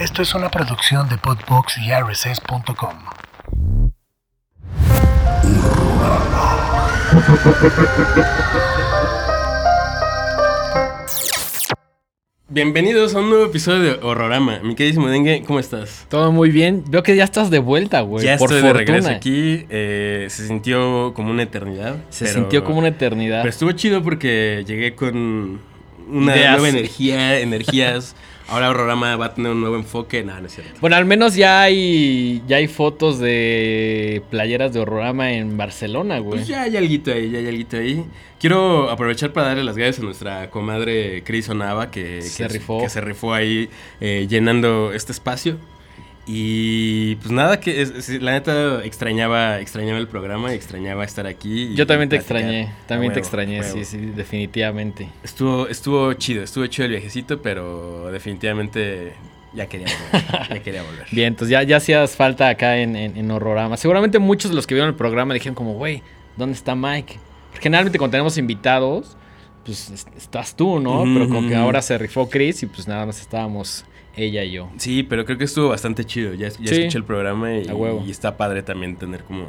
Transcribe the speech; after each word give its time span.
Esto 0.00 0.22
es 0.22 0.34
una 0.34 0.50
producción 0.50 1.08
de 1.08 1.16
Podbox 1.18 1.78
y 1.78 1.92
RSS.com. 1.92 3.04
Bienvenidos 12.48 13.14
a 13.14 13.20
un 13.20 13.30
nuevo 13.30 13.44
episodio 13.46 13.80
de 13.82 13.92
Horrorama. 14.02 14.58
Mi 14.64 14.74
queridísimo 14.74 15.08
Dengue, 15.08 15.44
¿cómo 15.46 15.60
estás? 15.60 16.06
Todo 16.08 16.32
muy 16.32 16.50
bien. 16.50 16.82
Veo 16.88 17.02
que 17.04 17.14
ya 17.14 17.22
estás 17.22 17.48
de 17.48 17.60
vuelta, 17.60 18.00
güey. 18.00 18.24
ya 18.24 18.36
por 18.38 18.50
estoy 18.50 18.62
de 18.62 18.68
fortuna. 18.74 18.78
regreso 18.96 19.08
aquí. 19.10 19.66
eh, 19.70 20.26
se 20.30 20.48
sintió 20.48 21.12
como 21.14 21.30
una 21.30 21.44
eternidad. 21.44 21.96
Se 22.10 22.24
pero- 22.24 22.34
sintió 22.40 22.64
como 22.64 22.80
una 22.80 22.88
eternidad. 22.88 23.42
Pero 23.42 23.50
estuvo 23.50 23.70
chido 23.72 24.02
porque 24.02 24.64
llegué 24.66 24.96
con 24.96 25.60
una 26.10 26.34
Ideas. 26.36 26.52
nueva 26.58 26.68
energía, 26.68 27.38
energías. 27.38 28.16
Ahora 28.50 28.70
Horrorama 28.70 29.16
va 29.16 29.26
a 29.26 29.34
tener 29.34 29.52
un 29.52 29.60
nuevo 29.60 29.76
enfoque. 29.76 30.22
No, 30.24 30.38
no 30.40 30.46
es 30.46 30.54
cierto. 30.54 30.72
Bueno, 30.80 30.96
al 30.96 31.04
menos 31.04 31.34
ya 31.36 31.62
hay 31.62 32.42
ya 32.48 32.56
hay 32.56 32.66
fotos 32.68 33.18
de 33.18 34.22
playeras 34.30 34.72
de 34.72 34.80
Horrorama 34.80 35.32
en 35.32 35.56
Barcelona, 35.56 36.18
güey. 36.18 36.38
Pues 36.38 36.48
ya 36.48 36.62
hay 36.62 36.76
alguito 36.76 37.12
ahí, 37.12 37.30
ya 37.30 37.38
hay 37.38 37.48
alguito 37.48 37.76
ahí. 37.76 38.04
Quiero 38.40 38.90
aprovechar 38.90 39.32
para 39.32 39.48
darle 39.48 39.64
las 39.64 39.76
gracias 39.76 40.00
a 40.00 40.02
nuestra 40.02 40.50
comadre 40.50 41.22
Cris 41.24 41.48
Onava 41.48 41.90
que, 41.90 42.22
Se 42.22 42.42
que- 42.44 42.48
rifó. 42.48 42.80
que 42.80 42.88
se 42.88 43.00
rifó 43.00 43.34
ahí 43.34 43.68
eh, 44.00 44.26
llenando 44.28 44.92
este 44.92 45.12
espacio. 45.12 45.56
Y 46.32 47.16
pues 47.16 47.32
nada, 47.32 47.58
que 47.58 47.82
es- 47.82 47.90
es- 47.90 48.22
la 48.22 48.30
neta 48.32 48.84
extrañaba, 48.84 49.58
extrañaba 49.58 49.98
el 49.98 50.06
programa, 50.06 50.54
extrañaba 50.54 51.02
estar 51.04 51.26
aquí. 51.26 51.72
y 51.72 51.74
Yo 51.74 51.88
también 51.88 52.08
te 52.08 52.16
platicar. 52.18 52.36
extrañé, 52.38 52.72
también 52.86 53.12
te 53.12 53.18
extrañé, 53.18 53.62
sí, 53.64 53.84
sí, 53.84 53.98
definitivamente. 53.98 55.08
Estuvo, 55.24 55.66
estuvo 55.66 56.12
chido, 56.14 56.44
estuvo 56.44 56.64
chido 56.68 56.86
el 56.86 56.92
viajecito, 56.92 57.42
pero 57.42 58.12
definitivamente 58.12 59.14
ya 59.54 59.66
quería 59.66 59.88
volver. 60.12 60.48
ya 60.50 60.62
quería 60.62 60.82
volver. 60.84 61.06
Bien, 61.10 61.28
entonces 61.28 61.50
ya, 61.50 61.64
ya 61.64 61.78
hacías 61.78 62.14
falta 62.14 62.48
acá 62.48 62.76
en, 62.78 62.94
en, 62.94 63.16
en 63.16 63.30
Horrorama. 63.32 63.76
Seguramente 63.76 64.20
muchos 64.20 64.52
de 64.52 64.54
los 64.54 64.68
que 64.68 64.74
vieron 64.74 64.90
el 64.90 64.96
programa 64.96 65.34
dijeron 65.34 65.56
como, 65.56 65.72
güey, 65.74 66.00
¿dónde 66.36 66.54
está 66.54 66.76
Mike? 66.76 67.18
Porque 67.50 67.64
generalmente 67.64 67.98
cuando 67.98 68.12
tenemos 68.12 68.38
invitados, 68.38 69.16
pues 69.64 69.90
es- 69.90 70.06
estás 70.16 70.54
tú, 70.54 70.78
¿no? 70.78 71.02
Pero 71.02 71.28
como 71.28 71.48
que 71.48 71.56
ahora 71.56 71.82
se 71.82 71.98
rifó 71.98 72.30
Chris 72.30 72.62
y 72.62 72.66
pues 72.66 72.86
nada 72.86 73.04
más 73.04 73.20
estábamos 73.20 73.84
ella 74.16 74.44
y 74.44 74.52
yo. 74.52 74.70
Sí, 74.78 75.02
pero 75.02 75.24
creo 75.24 75.38
que 75.38 75.44
estuvo 75.44 75.68
bastante 75.68 76.04
chido. 76.04 76.34
Ya, 76.34 76.48
ya 76.48 76.54
Sí. 76.54 76.64
escuché 76.80 76.98
el 76.98 77.04
programa 77.04 77.52
y, 77.54 78.10
está 78.10 78.36
padre 78.36 78.62
también 78.62 78.96
tener 78.96 79.24
como 79.24 79.46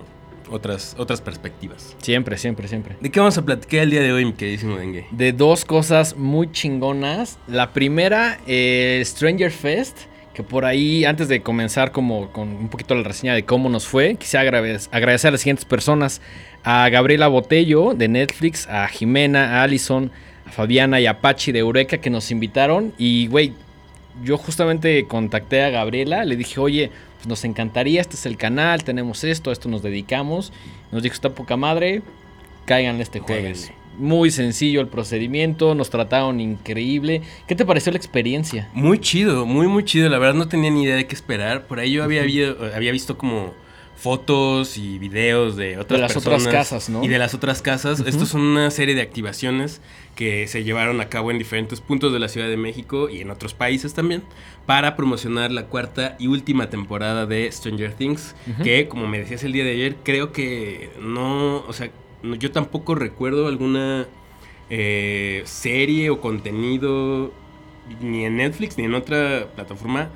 otras, 0.49 0.95
otras 0.97 1.21
perspectivas. 1.21 1.95
Siempre, 2.01 2.37
siempre, 2.37 2.67
siempre. 2.67 2.95
¿De 2.99 3.09
qué 3.09 3.19
vamos 3.19 3.37
a 3.37 3.45
platicar 3.45 3.81
el 3.81 3.91
día 3.91 4.01
de 4.01 4.11
hoy, 4.11 4.25
mi 4.25 4.33
queridísimo 4.33 4.75
Dengue? 4.77 5.05
de 5.11 5.31
dos 5.33 5.63
cosas 5.65 6.15
muy 6.17 6.51
chingonas. 6.51 7.39
La 7.47 7.71
primera, 7.73 8.39
eh, 8.47 9.01
Stranger 9.05 9.51
Fest, 9.51 9.97
que 10.33 10.43
por 10.43 10.63
ahí, 10.65 11.03
antes 11.05 11.27
de 11.27 11.41
comenzar 11.41 11.91
como 11.91 12.31
con 12.31 12.49
un 12.49 12.69
poquito 12.69 12.95
la 12.95 13.03
reseña 13.03 13.33
de 13.33 13.43
cómo 13.43 13.69
nos 13.69 13.85
fue, 13.87 14.15
quisiera 14.15 14.43
agrade- 14.49 14.87
agradecer 14.91 15.29
a 15.29 15.31
las 15.31 15.41
siguientes 15.41 15.65
personas. 15.65 16.21
A 16.63 16.87
Gabriela 16.89 17.27
Botello 17.27 17.93
de 17.93 18.07
Netflix, 18.07 18.67
a 18.67 18.87
Jimena, 18.87 19.59
a 19.59 19.63
Allison, 19.63 20.11
a 20.45 20.51
Fabiana 20.51 20.99
y 21.01 21.05
a 21.07 21.19
Pachi 21.19 21.51
de 21.51 21.59
Eureka 21.59 21.97
que 21.97 22.09
nos 22.09 22.29
invitaron. 22.31 22.93
Y, 22.97 23.27
güey, 23.27 23.53
yo 24.23 24.37
justamente 24.37 25.05
contacté 25.07 25.63
a 25.63 25.69
Gabriela, 25.69 26.25
le 26.25 26.35
dije, 26.35 26.59
oye, 26.59 26.91
pues 27.17 27.27
nos 27.27 27.43
encantaría, 27.43 28.01
este 28.01 28.15
es 28.15 28.25
el 28.25 28.37
canal, 28.37 28.83
tenemos 28.83 29.23
esto, 29.23 29.49
a 29.49 29.53
esto 29.53 29.69
nos 29.69 29.81
dedicamos. 29.81 30.51
Nos 30.91 31.03
dijo, 31.03 31.13
está 31.13 31.29
poca 31.29 31.57
madre, 31.57 32.01
caigan 32.65 32.99
este 32.99 33.19
jueves. 33.19 33.71
Muy 33.97 34.31
sencillo 34.31 34.81
el 34.81 34.87
procedimiento, 34.87 35.75
nos 35.75 35.89
trataron 35.89 36.39
increíble. 36.39 37.21
¿Qué 37.47 37.55
te 37.55 37.65
pareció 37.65 37.91
la 37.91 37.97
experiencia? 37.97 38.69
Muy 38.73 38.99
chido, 38.99 39.45
muy, 39.45 39.67
muy 39.67 39.83
chido. 39.83 40.09
La 40.09 40.17
verdad 40.17 40.33
no 40.33 40.47
tenía 40.47 40.71
ni 40.71 40.83
idea 40.83 40.95
de 40.95 41.05
qué 41.05 41.13
esperar. 41.13 41.67
Por 41.67 41.79
ahí 41.79 41.91
yo 41.91 42.03
había, 42.03 42.21
había 42.73 42.91
visto 42.91 43.17
como 43.17 43.53
fotos 44.01 44.77
y 44.79 44.97
videos 44.97 45.55
de 45.55 45.77
otras 45.77 45.99
las 46.01 46.13
personas 46.13 46.41
otras 46.41 46.53
casas, 46.55 46.89
¿no? 46.89 47.03
Y 47.03 47.07
de 47.07 47.19
las 47.19 47.33
otras 47.35 47.61
casas. 47.61 47.99
Estos 47.99 48.29
son 48.29 48.41
una 48.41 48.71
serie 48.71 48.95
de 48.95 49.01
activaciones 49.01 49.79
que 50.15 50.47
se 50.47 50.63
llevaron 50.63 50.99
a 51.01 51.07
cabo 51.09 51.29
en 51.29 51.37
diferentes 51.37 51.81
puntos 51.81 52.11
de 52.11 52.17
la 52.19 52.27
Ciudad 52.27 52.47
de 52.47 52.57
México 52.57 53.09
y 53.09 53.21
en 53.21 53.29
otros 53.29 53.53
países 53.53 53.93
también 53.93 54.23
para 54.65 54.95
promocionar 54.95 55.51
la 55.51 55.65
cuarta 55.67 56.15
y 56.19 56.25
última 56.27 56.69
temporada 56.71 57.25
de 57.27 57.51
Stranger 57.51 57.93
Things, 57.93 58.35
que 58.63 58.87
como 58.87 59.07
me 59.07 59.19
decías 59.19 59.43
el 59.43 59.51
día 59.53 59.63
de 59.63 59.71
ayer, 59.71 59.95
creo 60.03 60.31
que 60.31 60.89
no, 60.99 61.57
o 61.67 61.73
sea, 61.73 61.91
no- 62.23 62.35
yo 62.35 62.51
tampoco 62.51 62.95
recuerdo 62.95 63.47
alguna 63.47 64.07
eh, 64.71 65.41
serie 65.45 66.09
o 66.09 66.21
contenido 66.21 67.31
ni 68.01 68.25
en 68.25 68.37
Netflix 68.37 68.77
ni 68.77 68.85
en 68.85 68.93
otra 68.95 69.47
plataforma 69.55 70.09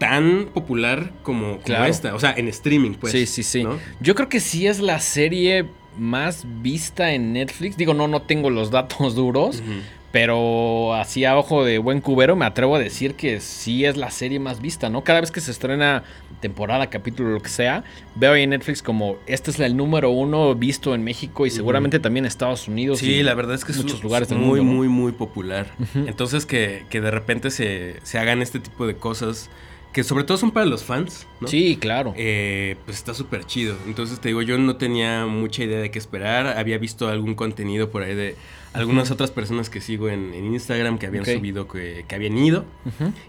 tan 0.00 0.46
popular 0.52 1.12
como, 1.22 1.52
como 1.52 1.60
Claro. 1.62 1.84
esta. 1.84 2.14
O 2.16 2.18
sea, 2.18 2.34
en 2.36 2.48
streaming, 2.48 2.94
pues. 2.94 3.12
sí, 3.12 3.26
sí, 3.26 3.44
sí. 3.44 3.62
¿no? 3.62 3.78
Yo 4.00 4.16
creo 4.16 4.28
que 4.28 4.40
sí 4.40 4.66
es 4.66 4.80
la 4.80 4.98
serie 4.98 5.66
más 5.96 6.44
vista 6.62 7.12
en 7.12 7.32
Netflix. 7.34 7.76
Digo, 7.76 7.94
no, 7.94 8.08
no 8.08 8.22
tengo 8.22 8.50
los 8.50 8.70
datos 8.72 9.14
duros, 9.14 9.62
pero 10.10 10.94
así 10.94 11.24
a 11.24 11.36
ojo 11.38 11.64
de 11.64 11.78
buen 11.78 12.00
cubero 12.00 12.34
me 12.34 12.44
atrevo 12.44 12.74
a 12.74 12.78
decir 12.80 13.14
que 13.14 13.40
sí 13.40 13.84
es 13.84 13.96
la 13.96 14.10
serie 14.10 14.40
más 14.40 14.60
vista, 14.60 14.88
¿no? 14.90 15.04
Cada 15.04 15.20
vez 15.20 15.30
que 15.30 15.40
se 15.40 15.52
estrena 15.52 16.02
temporada, 16.40 16.88
capítulo, 16.88 17.28
lo 17.30 17.40
que 17.42 17.50
sea, 17.50 17.84
veo 18.16 18.32
ahí 18.32 18.42
en 18.44 18.50
Netflix 18.50 18.82
como 18.82 19.18
este 19.26 19.50
es 19.52 19.60
el 19.60 19.76
número 19.76 20.10
uno 20.10 20.54
visto 20.54 20.94
en 20.94 21.04
México 21.04 21.44
y 21.46 21.50
seguramente 21.50 22.00
también 22.00 22.24
en 22.24 22.28
Estados 22.28 22.66
Unidos. 22.66 22.98
Sí, 22.98 23.16
y 23.16 23.22
la 23.22 23.34
verdad 23.34 23.54
es 23.54 23.64
que 23.64 23.72
es 23.72 23.78
muchos 23.78 23.98
un- 23.98 24.02
lugares 24.04 24.30
muy, 24.32 24.60
mundo, 24.60 24.64
¿no? 24.64 24.72
muy, 24.78 24.88
muy 24.88 25.12
popular. 25.12 25.66
Entonces 25.94 26.46
que, 26.46 26.86
que 26.88 27.00
de 27.02 27.10
repente 27.10 27.50
se, 27.50 27.96
se 28.02 28.18
hagan 28.18 28.40
este 28.42 28.58
tipo 28.58 28.86
de 28.86 28.96
cosas 28.96 29.50
que 29.92 30.04
sobre 30.04 30.24
todo 30.24 30.38
son 30.38 30.52
para 30.52 30.66
los 30.66 30.84
fans, 30.84 31.26
¿no? 31.40 31.48
Sí, 31.48 31.76
claro. 31.76 32.14
Eh, 32.16 32.76
pues 32.84 32.96
está 32.96 33.12
súper 33.12 33.44
chido. 33.44 33.76
Entonces 33.86 34.20
te 34.20 34.28
digo, 34.28 34.42
yo 34.42 34.56
no 34.56 34.76
tenía 34.76 35.26
mucha 35.26 35.64
idea 35.64 35.80
de 35.80 35.90
qué 35.90 35.98
esperar. 35.98 36.46
Había 36.58 36.78
visto 36.78 37.08
algún 37.08 37.34
contenido 37.34 37.90
por 37.90 38.02
ahí 38.02 38.14
de 38.14 38.36
algunas 38.72 39.10
otras 39.10 39.30
personas 39.32 39.68
que 39.68 39.80
sigo 39.80 40.08
en, 40.08 40.32
en 40.32 40.46
Instagram 40.46 40.98
que 40.98 41.06
habían 41.06 41.24
subido 41.24 41.66
que, 41.66 42.04
que 42.06 42.14
habían 42.14 42.38
ido. 42.38 42.64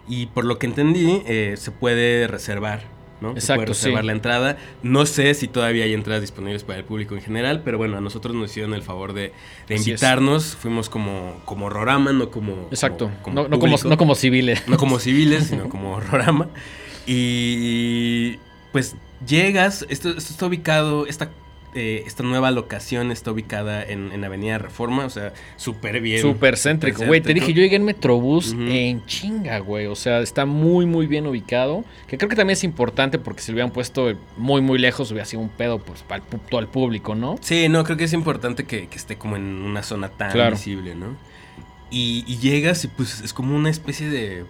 Y 0.07 0.27
por 0.27 0.45
lo 0.45 0.59
que 0.59 0.67
entendí, 0.67 1.23
eh, 1.25 1.55
se 1.57 1.71
puede 1.71 2.27
reservar, 2.27 2.83
¿no? 3.21 3.31
Exacto, 3.31 3.55
puede 3.61 3.67
reservar 3.67 4.01
sí. 4.01 4.07
la 4.07 4.13
entrada. 4.13 4.57
No 4.83 5.05
sé 5.05 5.33
si 5.33 5.47
todavía 5.47 5.85
hay 5.85 5.93
entradas 5.93 6.21
disponibles 6.21 6.63
para 6.63 6.79
el 6.79 6.85
público 6.85 7.15
en 7.15 7.21
general, 7.21 7.61
pero 7.63 7.77
bueno, 7.77 7.97
a 7.97 8.01
nosotros 8.01 8.35
nos 8.35 8.49
hicieron 8.51 8.73
el 8.73 8.81
favor 8.81 9.13
de, 9.13 9.31
de 9.67 9.75
invitarnos. 9.77 10.55
Fuimos 10.55 10.89
como, 10.89 11.41
como 11.45 11.69
Rorama, 11.69 12.11
no 12.11 12.29
como. 12.31 12.67
Exacto. 12.71 13.09
como- 13.21 13.35
no, 13.35 13.47
no 13.47 13.59
como, 13.59 13.77
no 13.77 13.97
como 13.97 14.15
civiles. 14.15 14.67
No 14.67 14.77
como 14.77 14.99
civiles, 14.99 15.45
sino 15.47 15.69
como 15.69 15.99
Rorama. 15.99 16.49
Y 17.05 18.37
pues 18.71 18.95
llegas, 19.25 19.85
esto, 19.89 20.09
esto 20.09 20.31
está 20.33 20.45
ubicado, 20.45 21.05
esta, 21.07 21.29
eh, 21.73 22.03
esta 22.05 22.23
nueva 22.23 22.51
locación 22.51 23.11
está 23.11 23.31
ubicada 23.31 23.83
en, 23.83 24.11
en 24.11 24.23
Avenida 24.23 24.57
Reforma, 24.57 25.05
o 25.05 25.09
sea, 25.09 25.33
súper 25.55 26.01
bien. 26.01 26.21
Súper 26.21 26.57
céntrico, 26.57 27.05
güey. 27.05 27.21
Te 27.21 27.33
dije, 27.33 27.53
yo 27.53 27.61
llegué 27.61 27.77
en 27.77 27.85
Metrobús 27.85 28.53
en 28.53 29.05
chinga, 29.05 29.59
güey. 29.59 29.85
O 29.85 29.95
sea, 29.95 30.19
está 30.19 30.45
muy, 30.45 30.85
muy 30.85 31.07
bien 31.07 31.27
ubicado. 31.27 31.85
Que 32.07 32.17
creo 32.17 32.29
que 32.29 32.35
también 32.35 32.53
es 32.53 32.63
importante 32.63 33.19
porque 33.19 33.41
si 33.41 33.51
lo 33.51 33.55
hubieran 33.55 33.71
puesto 33.71 34.13
muy, 34.37 34.61
muy 34.61 34.79
lejos, 34.79 35.11
hubiera 35.11 35.25
sido 35.25 35.41
un 35.41 35.49
pedo 35.49 35.79
pues, 35.79 36.03
para 36.03 36.21
el 36.23 36.39
todo 36.41 36.59
el 36.59 36.67
público, 36.67 37.15
¿no? 37.15 37.37
Sí, 37.41 37.69
no, 37.69 37.83
creo 37.83 37.95
que 37.97 38.03
es 38.03 38.13
importante 38.13 38.65
que, 38.65 38.87
que 38.87 38.97
esté 38.97 39.17
como 39.17 39.35
en 39.37 39.43
una 39.43 39.81
zona 39.83 40.09
tan 40.09 40.31
Claro. 40.31 40.51
visible, 40.55 40.95
¿no? 40.95 41.15
Y, 41.89 42.23
y 42.27 42.37
llegas 42.37 42.83
y 42.85 42.87
pues 42.87 43.21
es 43.21 43.33
como 43.33 43.55
una 43.55 43.69
especie 43.69 44.09
de 44.09 44.45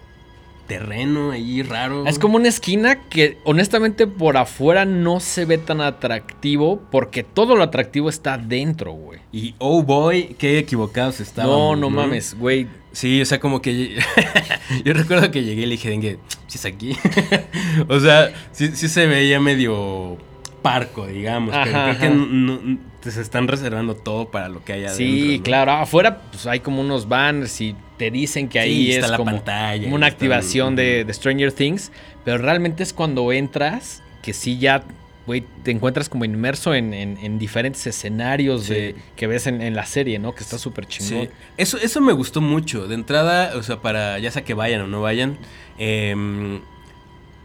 terreno 0.79 1.31
ahí 1.31 1.61
raro. 1.63 2.05
Es 2.07 2.17
como 2.17 2.37
una 2.37 2.47
esquina 2.47 2.95
que 3.09 3.37
honestamente 3.43 4.07
por 4.07 4.37
afuera 4.37 4.85
no 4.85 5.19
se 5.19 5.43
ve 5.45 5.57
tan 5.57 5.81
atractivo 5.81 6.81
porque 6.91 7.23
todo 7.23 7.55
lo 7.57 7.63
atractivo 7.63 8.07
está 8.09 8.37
dentro, 8.37 8.93
güey. 8.93 9.19
Y 9.33 9.53
oh 9.57 9.83
boy, 9.83 10.35
qué 10.39 10.57
equivocados 10.59 11.19
No, 11.19 11.23
estábamos. 11.23 11.77
no 11.77 11.89
mames, 11.89 12.35
güey. 12.37 12.67
Sí, 12.93 13.21
o 13.21 13.25
sea, 13.25 13.39
como 13.39 13.61
que 13.61 13.97
yo 14.85 14.93
recuerdo 14.93 15.29
que 15.31 15.43
llegué 15.43 15.63
y 15.63 15.65
le 15.65 15.71
dije, 15.71 15.89
Dengue, 15.89 16.19
si 16.47 16.57
es 16.57 16.65
aquí. 16.65 16.95
o 17.89 17.99
sea, 17.99 18.31
sí, 18.51 18.69
sí 18.73 18.87
se 18.87 19.07
veía 19.07 19.39
medio 19.39 20.17
parco, 20.61 21.05
digamos. 21.07 21.53
pero 21.63 21.77
Ajá, 21.77 21.97
creo 21.97 21.99
que 22.11 22.15
no- 22.15 22.25
no- 22.61 22.90
se 23.09 23.21
están 23.21 23.47
reservando 23.47 23.95
todo 23.95 24.29
para 24.29 24.49
lo 24.49 24.63
que 24.63 24.73
hay 24.73 24.81
adentro. 24.85 24.97
Sí, 25.05 25.37
¿no? 25.37 25.43
claro. 25.43 25.71
Afuera 25.71 26.21
pues 26.31 26.45
hay 26.45 26.59
como 26.59 26.81
unos 26.81 27.07
banners 27.07 27.59
y 27.61 27.75
te 27.97 28.11
dicen 28.11 28.47
que 28.49 28.59
ahí 28.59 28.75
Sí, 28.85 28.91
es 28.91 28.95
está 28.97 29.07
la 29.11 29.17
como, 29.17 29.31
pantalla, 29.31 29.83
como 29.83 29.95
una 29.95 30.05
activación 30.07 30.75
de, 30.75 31.03
de 31.05 31.13
Stranger 31.13 31.51
Things. 31.51 31.91
Pero 32.23 32.37
realmente 32.37 32.83
es 32.83 32.93
cuando 32.93 33.31
entras 33.33 34.03
que 34.21 34.33
sí 34.33 34.59
ya, 34.59 34.83
güey, 35.25 35.43
te 35.63 35.71
encuentras 35.71 36.07
como 36.09 36.25
inmerso 36.25 36.75
en, 36.75 36.93
en- 36.93 37.17
en 37.17 37.39
diferentes 37.39 37.87
escenarios 37.87 38.65
Sí. 38.65 38.73
de, 38.73 38.95
que 39.15 39.25
ves 39.25 39.47
en, 39.47 39.61
en 39.63 39.75
la 39.75 39.85
serie, 39.87 40.19
¿no? 40.19 40.35
Que 40.35 40.43
está 40.43 40.59
súper 40.59 40.85
chingón. 40.85 41.25
Sí, 41.25 41.29
eso, 41.57 41.77
eso 41.79 42.01
me 42.01 42.13
gustó 42.13 42.41
mucho. 42.41 42.87
De 42.87 42.93
entrada, 42.93 43.53
o 43.57 43.63
sea, 43.63 43.77
para 43.81 44.19
ya 44.19 44.29
sea 44.29 44.43
que 44.43 44.53
vayan 44.53 44.81
o 44.81 44.87
no 44.87 45.01
vayan, 45.01 45.37
em, 45.79 46.61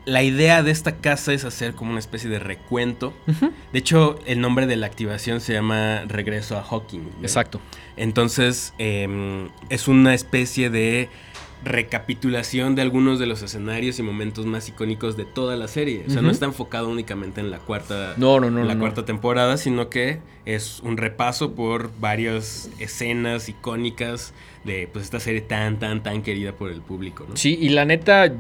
la 0.07 0.23
idea 0.23 0.63
de 0.63 0.71
esta 0.71 0.99
casa 0.99 1.33
es 1.33 1.45
hacer 1.45 1.75
como 1.75 1.91
una 1.91 1.99
especie 1.99 2.31
de 2.31 2.39
recuento. 2.39 3.13
De 3.73 3.79
hecho, 3.79 4.19
el 4.25 4.41
nombre 4.41 4.67
de 4.67 4.77
la 4.77 4.87
activación 4.87 5.41
se 5.41 5.53
llama 5.53 6.03
Regreso 6.07 6.57
a 6.57 6.63
Hawking. 6.63 7.11
Exacto. 7.23 7.61
Entonces, 7.97 8.73
em, 8.79 9.49
es 9.69 9.89
una 9.89 10.15
especie 10.15 10.71
de 10.71 11.09
recapitulación 11.67 12.75
de 12.75 12.83
algunos 12.83 13.19
de 13.19 13.27
los 13.27 13.43
escenarios 13.43 13.99
y 13.99 14.03
momentos 14.03 14.47
más 14.47 14.69
icónicos 14.69 15.17
de 15.17 15.25
toda 15.25 15.57
la 15.57 15.69
serie. 15.69 16.05
O 16.07 16.11
sea, 16.11 16.23
no 16.23 16.31
está 16.31 16.47
enfocado 16.47 16.89
únicamente 16.89 17.41
en 17.41 17.51
la 17.51 17.59
cuarta, 17.59 18.15
No, 18.17 18.41
no, 18.41 18.51
no. 18.51 18.65
la 18.65 18.79
cuarta 18.79 19.05
temporada, 19.05 19.57
sino 19.57 19.89
que 19.91 20.21
es 20.45 20.81
un 20.81 20.97
repaso 20.97 21.53
por 21.55 21.91
varias 22.01 22.71
escenas 22.79 23.49
icónicas 23.49 24.33
de 24.65 24.89
pues 24.93 25.05
esta 25.05 25.21
serie 25.21 25.41
tan, 25.41 25.79
tan, 25.79 26.03
tan 26.03 26.23
querida 26.23 26.53
por 26.53 26.71
el 26.71 26.81
público, 26.81 27.27
¿no? 27.29 27.37
Sí, 27.37 27.59
y 27.61 27.69
la 27.71 27.85
neta, 27.85 28.33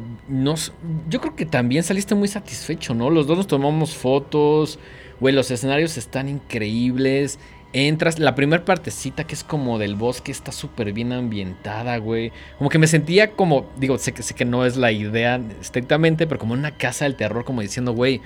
yo 1.08 1.20
creo 1.20 1.36
que 1.36 1.46
también 1.46 1.82
saliste 1.82 2.14
muy 2.14 2.28
satisfecho, 2.28 2.94
¿no? 2.94 3.10
Los 3.10 3.26
dos 3.26 3.36
nos 3.36 3.46
tomamos 3.46 3.94
fotos, 3.96 4.78
güey, 5.20 5.34
los 5.34 5.50
escenarios 5.50 5.96
están 5.96 6.28
increíbles. 6.28 7.38
Entras, 7.78 8.18
la 8.18 8.34
primera 8.34 8.64
partecita 8.64 9.24
que 9.24 9.34
es 9.34 9.44
como 9.44 9.78
del 9.78 9.96
bosque 9.96 10.32
está 10.32 10.50
súper 10.50 10.94
bien 10.94 11.12
ambientada, 11.12 11.98
güey. 11.98 12.32
Como 12.56 12.70
que 12.70 12.78
me 12.78 12.86
sentía 12.86 13.32
como, 13.32 13.66
digo, 13.76 13.98
sé 13.98 14.12
que, 14.12 14.22
sé 14.22 14.32
que 14.34 14.46
no 14.46 14.64
es 14.64 14.76
la 14.78 14.92
idea 14.92 15.38
estrictamente, 15.60 16.26
pero 16.26 16.38
como 16.40 16.54
una 16.54 16.70
casa 16.70 17.04
del 17.04 17.16
terror, 17.16 17.44
como 17.44 17.60
diciendo, 17.60 17.92
güey, 17.92 18.22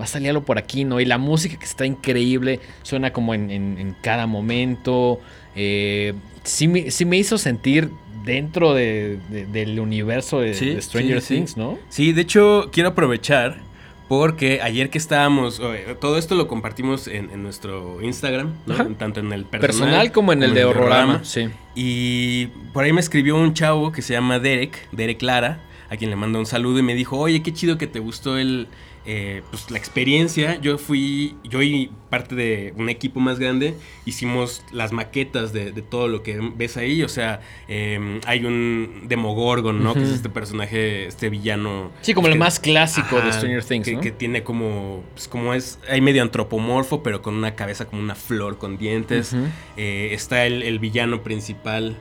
va 0.00 0.04
a 0.04 0.06
salir 0.06 0.28
algo 0.28 0.44
por 0.44 0.56
aquí, 0.56 0.84
¿no? 0.84 1.00
Y 1.00 1.04
la 1.04 1.18
música 1.18 1.58
que 1.58 1.64
está 1.64 1.84
increíble, 1.84 2.60
suena 2.84 3.12
como 3.12 3.34
en, 3.34 3.50
en- 3.50 3.76
en 3.78 3.96
cada 4.02 4.28
momento. 4.28 5.18
Eh, 5.56 6.14
sí, 6.44 6.68
me, 6.68 6.92
sí 6.92 7.04
me 7.04 7.16
hizo 7.18 7.38
sentir 7.38 7.90
dentro 8.24 8.72
de- 8.72 9.18
de- 9.30 9.46
del 9.46 9.80
universo 9.80 10.38
de, 10.38 10.54
Sí, 10.54 10.74
de 10.74 10.80
Stranger 10.80 11.20
sí. 11.22 11.34
Things, 11.34 11.56
¿no? 11.56 11.76
Sí, 11.88 12.12
de 12.12 12.22
hecho, 12.22 12.70
quiero 12.72 12.90
aprovechar 12.90 13.58
porque 14.18 14.60
ayer 14.60 14.90
que 14.90 14.98
estábamos, 14.98 15.58
eh, 15.58 15.96
todo 15.98 16.18
esto 16.18 16.34
lo 16.34 16.46
compartimos 16.46 17.08
en, 17.08 17.30
en 17.30 17.42
nuestro 17.42 18.02
Instagram, 18.02 18.52
tanto 18.98 19.20
en 19.20 19.32
el 19.32 19.46
Personal, 19.46 19.88
personal, 19.88 20.12
como 20.12 20.34
en 20.34 20.42
el 20.42 20.52
de 20.52 20.66
Horrorama. 20.66 21.24
Sí. 21.24 21.48
Y 21.74 22.48
por 22.74 22.84
ahí 22.84 22.92
me 22.92 23.00
escribió 23.00 23.36
un 23.36 23.54
chavo 23.54 23.90
que 23.90 24.02
se 24.02 24.12
llama 24.12 24.38
Derek, 24.38 24.86
Derek 24.92 25.22
Lara, 25.22 25.60
a 25.88 25.96
quien 25.96 26.10
le 26.10 26.16
mando 26.16 26.38
un 26.38 26.44
saludo 26.44 26.78
y 26.78 26.82
me 26.82 26.94
dijo, 26.94 27.16
oye, 27.16 27.42
qué 27.42 27.54
chido 27.54 27.78
que 27.78 27.86
te 27.86 28.00
gustó 28.00 28.36
el, 28.36 28.68
eh, 29.04 29.42
pues, 29.50 29.70
la 29.70 29.78
experiencia. 29.78 30.60
Yo 30.60 30.78
fui, 30.78 31.34
yo 31.44 31.62
y 31.62 31.90
parte 32.10 32.34
de 32.34 32.74
un 32.76 32.88
equipo 32.88 33.20
más 33.20 33.38
grande, 33.38 33.74
hicimos 34.04 34.62
las 34.70 34.92
maquetas 34.92 35.52
de, 35.52 35.72
de 35.72 35.82
todo 35.82 36.08
lo 36.08 36.22
que 36.22 36.38
ves 36.54 36.76
ahí. 36.76 37.02
O 37.02 37.08
sea, 37.08 37.40
eh, 37.68 38.20
hay 38.26 38.44
un 38.44 39.04
Demogorgon, 39.08 39.82
¿no? 39.82 39.94
Que 39.94 40.02
es 40.02 40.10
este 40.10 40.28
personaje, 40.28 41.06
este 41.06 41.30
villano. 41.30 41.90
Sí, 42.02 42.14
como 42.14 42.28
el 42.28 42.38
más 42.38 42.60
clásico 42.60 43.20
de 43.20 43.32
Stranger 43.32 43.64
Things, 43.64 43.86
que, 43.86 43.94
¿no? 43.94 44.00
que 44.00 44.12
tiene 44.12 44.42
como, 44.42 45.02
pues 45.14 45.28
como 45.28 45.54
es, 45.54 45.78
hay 45.88 46.00
medio 46.00 46.22
antropomorfo, 46.22 47.02
pero 47.02 47.22
con 47.22 47.34
una 47.34 47.54
cabeza 47.54 47.86
como 47.86 48.02
una 48.02 48.14
flor 48.14 48.58
con 48.58 48.78
dientes. 48.78 49.34
Eh, 49.76 50.10
está 50.12 50.46
el, 50.46 50.62
el 50.62 50.78
villano 50.78 51.22
principal. 51.22 51.96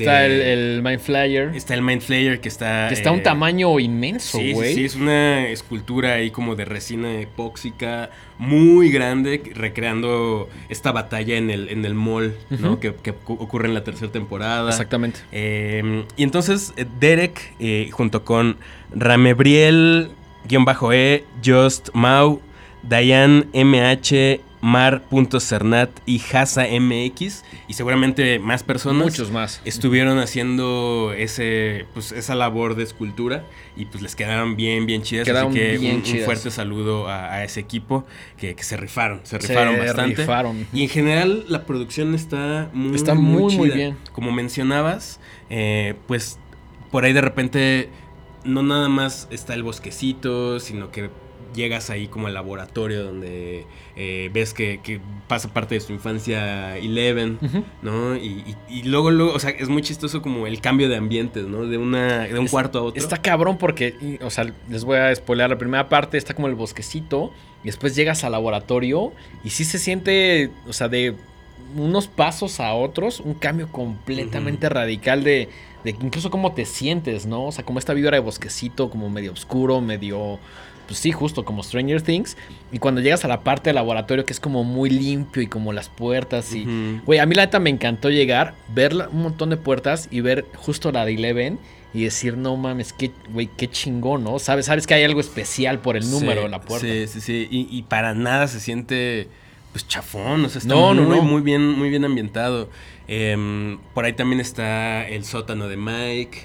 Está 0.00 0.20
de- 0.20 0.52
el, 0.52 0.58
el 0.76 0.82
Mind 0.82 1.00
Flyer. 1.00 1.52
Está 1.54 1.74
el 1.74 1.82
Mind 1.82 2.02
Flayer 2.02 2.40
que 2.40 2.48
está. 2.48 2.88
que 2.88 2.94
está 2.94 3.10
a 3.10 3.12
un 3.12 3.20
eh, 3.20 3.22
tamaño 3.22 3.78
inmenso, 3.80 4.38
Sí, 4.38 4.48
sí, 4.48 4.52
güey. 4.52 4.74
sí, 4.74 4.84
es 4.84 4.94
una 4.96 5.48
escultura 5.48 6.14
ahí 6.14 6.30
como 6.30 6.54
de 6.56 6.64
resina 6.64 7.20
epóxica 7.20 8.10
muy 8.38 8.90
grande, 8.90 9.42
recreando 9.54 10.48
esta 10.68 10.92
batalla 10.92 11.36
en 11.36 11.50
el, 11.50 11.68
en 11.70 11.84
el 11.84 11.94
mall, 11.94 12.34
¿no? 12.50 12.78
Que, 12.80 12.94
que 12.94 13.12
ocu- 13.14 13.36
ocurre 13.40 13.68
en 13.68 13.74
la 13.74 13.82
tercera 13.84 14.10
temporada. 14.12 14.68
Exactamente. 14.68 15.20
Eh, 15.32 16.04
y 16.16 16.22
entonces 16.22 16.72
eh, 16.76 16.84
Derek, 17.00 17.54
eh, 17.58 17.88
junto 17.92 18.24
con 18.24 18.56
Ramebriel-E, 18.94 21.24
Just 21.44 21.88
Mau, 21.94 22.40
Diane 22.82 23.44
MH, 23.52 24.40
Mar.cernat 24.66 25.90
y 26.06 26.20
Hasa 26.32 26.66
MX, 26.68 27.44
y 27.68 27.74
seguramente 27.74 28.38
más 28.40 28.62
personas. 28.64 29.04
Muchos 29.04 29.30
más. 29.30 29.60
Estuvieron 29.64 30.18
haciendo 30.18 31.12
ese, 31.16 31.86
pues, 31.94 32.10
esa 32.10 32.34
labor 32.34 32.74
de 32.74 32.82
escultura 32.82 33.44
y 33.76 33.84
pues 33.86 34.02
les 34.02 34.16
quedaron 34.16 34.56
bien, 34.56 34.84
bien 34.86 35.02
chidas. 35.02 35.24
Quedaron 35.24 35.50
así 35.52 35.60
que 35.60 35.78
bien 35.78 35.92
un, 35.92 35.96
un 35.98 36.02
chidas. 36.02 36.24
fuerte 36.24 36.50
saludo 36.50 37.08
a, 37.08 37.32
a 37.34 37.44
ese 37.44 37.60
equipo 37.60 38.04
que, 38.36 38.56
que 38.56 38.64
se 38.64 38.76
rifaron, 38.76 39.20
se 39.22 39.40
Se 39.40 39.48
rifaron 39.48 39.78
bastante. 39.78 40.16
rifaron. 40.22 40.66
Y 40.72 40.82
en 40.82 40.88
general 40.88 41.44
la 41.48 41.64
producción 41.64 42.14
está 42.14 42.68
muy, 42.72 42.96
Está 42.96 43.14
muy, 43.14 43.42
muy 43.54 43.66
chida. 43.66 43.74
bien. 43.76 43.96
Como 44.12 44.32
mencionabas, 44.32 45.20
eh, 45.48 45.94
pues 46.08 46.38
por 46.90 47.04
ahí 47.04 47.12
de 47.12 47.20
repente 47.20 47.88
no 48.44 48.62
nada 48.64 48.88
más 48.88 49.28
está 49.30 49.54
el 49.54 49.62
bosquecito, 49.62 50.58
sino 50.60 50.90
que 50.90 51.10
llegas 51.54 51.90
ahí 51.90 52.06
como 52.08 52.26
al 52.26 52.34
laboratorio 52.34 53.04
donde 53.04 53.66
eh, 53.96 54.30
ves 54.32 54.52
que, 54.54 54.80
que 54.82 55.00
pasa 55.28 55.52
parte 55.52 55.74
de 55.76 55.80
su 55.80 55.92
infancia 55.92 56.76
Eleven, 56.78 57.38
Ujú. 57.42 57.64
¿no? 57.82 58.16
Y, 58.16 58.44
y- 58.68 58.78
y 58.80 58.82
luego, 58.84 59.10
luego, 59.10 59.32
o 59.34 59.38
sea, 59.38 59.50
es 59.50 59.68
muy 59.68 59.82
chistoso 59.82 60.22
como 60.22 60.46
el 60.46 60.60
cambio 60.60 60.88
de 60.88 60.96
ambientes, 60.96 61.46
¿no? 61.46 61.66
De, 61.66 61.78
una, 61.78 62.20
de 62.24 62.38
un 62.38 62.46
Es- 62.46 62.50
cuarto 62.50 62.78
a 62.78 62.82
otro. 62.82 63.02
Está 63.02 63.20
cabrón 63.22 63.58
porque, 63.58 64.18
o 64.22 64.30
sea, 64.30 64.52
les 64.68 64.84
voy 64.84 64.98
a 64.98 65.14
spoiler 65.14 65.48
la 65.50 65.58
primera 65.58 65.88
parte, 65.88 66.18
está 66.18 66.34
como 66.34 66.46
el 66.48 66.54
bosquecito, 66.54 67.32
y 67.62 67.66
después 67.66 67.94
llegas 67.96 68.22
al 68.24 68.32
laboratorio 68.32 69.12
y 69.42 69.50
sí 69.50 69.64
se 69.64 69.78
siente, 69.78 70.50
o 70.68 70.72
sea, 70.72 70.88
de 70.88 71.14
unos 71.74 72.06
pasos 72.06 72.60
a 72.60 72.74
otros, 72.74 73.18
un 73.20 73.34
cambio 73.34 73.68
completamente 73.72 74.68
radical 74.68 75.24
de, 75.24 75.48
de 75.82 75.90
incluso 75.90 76.30
cómo 76.30 76.52
te 76.52 76.64
sientes, 76.64 77.26
¿no? 77.26 77.46
O 77.46 77.52
sea, 77.52 77.64
como 77.64 77.80
esta 77.80 77.92
vibra 77.92 78.12
de 78.12 78.20
bosquecito, 78.20 78.88
como 78.88 79.10
medio 79.10 79.32
oscuro, 79.32 79.80
medio, 79.80 80.38
pues 80.86 80.98
sí, 80.98 81.12
justo 81.12 81.44
como 81.44 81.62
Stranger 81.62 82.00
Things, 82.02 82.36
y 82.72 82.78
cuando 82.78 83.00
llegas 83.00 83.24
a 83.24 83.28
la 83.28 83.40
parte 83.40 83.70
del 83.70 83.74
laboratorio 83.76 84.24
que 84.24 84.32
es 84.32 84.40
como 84.40 84.64
muy 84.64 84.90
limpio 84.90 85.42
y 85.42 85.46
como 85.46 85.72
las 85.72 85.88
puertas 85.88 86.54
y... 86.54 86.66
Güey, 87.04 87.18
a 87.18 87.26
mí 87.26 87.34
la 87.34 87.44
neta 87.46 87.58
me 87.58 87.70
encantó 87.70 88.10
llegar, 88.10 88.54
ver 88.74 88.94
un 89.12 89.22
montón 89.22 89.50
de 89.50 89.56
puertas 89.56 90.08
y 90.10 90.20
ver 90.20 90.46
justo 90.56 90.92
la 90.92 91.04
de 91.04 91.14
Eleven 91.14 91.58
y 91.94 92.04
decir, 92.04 92.36
no 92.36 92.56
mames, 92.56 92.92
qué, 92.92 93.10
güey, 93.32 93.48
qué 93.56 93.68
chingón, 93.68 94.22
¿no? 94.24 94.38
Sabes, 94.38 94.66
sabes 94.66 94.86
que 94.86 94.94
hay 94.94 95.04
algo 95.04 95.20
especial 95.20 95.78
por 95.80 95.96
el 95.96 96.10
número 96.10 96.40
Sí, 96.40 96.44
de 96.44 96.48
la 96.50 96.60
puerta. 96.60 96.86
Sí, 96.86 97.06
sí, 97.06 97.20
sí. 97.20 97.48
Y, 97.50 97.68
y 97.70 97.82
para 97.84 98.14
nada 98.14 98.48
se 98.48 98.60
siente 98.60 99.28
pues 99.72 99.86
chafón. 99.88 100.44
O 100.44 100.48
sea, 100.48 100.58
está 100.60 100.72
No, 100.74 100.94
no, 100.94 101.02
no. 101.06 101.22
muy 101.22 101.42
bien, 101.42 101.66
muy 101.70 101.88
bien 101.90 102.04
ambientado. 102.04 102.70
Em, 103.08 103.78
por 103.94 104.04
ahí 104.04 104.12
también 104.14 104.40
está 104.40 105.06
el 105.08 105.24
sótano 105.24 105.68
de 105.68 105.76
Mike. 105.76 106.38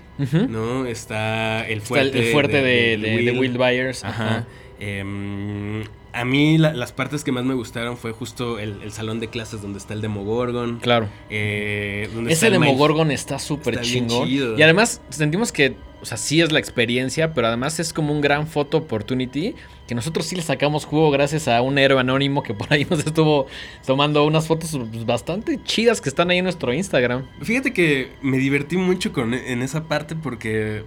¿no? 0.50 0.86
Está 0.86 1.66
el 1.68 1.78
Está 1.80 1.88
fuerte, 1.88 2.20
el, 2.20 2.26
el 2.26 2.32
fuerte 2.32 2.58
de, 2.62 2.98
de- 2.98 2.98
de 2.98 3.16
Will. 3.32 3.40
Will 3.40 3.58
Byers. 3.58 4.04
Ajá. 4.04 4.24
Ajá. 4.28 4.48
Em, 4.80 5.84
a 6.14 6.26
mí 6.26 6.58
la- 6.58 6.74
las 6.74 6.92
partes 6.92 7.24
que 7.24 7.32
más 7.32 7.44
me 7.46 7.54
gustaron 7.54 7.98
fue 7.98 8.12
justo 8.12 8.60
el, 8.60 8.82
el 8.84 8.92
salón 8.92 9.20
de 9.20 9.28
clases 9.30 9.62
donde 9.62 9.80
está 9.80 9.94
el 9.94 10.02
Demogorgon. 10.02 10.80
Claro. 10.80 11.08
eh, 11.30 12.10
donde 12.14 12.34
está 12.34 12.48
Ese 12.48 12.56
el 12.56 12.62
Demogorgon 12.62 13.12
está 13.12 13.40
súper 13.40 13.82
chingón. 13.82 14.28
chido. 14.28 14.58
Y 14.58 14.62
además 14.62 15.02
sentimos 15.10 15.52
que, 15.52 15.76
o 16.02 16.06
sea, 16.06 16.18
sí 16.18 16.42
es 16.42 16.52
la 16.52 16.60
experiencia, 16.60 17.34
pero 17.34 17.48
además 17.48 17.80
es 17.80 17.94
como 17.94 18.12
un 18.14 18.22
gran 18.22 18.48
photo 18.48 18.78
opportunity 18.78 19.56
que 19.88 19.96
nosotros 19.96 20.26
sí 20.26 20.36
le 20.36 20.42
sacamos 20.42 20.86
jugo 20.86 21.12
gracias 21.12 21.48
a 21.50 21.62
un 21.62 21.78
héroe 21.78 22.00
anónimo 22.00 22.44
que 22.44 22.54
por 22.54 22.72
ahí 22.72 22.86
nos 22.90 23.00
estuvo 23.06 23.48
tomando 23.86 24.26
unas 24.26 24.48
fotos 24.48 24.72
pues, 24.92 25.06
bastante 25.06 25.60
chidas 25.64 26.02
que 26.02 26.10
están 26.10 26.30
ahí 26.30 26.38
en 26.40 26.44
nuestro 26.46 26.74
Instagram. 26.74 27.26
Fíjate 27.42 27.74
que 27.74 28.12
me 28.22 28.38
divertí 28.38 28.78
mucho 28.78 29.12
con, 29.14 29.34
en 29.34 29.62
esa 29.62 29.84
parte 29.88 30.16
porque 30.16 30.84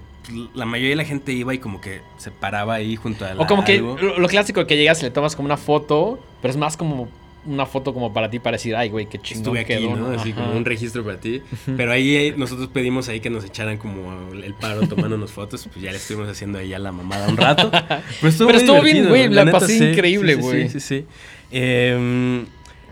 la 0.54 0.64
mayoría 0.64 0.90
de 0.90 0.96
la 0.96 1.04
gente 1.04 1.32
iba 1.32 1.54
y 1.54 1.58
como 1.58 1.80
que 1.80 2.00
se 2.18 2.30
paraba 2.30 2.74
ahí 2.74 2.96
junto 2.96 3.24
a 3.24 3.34
la, 3.34 3.42
O 3.42 3.46
como 3.46 3.64
que 3.64 3.74
algo. 3.76 3.96
lo, 4.00 4.18
lo 4.18 4.28
clásico 4.28 4.66
que 4.66 4.76
llegas 4.76 5.00
y 5.02 5.04
le 5.04 5.10
tomas 5.10 5.36
como 5.36 5.46
una 5.46 5.56
foto, 5.56 6.18
pero 6.40 6.50
es 6.52 6.56
más 6.56 6.76
como 6.76 7.08
una 7.46 7.66
foto 7.66 7.92
como 7.92 8.12
para 8.14 8.30
ti 8.30 8.38
para 8.38 8.56
decir, 8.56 8.74
ay, 8.74 8.88
güey, 8.88 9.06
qué 9.06 9.18
chingón 9.18 9.42
Estuve 9.58 9.60
aquí, 9.60 9.84
quedó", 9.86 9.96
¿no? 9.96 10.18
Así 10.18 10.30
Ajá. 10.32 10.42
como 10.44 10.56
un 10.56 10.64
registro 10.64 11.04
para 11.04 11.20
ti. 11.20 11.42
Pero 11.76 11.92
ahí 11.92 12.32
nosotros 12.36 12.68
pedimos 12.72 13.08
ahí 13.08 13.20
que 13.20 13.28
nos 13.28 13.44
echaran 13.44 13.76
como 13.76 14.32
el 14.32 14.54
paro 14.54 14.88
tomándonos 14.88 15.30
fotos. 15.30 15.68
Pues 15.70 15.82
ya 15.82 15.90
le 15.90 15.98
estuvimos 15.98 16.28
haciendo 16.30 16.58
ahí 16.58 16.72
a 16.72 16.78
la 16.78 16.90
mamada 16.90 17.28
un 17.28 17.36
rato. 17.36 17.70
Pero 18.20 18.28
estuvo, 18.28 18.46
Pero 18.46 18.58
estuvo 18.58 18.80
bien, 18.80 19.08
güey, 19.08 19.28
la 19.28 19.44
neta, 19.44 19.58
pasé 19.58 19.90
increíble, 19.90 20.36
sí, 20.36 20.40
sí, 20.40 20.42
güey. 20.46 20.68
Sí, 20.70 20.80
sí, 20.80 21.00
sí. 21.00 21.04
Eh, 21.50 22.44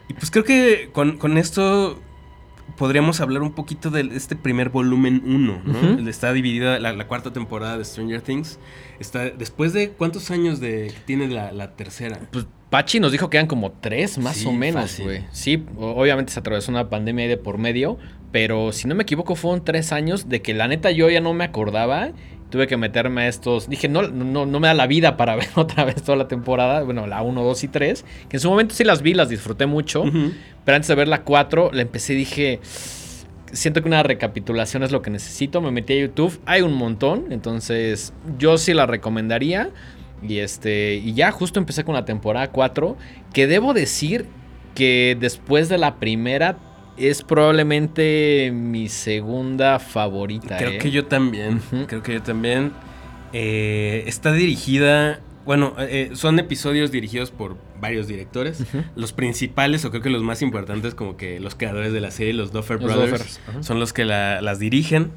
y 0.09 0.13
pues 0.15 0.31
creo 0.31 0.45
que 0.45 0.91
con, 0.93 1.17
con 1.17 1.39
esto 1.39 1.99
podríamos 2.83 3.21
hablar 3.21 3.43
un 3.43 3.53
poquito 3.53 3.91
de 3.91 4.01
este 4.17 4.35
primer 4.35 4.69
volumen 4.69 5.23
1, 5.25 5.63
¿no? 5.65 6.11
Está 6.11 6.33
dividida 6.33 6.81
la, 6.81 6.93
la 6.93 7.07
cuarta 7.07 7.33
temporada 7.33 7.79
de 7.79 7.85
Stranger 7.85 8.23
Things. 8.23 8.59
Está 8.99 9.31
después 9.31 9.73
de 9.73 9.91
cuántos 9.91 10.33
años 10.33 10.59
de 10.59 10.93
tiene 11.05 11.29
la, 11.29 11.53
la 11.53 11.77
tercera. 11.77 12.19
Pues 12.33 12.45
Pachi 12.71 12.99
nos 12.99 13.13
dijo 13.13 13.31
que 13.31 13.37
eran 13.37 13.47
como 13.47 13.71
tres, 13.71 14.19
más 14.19 14.39
Sí, 14.39 14.49
o 14.49 14.53
menos, 14.53 14.99
güey. 14.99 15.25
Sí, 15.31 15.65
obviamente 15.79 16.33
se 16.33 16.41
atravesó 16.41 16.73
una 16.73 16.91
pandemia 16.91 17.23
ahí 17.23 17.29
de 17.29 17.37
por 17.37 17.57
medio, 17.57 17.99
pero 18.33 18.73
si 18.73 18.89
no 18.89 18.97
me 18.97 19.05
equivoco 19.05 19.37
fueron 19.37 19.65
tres 19.65 19.93
años 19.93 20.29
de 20.29 20.43
que 20.43 20.53
la 20.53 20.67
neta 20.67 20.91
yo 20.91 21.09
ya 21.09 21.21
no 21.21 21.35
me 21.35 21.45
acordaba. 21.45 22.11
Tuve 22.53 22.67
que 22.67 22.77
meterme 22.77 23.23
a 23.23 23.29
estos. 23.29 23.67
Dije, 23.71 23.89
no, 23.89 24.03
no, 24.03 24.45
no 24.45 24.61
me 24.61 24.69
da 24.69 24.75
la 24.75 24.87
vida 24.87 25.17
para 25.17 25.35
ver 25.37 25.49
otra 25.55 25.85
vez 25.85 26.03
toda 26.03 26.17
la 26.17 26.29
temporada. 26.29 26.83
Bueno, 26.83 27.07
la 27.07 27.23
1, 27.23 27.43
2 27.43 27.65
y 27.65 27.69
3. 27.69 28.05
Que 28.29 28.37
en 28.37 28.41
su 28.41 28.51
momento 28.51 28.75
sí 28.75 28.85
las 28.85 29.01
vi, 29.01 29.15
las 29.15 29.31
disfruté 29.31 29.65
mucho. 29.65 30.05
Pero 30.65 30.77
antes 30.77 30.87
de 30.87 30.95
ver 30.95 31.09
la 31.09 31.23
4, 31.23 31.71
la 31.73 31.81
empecé 31.81 32.13
y 32.13 32.17
dije. 32.17 32.61
Siento 33.53 33.81
que 33.83 33.89
una 33.89 34.03
recapitulación 34.03 34.83
es 34.83 34.93
lo 34.93 35.01
que 35.01 35.11
necesito. 35.11 35.63
Me 35.63 35.71
metí 35.71 35.95
a 35.95 36.01
YouTube. 36.01 36.39
Hay 36.45 36.61
un 36.61 36.75
montón. 36.75 37.33
Entonces, 37.33 38.13
yo 38.39 38.59
sí 38.59 38.75
la 38.75 38.85
recomendaría. 38.85 39.71
Y 40.23 40.39
este. 40.39 40.97
Y 40.97 41.15
ya 41.15 41.33
justo 41.33 41.59
empecé 41.59 41.85
con 41.85 41.95
la 41.95 42.05
temporada 42.05 42.51
4. 42.51 42.99
Que 43.33 43.47
debo 43.47 43.73
decir 43.73 44.27
que 44.75 45.17
después 45.19 45.71
de 45.71 45.79
la 45.79 45.95
primera. 45.95 46.59
Es 47.09 47.23
probablemente 47.23 48.51
mi 48.55 48.89
segunda 48.89 49.79
favorita. 49.79 50.57
Creo 50.59 50.71
¿eh? 50.73 50.79
que 50.79 50.91
yo 50.91 51.07
también. 51.07 51.61
Creo 51.87 52.03
que 52.03 52.15
yo 52.15 52.23
también. 52.23 52.73
Eh, 53.33 54.05
está 54.07 54.33
dirigida. 54.33 55.21
Bueno, 55.45 55.75
eh, 55.79 56.11
son 56.15 56.39
episodios 56.39 56.93
dirigidos 56.93 57.31
por 57.33 57.57
varios 57.81 58.07
directores. 58.07 58.63
Los 58.95 59.13
principales, 59.13 59.85
o 59.85 59.91
creo 59.91 60.03
que 60.03 60.11
los 60.11 60.23
más 60.23 60.41
importantes, 60.43 60.95
como 60.95 61.17
que 61.17 61.41
los 61.41 61.55
creadores 61.57 61.93
de 61.93 62.01
la 62.01 62.11
serie, 62.13 62.33
los 62.33 62.53
Duffer 62.53 62.81
Los 62.81 62.93
Brothers, 62.95 63.41
Duffers, 63.47 63.67
son 63.67 63.81
los 63.81 63.93
que 63.93 64.05
la- 64.05 64.41
las 64.41 64.59
dirigen. 64.61 65.11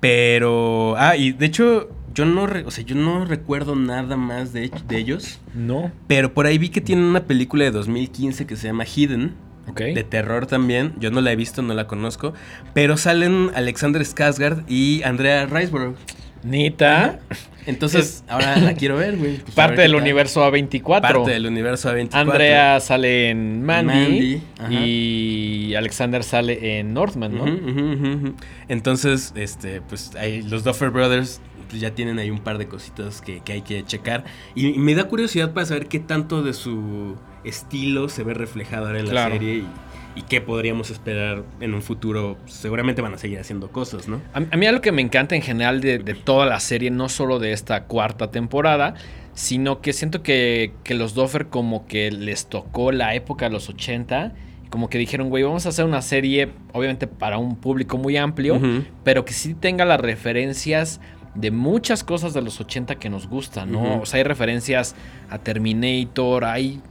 Pero. 0.00 0.94
Ah, 0.98 1.16
y 1.16 1.32
de 1.32 1.46
hecho, 1.46 1.88
yo 2.14 2.24
no, 2.26 2.46
re- 2.46 2.64
o 2.64 2.70
sea, 2.70 2.84
yo 2.84 2.94
no 2.94 3.24
recuerdo 3.24 3.74
nada 3.76 4.16
más 4.16 4.52
de, 4.52 4.70
de 4.88 4.98
ellos. 4.98 5.40
No. 5.54 5.90
Pero 6.08 6.34
por 6.34 6.46
ahí 6.46 6.58
vi 6.58 6.68
que 6.68 6.80
tienen 6.80 7.04
una 7.04 7.24
película 7.24 7.64
de 7.64 7.70
2015 7.70 8.46
que 8.46 8.56
se 8.56 8.66
llama 8.68 8.84
Hidden. 8.84 9.32
De 9.66 10.04
terror 10.04 10.46
también. 10.46 10.94
Yo 10.98 11.10
no 11.10 11.20
la 11.20 11.32
he 11.32 11.36
visto, 11.36 11.62
no 11.62 11.74
la 11.74 11.86
conozco. 11.86 12.34
Pero 12.74 12.96
salen 12.96 13.50
Alexander 13.54 14.02
Skarsgård 14.02 14.64
y 14.68 15.02
Andrea 15.02 15.46
Riseborough. 15.46 15.96
Nita. 16.42 17.20
Entonces, 17.66 18.24
ahora 18.28 18.56
la 18.56 18.74
quiero 18.74 18.96
ver, 18.96 19.16
güey. 19.16 19.36
Pues, 19.38 19.54
Parte 19.54 19.82
del 19.82 19.94
universo 19.94 20.44
A24. 20.44 21.00
Parte 21.00 21.30
del 21.30 21.46
universo 21.46 21.92
A24. 21.92 22.08
Andrea 22.12 22.80
sale 22.80 23.30
en 23.30 23.62
Mandy, 23.62 24.42
y 24.70 25.74
Alexander 25.74 26.24
sale 26.24 26.80
en 26.80 26.92
Northman, 26.92 27.36
¿no? 27.36 28.34
Entonces, 28.68 29.32
este, 29.36 29.80
pues 29.80 30.14
ahí 30.16 30.42
los 30.42 30.64
Duffer 30.64 30.90
Brothers 30.90 31.40
pues, 31.68 31.80
ya 31.80 31.92
tienen 31.92 32.18
ahí 32.18 32.30
un 32.30 32.40
par 32.40 32.58
de 32.58 32.66
cositas 32.66 33.20
que, 33.20 33.40
que 33.40 33.52
hay 33.52 33.62
que 33.62 33.84
checar. 33.84 34.24
Y, 34.54 34.68
y 34.68 34.78
me 34.78 34.94
da 34.94 35.04
curiosidad 35.04 35.52
para 35.52 35.66
saber 35.66 35.86
qué 35.86 36.00
tanto 36.00 36.42
de 36.42 36.54
su 36.54 37.16
estilo 37.44 38.08
se 38.08 38.22
ve 38.22 38.34
reflejado 38.34 38.86
ahora 38.86 39.00
en 39.00 39.06
Claro. 39.06 39.30
la 39.34 39.40
serie 39.40 39.54
y, 39.56 39.66
y 40.14 40.22
qué 40.22 40.40
podríamos 40.40 40.90
esperar 40.90 41.42
en 41.60 41.74
un 41.74 41.82
futuro. 41.82 42.36
Seguramente 42.46 43.02
van 43.02 43.14
a 43.14 43.18
seguir 43.18 43.38
haciendo 43.38 43.70
cosas, 43.70 44.08
¿no? 44.08 44.20
A, 44.34 44.38
a 44.50 44.56
mí 44.56 44.66
algo 44.66 44.80
que 44.80 44.92
me 44.92 45.02
encanta 45.02 45.34
en 45.34 45.42
general 45.42 45.80
de, 45.80 45.98
de 45.98 46.14
toda 46.14 46.46
la 46.46 46.60
serie, 46.60 46.90
no 46.90 47.08
solo 47.08 47.38
de 47.38 47.52
esta 47.52 47.84
cuarta 47.84 48.30
temporada, 48.30 48.94
sino 49.34 49.80
que 49.80 49.92
siento 49.94 50.22
que, 50.22 50.72
que 50.84 50.94
los 50.94 51.14
Doffer 51.14 51.46
como 51.46 51.86
que 51.86 52.10
les 52.10 52.46
tocó 52.46 52.92
la 52.92 53.14
época 53.14 53.46
de 53.46 53.52
los 53.52 53.68
80, 53.70 54.32
y 54.66 54.68
como 54.68 54.90
que 54.90 54.98
dijeron, 54.98 55.30
güey, 55.30 55.42
vamos 55.42 55.64
a 55.64 55.70
hacer 55.70 55.86
una 55.86 56.02
serie, 56.02 56.50
obviamente 56.72 57.06
para 57.06 57.38
un 57.38 57.56
público 57.56 57.96
muy 57.96 58.18
amplio, 58.18 58.60
pero 59.04 59.24
que 59.24 59.32
sí 59.32 59.54
tenga 59.54 59.86
las 59.86 60.00
referencias 60.00 61.00
de 61.34 61.50
muchas 61.50 62.04
cosas 62.04 62.34
de 62.34 62.42
los 62.42 62.60
80 62.60 62.96
que 62.96 63.08
nos 63.08 63.26
gustan, 63.26 63.72
¿no? 63.72 64.00
O 64.02 64.04
sea, 64.04 64.18
hay 64.18 64.24
referencias 64.24 64.94
a 65.30 65.38
Terminator, 65.38 66.44
hay 66.44 66.82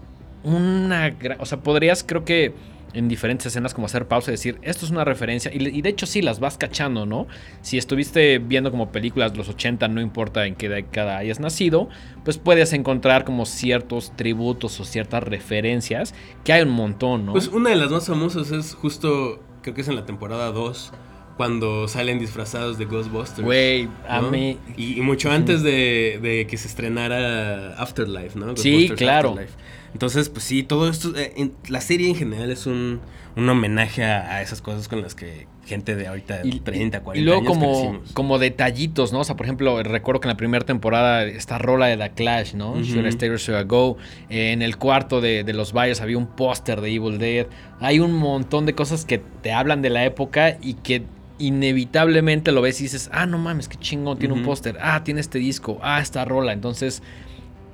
una... 0.43 1.15
O 1.39 1.45
sea, 1.45 1.59
podrías, 1.59 2.03
creo 2.03 2.25
que 2.25 2.53
en 2.93 3.07
diferentes 3.07 3.45
escenas 3.45 3.73
como 3.73 3.85
hacer 3.85 4.07
pausa 4.07 4.31
y 4.31 4.33
decir, 4.33 4.57
esto 4.63 4.85
es 4.85 4.91
una 4.91 5.05
referencia, 5.05 5.51
y, 5.53 5.65
y 5.67 5.81
de 5.81 5.89
hecho 5.89 6.05
sí, 6.05 6.21
las 6.21 6.39
vas 6.39 6.57
cachando, 6.57 7.05
¿no? 7.05 7.27
Si 7.61 7.77
estuviste 7.77 8.39
viendo 8.39 8.71
como 8.71 8.91
películas 8.91 9.31
de 9.31 9.37
los 9.37 9.49
80, 9.49 9.87
no 9.87 10.01
importa 10.01 10.45
en 10.45 10.55
qué 10.55 10.69
década 10.69 11.17
hayas 11.17 11.39
nacido, 11.39 11.89
pues 12.23 12.37
puedes 12.37 12.73
encontrar 12.73 13.23
como 13.23 13.45
ciertos 13.45 14.15
tributos 14.15 14.79
o 14.79 14.85
ciertas 14.85 15.23
referencias, 15.23 16.13
que 16.43 16.53
hay 16.53 16.63
un 16.63 16.71
montón, 16.71 17.25
¿no? 17.25 17.31
Pues 17.33 17.47
una 17.47 17.69
de 17.69 17.77
las 17.77 17.91
más 17.91 18.07
famosas 18.07 18.51
es 18.51 18.73
justo, 18.75 19.41
creo 19.61 19.73
que 19.73 19.81
es 19.81 19.87
en 19.87 19.95
la 19.95 20.05
temporada 20.05 20.51
2, 20.51 20.91
cuando 21.37 21.87
salen 21.87 22.19
disfrazados 22.19 22.77
de 22.77 22.85
Ghostbusters. 22.85 23.45
Güey, 23.45 23.87
a 24.07 24.21
mí... 24.21 24.59
Y, 24.77 24.99
y 24.99 25.01
mucho 25.01 25.31
antes 25.31 25.63
de, 25.63 26.19
de 26.21 26.45
que 26.45 26.57
se 26.57 26.67
estrenara 26.67 27.73
Afterlife, 27.81 28.37
¿no? 28.37 28.55
Sí, 28.57 28.89
claro. 28.95 29.29
Afterlife. 29.29 29.57
Entonces, 29.93 30.29
pues 30.29 30.45
sí, 30.45 30.63
todo 30.63 30.89
esto, 30.89 31.15
eh, 31.17 31.33
en- 31.37 31.53
la 31.67 31.81
serie 31.81 32.07
en 32.09 32.15
general 32.15 32.49
es 32.51 32.65
un, 32.65 32.99
un 33.35 33.49
homenaje 33.49 34.03
a, 34.03 34.35
a 34.35 34.41
esas 34.41 34.61
cosas 34.61 34.87
con 34.87 35.01
las 35.01 35.15
que 35.15 35.47
gente 35.65 35.95
de 35.95 36.07
ahorita, 36.07 36.41
Y, 36.43 36.59
30, 36.59 37.01
40 37.01 37.21
y 37.21 37.23
luego 37.23 37.41
años 37.41 37.49
como, 37.53 37.71
crecimos. 37.81 38.11
como 38.13 38.39
detallitos, 38.39 39.13
¿no? 39.13 39.19
O 39.19 39.23
sea, 39.23 39.35
por 39.37 39.45
ejemplo, 39.45 39.81
recuerdo 39.83 40.19
que 40.19 40.27
en 40.27 40.31
la 40.33 40.37
primera 40.37 40.65
temporada 40.65 41.23
esta 41.23 41.57
rola 41.59 41.85
de 41.87 41.95
The 41.97 42.09
Clash, 42.11 42.55
¿no? 42.55 42.71
Ujú. 42.71 42.81
Should 42.83 43.05
I 43.05 43.09
Stay 43.09 43.29
or 43.29 43.37
Should 43.37 43.61
I 43.61 43.63
Go? 43.67 43.97
Eh, 44.29 44.51
en 44.51 44.61
el 44.63 44.77
cuarto 44.77 45.21
de, 45.21 45.43
de 45.43 45.53
los 45.53 45.71
Bayers 45.71 46.01
había 46.01 46.17
un 46.17 46.27
póster 46.27 46.81
de 46.81 46.89
Evil 46.93 47.19
Dead. 47.19 47.45
Hay 47.79 47.99
un 47.99 48.11
montón 48.13 48.65
de 48.65 48.73
cosas 48.75 49.05
que 49.05 49.19
te 49.19 49.53
hablan 49.53 49.81
de 49.81 49.91
la 49.91 50.03
época 50.03 50.57
y 50.61 50.73
que 50.73 51.03
inevitablemente 51.37 52.51
lo 52.51 52.61
ves 52.61 52.79
y 52.81 52.83
dices, 52.83 53.09
ah, 53.13 53.25
no 53.25 53.37
mames, 53.37 53.67
qué 53.67 53.77
chingón, 53.77 54.17
tiene 54.19 54.33
un 54.33 54.43
póster, 54.43 54.77
ah, 54.81 55.03
tiene 55.03 55.21
este 55.21 55.39
disco, 55.39 55.79
ah, 55.83 55.99
esta 56.01 56.25
rola. 56.25 56.53
Entonces, 56.53 57.01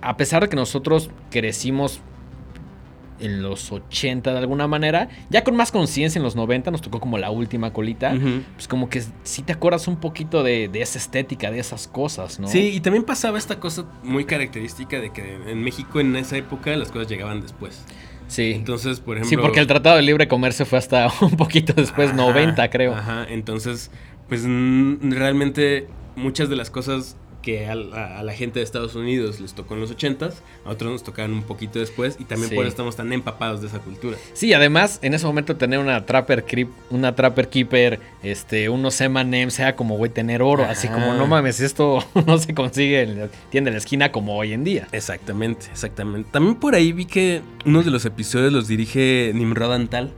a 0.01 0.18
pesar 0.18 0.44
de 0.44 0.50
que 0.50 0.56
nosotros 0.56 1.10
crecimos 1.32 2.01
en 3.20 3.42
los 3.42 3.72
80 3.72 4.32
de 4.32 4.38
alguna 4.38 4.68
manera, 4.68 5.10
ya 5.30 5.44
con 5.44 5.56
más 5.56 5.72
conciencia 5.72 6.20
en 6.20 6.24
los 6.24 6.36
90 6.36 6.72
nos 6.72 6.82
tocó 6.82 7.00
como 7.00 7.18
la 7.18 7.32
última 7.32 7.74
colita 7.74 8.16
pues 8.54 8.68
como 8.68 8.89
que 8.89 9.04
sí 9.24 9.42
te 9.42 9.54
acuerdas 9.54 9.88
un 9.88 9.98
poquito 9.98 10.44
de, 10.44 10.68
de 10.68 10.82
esa 10.82 11.00
estética, 11.00 11.50
de 11.50 11.60
esas 11.60 11.88
cosas, 11.88 12.39
¿no? 12.39 12.48
Sí, 12.48 12.72
y 12.75 12.80
también 12.80 13.04
pasaba 13.04 13.38
esta 13.38 13.60
cosa 13.60 13.86
muy 14.04 14.25
característica 14.25 15.00
de 15.00 15.12
que 15.12 15.36
en 15.48 15.63
México 15.63 16.00
en 16.00 16.16
esa 16.16 16.38
época 16.38 16.75
las 16.75 16.92
cosas 16.92 17.08
llegaban 17.08 17.42
después. 17.42 17.84
Sí. 18.27 18.51
Entonces, 18.56 19.00
por 19.00 19.18
ejemplo... 19.18 19.30
sí, 19.30 19.42
porque 19.42 19.60
el 19.62 19.68
Tratado 19.68 19.96
de 19.96 20.01
Libre 20.01 20.27
Comercio 20.27 20.66
fue 20.66 20.77
hasta 20.77 21.10
un 21.22 21.38
poquito 21.38 21.74
después, 21.74 22.10
Ajá, 22.10 22.18
90 22.18 22.70
creo. 22.70 22.94
Ajá, 22.94 23.25
entonces, 23.30 23.89
pues 24.27 24.44
realmente 24.44 25.88
muchas 26.16 26.50
de 26.50 26.56
las 26.56 26.70
cosas 26.70 27.16
que 27.41 27.67
a, 27.67 27.72
a 27.74 28.24
la 28.24 28.34
gente 28.34 28.60
de 28.60 28.63
Estados 28.65 28.96
Unidos 28.96 29.39
les 29.39 29.53
tocó 29.53 29.75
en 29.75 29.82
los 29.82 29.96
80s, 29.96 30.34
a 30.65 30.70
otros 30.70 30.91
nos 30.91 31.03
tocaron 31.03 31.34
un 31.34 31.44
poquito 31.44 31.79
después 31.79 32.17
y 32.20 32.25
también 32.25 32.50
Sí. 32.50 32.56
por 32.56 32.65
eso 32.65 32.72
estamos 32.72 32.96
tan 32.96 33.12
empapados 33.13 33.62
de 33.62 33.67
esa 33.67 33.79
cultura. 33.79 34.17
Sí, 34.34 34.53
además, 34.53 35.00
en 35.01 35.13
ese 35.13 35.25
momento 35.25 35.56
tener 35.56 35.79
una 35.79 36.06
Trapper 36.06 36.44
Creep, 36.46 36.70
una 36.89 37.15
Trapper 37.15 37.48
Keeper, 37.50 38.00
este, 38.24 38.70
unos 38.70 39.00
M&M, 39.00 39.50
sea 39.51 39.75
como, 39.75 39.96
güey, 39.98 40.12
tener 40.12 40.41
oro, 40.41 40.65
así 40.65 40.88
como, 40.88 41.13
no 41.13 41.25
mames, 41.27 41.60
esto 41.62 42.03
no 42.25 42.38
se 42.38 42.53
consigue 42.53 43.01
en 43.03 43.20
la 43.20 43.27
tienda 43.50 43.70
de 43.70 43.75
la 43.75 43.79
esquina 43.79 44.12
como 44.12 44.36
hoy 44.38 44.53
en 44.53 44.63
día. 44.63 44.88
Exactamente, 44.91 45.67
exactamente. 45.72 46.29
También 46.32 46.56
por 46.56 46.75
ahí 46.75 46.91
vi 46.91 47.06
que 47.06 47.41
uno 47.65 47.82
de 47.84 47.91
los 47.91 48.03
episodios 48.06 48.51
los 48.51 48.67
dirige 48.67 49.32
Nimrod 49.34 49.74
Antal, 49.74 50.12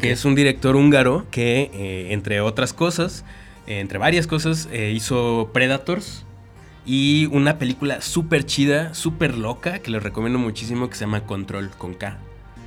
que 0.00 0.10
es 0.10 0.24
un 0.24 0.34
director 0.34 0.74
húngaro 0.74 1.26
que, 1.30 1.70
eh, 1.74 2.08
entre 2.12 2.40
otras 2.40 2.72
cosas, 2.72 3.24
eh, 3.66 3.78
entre 3.80 3.98
varias 3.98 4.26
cosas, 4.26 4.68
eh, 4.72 4.90
hizo 4.96 5.50
Predators 5.52 6.24
y 6.86 7.26
una 7.32 7.58
película 7.58 8.00
súper 8.00 8.44
chida, 8.44 8.94
súper 8.94 9.36
loca, 9.36 9.78
que 9.80 9.90
les 9.90 10.02
recomiendo 10.02 10.38
muchísimo, 10.38 10.88
que 10.88 10.94
se 10.96 11.00
llama 11.04 11.24
Control, 11.24 11.70
con 11.70 11.94
K, 11.94 12.18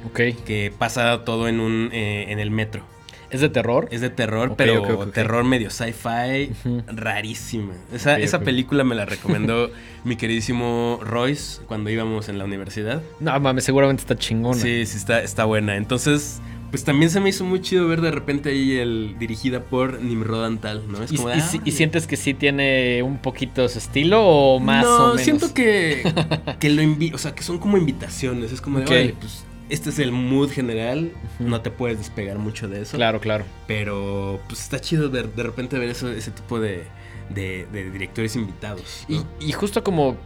Ok. 0.07 0.19
que 0.45 0.73
pasa 0.77 1.23
todo 1.25 1.47
en, 1.47 1.59
un, 1.59 1.89
eh, 1.91 2.25
en 2.29 2.39
el 2.39 2.51
metro. 2.51 2.83
¿Es 3.31 3.41
de 3.41 3.49
terror? 3.49 3.87
Es 3.91 3.99
de 4.01 4.09
terror, 4.11 4.53
pero 4.55 5.07
terror 5.09 5.43
medio 5.43 5.69
sci-fi, 5.69 6.51
rarísima. 6.87 7.73
Esa, 7.91 8.17
esa 8.19 8.39
película 8.39 8.83
me 8.83 8.95
la 8.95 9.05
recomendó 9.05 9.71
mi 10.03 10.15
queridísimo 10.15 10.99
Royce 11.03 11.61
cuando 11.65 11.89
íbamos 11.89 12.29
en 12.29 12.37
la 12.37 12.45
universidad. 12.45 13.01
No 13.19 13.37
mames, 13.39 13.63
seguramente 13.63 14.01
está 14.01 14.15
chingona. 14.15 14.61
Sí, 14.61 14.85
sí, 14.85 14.97
está, 14.97 15.21
está 15.21 15.43
buena. 15.45 15.75
Entonces, 15.75 16.39
pues 16.71 16.83
también 16.83 17.09
se 17.09 17.19
me 17.19 17.29
hizo 17.29 17.43
muy 17.45 17.61
chido 17.61 17.87
ver 17.87 18.01
de 18.01 18.11
repente 18.11 18.49
ahí 18.49 18.77
el 18.77 19.15
dirigida 19.19 19.61
por 19.61 20.01
Nimrod 20.01 20.45
Antal, 20.45 20.83
¿no? 20.87 21.01
Es 21.03 21.11
¿Y, 21.11 21.15
como 21.17 21.29
de, 21.29 21.37
y 21.37 21.39
ah, 21.41 21.61
y 21.63 21.71
sientes 21.71 22.07
que 22.07 22.17
sí 22.17 22.33
tiene 22.33 23.01
un 23.03 23.17
poquito 23.19 23.63
ese 23.65 23.79
estilo 23.79 24.25
o 24.25 24.59
más 24.59 24.83
no, 24.85 24.95
o 24.97 25.07
menos? 25.09 25.21
siento 25.21 25.53
que, 25.53 26.03
que 26.59 26.69
lo 26.69 26.81
invi 26.81 27.11
o 27.13 27.17
sea, 27.17 27.33
que 27.35 27.43
son 27.43 27.59
como 27.59 27.77
invitaciones. 27.77 28.51
Es 28.51 28.61
como 28.61 28.79
de, 28.79 28.85
Ok. 28.85 28.91
"Órale, 28.91 29.15
pues 29.19 29.45
este 29.69 29.89
es 29.89 29.99
el 29.99 30.11
mood 30.11 30.49
general, 30.51 31.11
no 31.39 31.61
te 31.61 31.71
puedes 31.71 31.97
despegar 31.97 32.37
mucho 32.37 32.67
de 32.67 32.81
eso. 32.81 32.97
Claro, 32.97 33.19
claro. 33.19 33.45
Pero 33.67 34.39
pues 34.47 34.61
está 34.61 34.79
chido 34.79 35.09
ver, 35.09 35.33
de 35.33 35.43
repente 35.43 35.79
ver 35.79 35.89
eso, 35.89 36.11
ese 36.11 36.31
tipo 36.31 36.59
de, 36.59 36.83
de- 37.29 37.65
de 37.71 37.89
directores 37.89 38.35
invitados. 38.35 39.05
Y, 39.07 39.15
¿no? 39.15 39.25
y 39.39 39.51
justo 39.53 39.83
como 39.83 40.17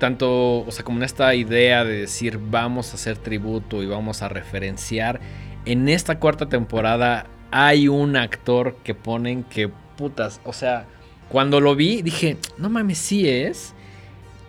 tanto, 0.00 0.60
o 0.60 0.70
sea, 0.70 0.84
como 0.84 0.98
en 0.98 1.04
esta 1.04 1.34
idea 1.34 1.84
de 1.84 1.98
decir 1.98 2.38
vamos 2.50 2.92
a 2.92 2.94
hacer 2.94 3.18
tributo 3.18 3.82
y 3.82 3.86
vamos 3.86 4.22
a 4.22 4.28
referenciar, 4.28 5.20
en 5.64 5.88
esta 5.88 6.18
cuarta 6.18 6.48
temporada 6.48 7.26
hay 7.50 7.88
un 7.88 8.16
actor 8.16 8.76
que 8.84 8.94
ponen 8.94 9.42
que 9.44 9.68
putas, 9.96 10.40
o 10.44 10.52
sea, 10.52 10.86
cuando 11.28 11.60
lo 11.60 11.74
vi 11.76 12.02
dije, 12.02 12.36
no 12.58 12.68
mames, 12.70 12.98
sí 12.98 13.28
es. 13.28 13.74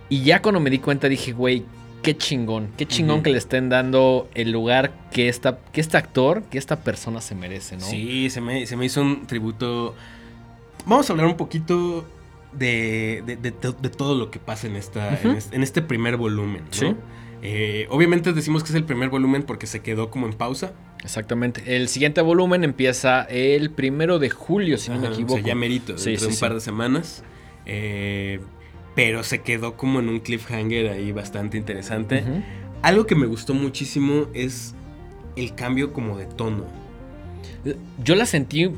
Y 0.10 0.24
ya 0.24 0.42
cuando 0.42 0.60
me 0.60 0.70
di 0.70 0.80
cuenta 0.80 1.08
dije, 1.10 1.32
güey, 1.34 1.64
qué 2.02 2.16
chingón, 2.18 2.70
qué 2.78 2.86
chingón 2.88 3.22
que 3.22 3.30
le 3.30 3.38
estén 3.38 3.70
dando 3.70 4.30
el 4.34 4.52
lugar 4.52 4.92
que, 5.12 5.28
esta, 5.30 5.60
que 5.72 5.82
este 5.82 5.98
actor, 5.98 6.44
que 6.44 6.58
esta 6.58 6.78
persona 6.78 7.22
se 7.22 7.36
merece, 7.36 7.76
¿no? 7.78 7.86
Sí, 7.86 8.30
se 8.30 8.42
me, 8.42 8.66
se 8.66 8.76
me 8.78 8.86
hizo 8.86 9.02
un 9.02 9.28
tributo. 9.28 9.94
Vamos 10.86 11.10
a 11.10 11.14
hablar 11.14 11.28
un 11.28 11.36
poquito 11.38 12.06
de, 12.54 13.22
de- 13.26 13.36
de 13.36 13.52
to- 13.52 13.74
de 13.74 13.90
todo 13.90 14.16
lo 14.16 14.32
que 14.32 14.40
pasa 14.40 14.66
en, 14.68 14.76
esta, 14.76 15.14
este, 15.14 15.56
en 15.56 15.62
este 15.64 15.82
primer 15.82 16.18
volumen. 16.18 16.64
¿no? 16.66 16.72
Sí. 16.72 16.96
Eh, 17.42 17.88
obviamente 17.92 18.34
decimos 18.34 18.64
que 18.64 18.70
es 18.70 18.76
el 18.76 18.84
primer 18.86 19.10
volumen 19.10 19.44
porque 19.44 19.68
se 19.68 19.82
quedó 19.82 20.10
como 20.10 20.26
en 20.28 20.34
pausa. 20.34 20.72
Exactamente. 21.04 21.76
El 21.78 21.88
siguiente 21.88 22.22
volumen 22.22 22.64
empieza 22.64 23.24
el 23.24 23.72
primero 23.72 24.20
de 24.20 24.30
julio, 24.30 24.78
si 24.78 24.90
no 24.92 25.00
me 25.00 25.08
equivoco. 25.08 25.34
O 25.36 25.38
sea, 25.38 25.46
ya 25.48 25.56
merito, 25.56 25.98
Sí, 25.98 26.12
dentro 26.12 26.28
de 26.28 26.34
sí, 26.34 26.38
un 26.38 26.40
par 26.42 26.50
sí. 26.52 26.56
de 26.56 26.62
semanas. 26.62 27.24
Eh, 27.66 28.40
pero 28.96 29.24
se 29.24 29.40
quedó 29.42 29.78
como 29.78 30.00
en 30.00 30.10
un 30.10 30.20
cliffhanger 30.20 30.90
ahí 30.90 31.12
bastante 31.12 31.58
interesante. 31.58 32.24
Algo 32.82 33.06
que 33.06 33.16
me 33.16 33.28
gustó 33.28 33.54
muchísimo 33.54 34.28
es 34.34 34.74
el 35.36 35.56
cambio 35.56 35.94
como 35.94 36.18
de 36.18 36.26
tono. 36.26 36.66
Yo 38.04 38.16
la 38.16 38.26
sentí 38.26 38.70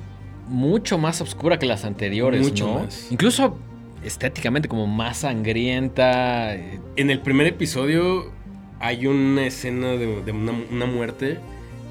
mucho 0.47 0.97
más 0.97 1.21
oscura 1.21 1.57
que 1.57 1.65
las 1.65 1.85
anteriores, 1.85 2.41
Mucho 2.41 2.67
¿no? 2.67 2.79
más. 2.81 3.07
Incluso 3.11 3.57
estéticamente 4.03 4.67
como 4.67 4.85
más 4.87 5.17
sangrienta. 5.19 6.55
eh, 6.55 6.79
En 6.97 7.09
el 7.09 7.19
primer 7.19 7.47
episodio 7.47 8.31
hay 8.79 9.07
una 9.07 9.45
escena 9.45 9.89
de, 9.91 10.21
de 10.23 10.31
una, 10.31 10.53
una 10.71 10.85
muerte 10.85 11.39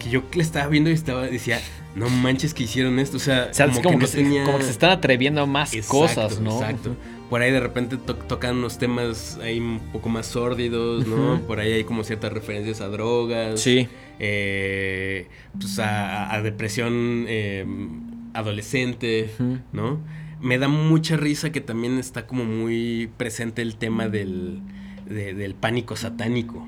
que 0.00 0.10
yo 0.10 0.24
le 0.34 0.42
estaba 0.42 0.66
viendo 0.66 0.90
y 0.90 0.94
estaba 0.94 1.22
decía, 1.26 1.60
no 1.94 2.08
manches 2.08 2.52
que 2.54 2.64
hicieron 2.64 2.98
esto. 2.98 3.18
O 3.18 3.20
sea, 3.20 3.48
O 3.50 3.54
sea, 3.54 3.66
es 3.66 3.78
como, 3.78 3.90
que, 3.90 3.96
no 3.98 4.06
se, 4.08 4.16
tenía- 4.18 4.42
como 4.44 4.58
que 4.58 4.64
se 4.64 4.70
están 4.70 4.90
atreviendo 4.90 5.42
a 5.42 5.46
más 5.46 5.72
Exacto, 5.74 5.98
cosas, 5.98 6.40
¿no? 6.40 6.54
Exacto. 6.60 6.96
Por 7.28 7.42
ahí 7.42 7.52
de 7.52 7.60
repente 7.60 7.96
to- 7.96 8.16
tocan 8.16 8.56
unos 8.56 8.78
temas 8.78 9.38
ahí 9.40 9.60
un 9.60 9.78
poco 9.92 10.08
más 10.08 10.26
sórdidos, 10.26 11.06
¿no? 11.06 11.40
Por 11.46 11.60
ahí 11.60 11.70
hay 11.72 11.84
como 11.84 12.02
ciertas 12.02 12.32
referencias 12.32 12.80
a 12.80 12.88
drogas. 12.88 13.60
Sí. 13.60 13.86
eh, 14.18 15.28
pues 15.60 15.78
a, 15.78 16.34
a 16.34 16.42
depresión 16.42 17.26
eh, 17.28 17.64
adolescente. 18.34 19.30
¿no? 19.72 20.00
Me 20.40 20.58
da 20.58 20.68
mucha 20.68 21.16
risa 21.16 21.50
que 21.52 21.60
también 21.60 21.98
está 21.98 22.26
como 22.26 22.44
muy 22.44 23.10
presente 23.16 23.62
el 23.62 23.76
tema 23.76 24.08
del, 24.08 24.60
de- 25.06 25.34
del 25.34 25.54
pánico 25.54 25.96
satánico. 25.96 26.66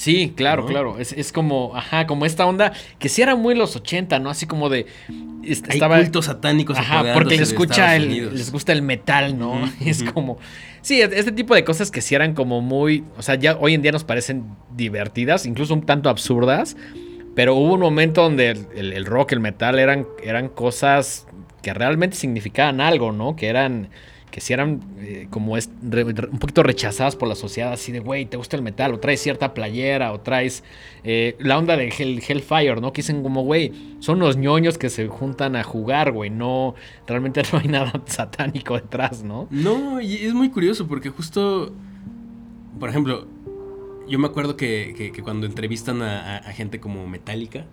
Sí, 0.00 0.32
claro, 0.34 0.62
¿No? 0.62 0.68
claro. 0.68 0.98
Es, 0.98 1.12
es 1.12 1.30
como, 1.30 1.76
ajá, 1.76 2.06
como 2.06 2.24
esta 2.24 2.46
onda 2.46 2.72
que 2.98 3.10
sí 3.10 3.20
era 3.20 3.36
muy 3.36 3.54
los 3.54 3.76
80, 3.76 4.18
¿no? 4.18 4.30
Así 4.30 4.46
como 4.46 4.70
de. 4.70 4.86
est- 5.44 5.66
Hay 5.68 5.74
estaba. 5.76 5.98
cultos 5.98 6.24
satánicos 6.24 6.78
Ajá, 6.78 7.12
porque 7.12 7.36
les 7.36 7.50
escucha 7.50 7.96
el, 7.96 8.34
les 8.34 8.50
gusta 8.50 8.72
el 8.72 8.80
metal, 8.80 9.38
¿no? 9.38 9.60
Es 9.84 10.02
como. 10.02 10.38
Sí, 10.80 11.02
es- 11.02 11.12
este 11.12 11.32
tipo 11.32 11.54
de 11.54 11.64
cosas 11.64 11.90
que 11.90 12.00
sí 12.00 12.14
eran 12.14 12.32
como 12.32 12.62
muy. 12.62 13.04
O 13.18 13.22
sea, 13.22 13.34
ya 13.34 13.58
hoy 13.60 13.74
en 13.74 13.82
día 13.82 13.92
nos 13.92 14.04
parecen 14.04 14.44
divertidas, 14.74 15.44
incluso 15.44 15.74
un 15.74 15.82
tanto 15.84 16.08
absurdas. 16.08 16.78
Pero 17.34 17.54
hubo 17.54 17.74
un 17.74 17.80
momento 17.80 18.22
donde 18.22 18.52
el, 18.52 18.66
el- 18.74 18.92
el 18.94 19.04
rock, 19.04 19.32
el 19.32 19.40
metal 19.40 19.78
eran, 19.78 20.06
eran 20.22 20.48
cosas 20.48 21.26
que 21.62 21.74
realmente 21.74 22.16
significaban 22.16 22.80
algo, 22.80 23.12
¿no? 23.12 23.36
Que 23.36 23.48
eran. 23.48 23.90
Que 24.30 24.40
sí 24.40 24.52
eran 24.52 24.80
eh, 24.98 25.26
como 25.30 25.56
es, 25.56 25.70
un 25.82 26.38
poquito 26.38 26.62
rechazadas 26.62 27.16
por 27.16 27.28
la 27.28 27.34
sociedad, 27.34 27.72
así 27.72 27.92
de, 27.92 28.00
güey, 28.00 28.26
¿te 28.26 28.36
gusta 28.36 28.56
el 28.56 28.62
metal? 28.62 28.94
O 28.94 29.00
traes 29.00 29.20
cierta 29.20 29.54
playera, 29.54 30.12
o 30.12 30.20
traes 30.20 30.62
eh, 31.04 31.36
la 31.38 31.58
onda 31.58 31.76
de 31.76 31.88
Hell, 31.88 32.22
Hellfire, 32.26 32.80
¿no? 32.80 32.92
Que 32.92 33.02
dicen 33.02 33.22
como, 33.22 33.42
güey, 33.42 33.72
son 34.00 34.18
los 34.18 34.36
ñoños 34.36 34.78
que 34.78 34.88
se 34.90 35.08
juntan 35.08 35.56
a 35.56 35.62
jugar, 35.62 36.12
güey, 36.12 36.30
no, 36.30 36.74
realmente 37.06 37.42
no 37.52 37.58
hay 37.58 37.68
nada 37.68 37.92
satánico 38.06 38.74
detrás, 38.74 39.22
¿no? 39.22 39.48
No, 39.50 40.00
y 40.00 40.14
es 40.14 40.34
muy 40.34 40.50
curioso 40.50 40.86
porque 40.86 41.10
justo, 41.10 41.72
por 42.78 42.88
ejemplo, 42.88 43.26
yo 44.10 44.18
me 44.18 44.26
acuerdo 44.26 44.56
que, 44.56 44.94
que- 44.96 45.12
que 45.12 45.22
cuando 45.22 45.46
entrevistan 45.46 46.02
a, 46.02 46.36
a- 46.36 46.38
a 46.38 46.52
gente 46.52 46.80
como 46.80 47.06
Metallica, 47.06 47.64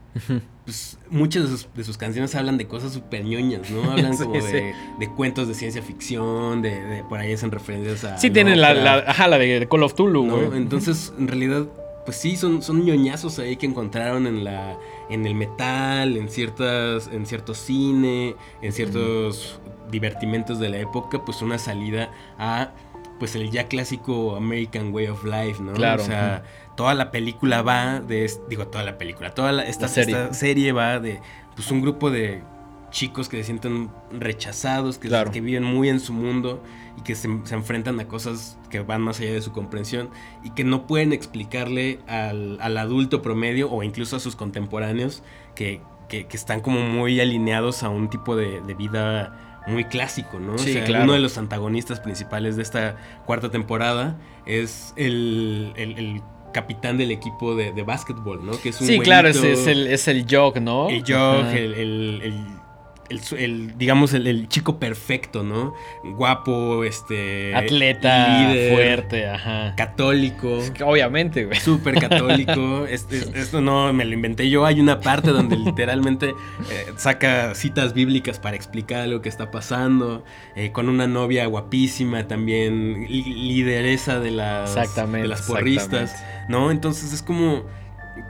pues 0.65 0.98
muchas 1.10 1.44
de 1.44 1.50
sus, 1.50 1.67
de 1.75 1.84
sus 1.84 1.98
canciones 1.98 2.34
hablan 2.36 2.58
de 2.58 2.67
cosas 2.67 2.94
súper 2.94 3.24
ñoñas, 3.25 3.70
¿no? 3.72 3.89
Hablan 3.91 4.13
Sí, 4.17 4.24
como 4.24 4.39
sí. 4.41 4.51
de, 4.53 4.74
de 5.00 5.10
cuentos 5.10 5.48
de 5.48 5.53
ciencia 5.53 5.82
ficción, 5.82 6.62
de, 6.62 6.79
de- 6.82 7.03
por 7.03 7.20
ahí 7.20 7.34
hacen 7.34 7.51
referencias 7.51 8.03
a... 8.03 8.17
Sí 8.17 8.29
tienen 8.29 8.62
la, 8.62 8.98
ajá, 9.08 9.27
la 9.27 9.38
de 9.38 9.67
Call 9.70 9.84
of 9.84 9.94
Tulu, 9.96 10.25
¿no? 10.25 10.53
Entonces, 10.56 11.13
en 11.17 11.27
realidad, 11.27 11.65
pues 12.06 12.17
sí, 12.17 12.36
son, 12.38 12.62
son 12.62 12.86
ñoñazos 12.86 13.39
ahí 13.39 13.58
que 13.58 13.65
encontraron 13.65 14.27
en 14.27 14.44
la 14.46 14.77
en 15.10 15.25
el 15.25 15.36
metal, 15.36 16.17
en 16.17 16.29
ciertas 16.29 17.08
en 17.08 17.25
cierto 17.25 17.53
cine, 17.53 18.36
en 18.62 18.72
ciertos 18.74 19.60
divertimentos 19.91 20.60
de 20.60 20.67
la 20.70 20.79
época, 20.79 21.24
pues 21.24 21.41
una 21.41 21.58
salida 21.58 22.12
a 22.38 22.72
pues 23.19 23.36
el 23.36 23.50
ya 23.51 23.67
clásico 23.67 24.36
American 24.36 24.93
Way 24.93 25.07
of 25.07 25.24
Life, 25.24 25.62
¿no? 25.62 25.74
Claro, 25.74 26.03
O 26.03 26.05
sea, 26.05 26.43
toda 26.75 26.93
la 26.93 27.12
película 27.12 27.62
va 27.62 28.00
de 28.00 28.31
digo 28.50 28.67
toda 28.67 28.83
la 28.83 28.97
película, 28.97 29.31
toda 29.33 29.51
la- 29.51 29.63
esta, 29.65 29.83
La 29.83 29.88
serie. 29.89 30.15
esta 30.21 30.33
serie 30.33 30.71
va 30.71 31.00
de 31.00 31.19
pues 31.55 31.71
un 31.71 31.81
grupo 31.81 32.12
de 32.12 32.41
chicos 32.91 33.27
que 33.27 33.38
se 33.38 33.43
sienten 33.43 33.89
rechazados, 34.12 34.97
que, 34.97 35.07
Claro. 35.09 35.31
que 35.31 35.41
viven 35.41 35.63
muy 35.63 35.89
en 35.89 36.00
su 36.00 36.13
mundo 36.13 36.63
y 36.97 37.01
que 37.01 37.15
se, 37.15 37.27
se 37.43 37.55
enfrentan 37.55 38.00
a 38.00 38.07
cosas 38.07 38.57
que 38.69 38.79
van 38.79 39.01
más 39.01 39.19
allá 39.19 39.33
de 39.33 39.41
su 39.41 39.51
comprensión 39.51 40.09
y 40.43 40.51
que 40.51 40.63
no 40.63 40.88
pueden 40.88 41.12
explicarle 41.13 41.99
al, 42.08 42.58
al 42.62 42.77
adulto 42.77 43.21
promedio 43.21 43.69
o 43.71 43.84
incluso 43.84 44.15
a 44.15 44.19
sus 44.19 44.36
contemporáneos 44.36 45.23
que, 45.56 45.82
que- 46.08 46.27
que 46.27 46.38
están 46.38 46.62
como 46.62 46.80
muy 46.80 47.19
alineados 47.19 47.84
a 47.84 47.89
un 47.89 48.10
tipo 48.10 48.36
de, 48.36 48.62
de 48.62 48.73
vida 48.73 49.46
muy 49.67 49.84
clásico, 49.86 50.39
¿no? 50.39 50.58
Sí, 50.58 50.71
o 50.71 50.73
sea, 50.73 50.86
claro. 50.86 51.03
uno 51.03 51.13
de 51.13 51.19
los 51.19 51.38
antagonistas 51.38 51.99
principales 51.99 52.56
de 52.56 52.63
esta 52.63 52.95
cuarta 53.25 53.51
temporada 53.51 54.17
es 54.45 54.93
el, 54.95 55.73
el- 55.75 55.97
el 55.97 56.21
capitán 56.53 56.97
del 56.97 57.12
equipo 57.12 57.56
de, 57.56 57.71
de 57.73 57.84
básquetbol, 57.84 58.45
¿no? 58.45 58.53
Que 58.62 58.69
es 58.69 58.82
un 58.82 58.88
Sí, 58.88 58.99
claro, 58.99 59.27
es, 59.27 59.38
el, 59.43 59.88
es 59.88 60.08
el 60.08 60.25
Jog, 60.30 60.60
¿no? 60.62 60.89
el 60.89 61.01
Jog, 61.06 61.45
el, 61.47 61.73
el- 61.73 62.21
el- 62.23 62.47
el 63.10 63.78
digamos, 63.78 64.13
el, 64.13 64.28
el 64.28 64.48
chico 64.50 64.80
perfecto, 64.80 65.43
¿no? 65.43 65.74
Guapo, 66.04 66.84
este... 66.84 67.56
Atleta, 67.56 68.50
líder, 68.50 68.74
fuerte, 68.74 69.28
ajá. 69.30 69.74
Católico. 69.76 70.58
Es 70.58 70.72
que 70.72 70.84
Obviamente, 70.84 71.46
güey. 71.46 71.60
Súper 71.60 71.96
católico. 71.96 72.86
Este- 72.89 73.17
es- 73.17 73.34
esto 73.36 73.62
no 73.62 73.91
me 73.93 74.06
lo 74.06 74.13
inventé 74.13 74.50
yo. 74.50 74.65
Hay 74.65 74.80
una 74.80 75.00
parte 75.00 75.32
donde 75.32 75.56
literalmente 75.58 76.30
eh, 76.30 76.86
saca 76.98 77.54
citas 77.56 77.93
bíblicas 77.93 78.39
para 78.39 78.56
explicar 78.56 79.08
lo 79.08 79.22
que 79.22 79.30
está 79.30 79.52
pasando. 79.52 80.24
eh, 80.56 80.72
con 80.72 80.89
una 80.89 81.08
novia 81.08 81.46
guapísima 81.46 82.28
también, 82.28 83.06
li- 83.08 83.24
lideresa 83.24 84.20
de 84.20 84.32
las, 84.32 84.70
Exactamente. 84.76 85.24
de 85.24 85.28
las 85.28 85.41
porristas. 85.43 86.12
exactamente. 86.12 86.46
¿no? 86.50 86.72
Entonces 86.72 87.13
es 87.13 87.22
como, 87.22 87.63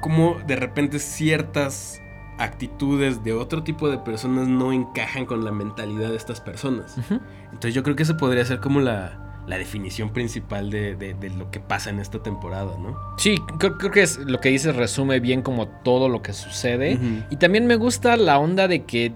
como 0.02 0.40
de 0.46 0.56
repente 0.56 1.00
ciertas 1.00 2.02
actitudes 2.38 3.24
de 3.24 3.34
otro 3.34 3.64
tipo 3.64 3.90
de 3.90 3.98
personas 3.98 4.48
no 4.48 4.72
encajan 4.72 5.26
con 5.26 5.44
la 5.46 5.52
mentalidad 5.52 6.10
de 6.10 6.18
estas 6.18 6.42
personas. 6.42 6.98
Entonces 7.46 7.74
yo 7.74 7.84
creo 7.84 7.96
que 7.96 8.04
esa 8.04 8.18
podría 8.18 8.46
ser 8.46 8.60
como 8.60 8.80
la, 8.80 9.44
la 9.48 9.58
definición 9.58 10.12
principal 10.12 10.70
de, 10.70 10.96
de- 10.96 11.14
de 11.14 11.30
lo 11.32 11.50
que 11.52 11.60
pasa 11.60 11.90
en 11.90 12.00
esta 12.00 12.22
temporada, 12.22 12.78
¿no? 12.78 12.96
Sí, 13.18 13.38
creo, 13.60 13.78
creo 13.78 13.92
que 13.92 14.02
es, 14.04 14.18
lo 14.20 14.40
que 14.40 14.50
dices 14.50 14.76
resume 14.76 15.20
bien 15.20 15.42
como 15.42 15.68
todo 15.68 16.10
lo 16.10 16.22
que 16.22 16.34
sucede. 16.34 17.00
Y 17.30 17.38
también 17.38 17.66
me 17.68 17.76
gusta 17.76 18.18
la 18.18 18.40
onda 18.40 18.68
de 18.68 18.84
que 18.86 19.14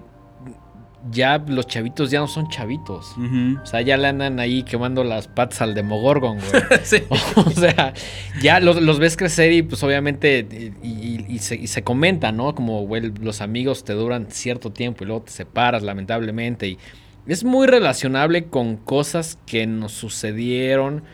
ya 1.10 1.38
los 1.38 1.66
chavitos 1.66 2.10
ya 2.10 2.20
no 2.20 2.28
son 2.28 2.48
chavitos. 2.48 3.14
O 3.62 3.66
sea, 3.66 3.80
ya 3.82 3.96
le 3.96 4.06
andan 4.08 4.38
ahí 4.40 4.62
quemando 4.62 5.02
las 5.04 5.26
patas 5.28 5.60
al 5.62 5.74
Demogorgon, 5.74 6.38
güey. 6.38 6.62
Sí. 6.84 6.98
o 7.36 7.50
sea, 7.50 7.92
ya 8.40 8.60
los, 8.60 8.80
los 8.80 8.98
ves 8.98 9.16
crecer 9.16 9.52
y 9.52 9.62
pues 9.62 9.82
obviamente 9.82 10.46
y, 10.82 10.86
y- 10.88 11.26
y 11.28 11.38
se, 11.38 11.56
y 11.56 11.66
se 11.66 11.82
comenta, 11.82 12.30
¿no? 12.32 12.54
Como, 12.54 12.82
güey, 12.86 13.12
los 13.20 13.40
amigos 13.40 13.84
te 13.84 13.94
duran 13.94 14.26
cierto 14.30 14.70
tiempo 14.70 15.04
y 15.04 15.06
luego 15.08 15.22
te 15.22 15.32
separas, 15.32 15.82
lamentablemente. 15.82 16.68
Y 16.68 16.78
es 17.26 17.44
muy 17.44 17.66
relacionable 17.68 18.46
con 18.46 18.76
cosas 18.76 19.38
que 19.46 19.66
nos 19.66 19.92
sucedieron 19.92 21.04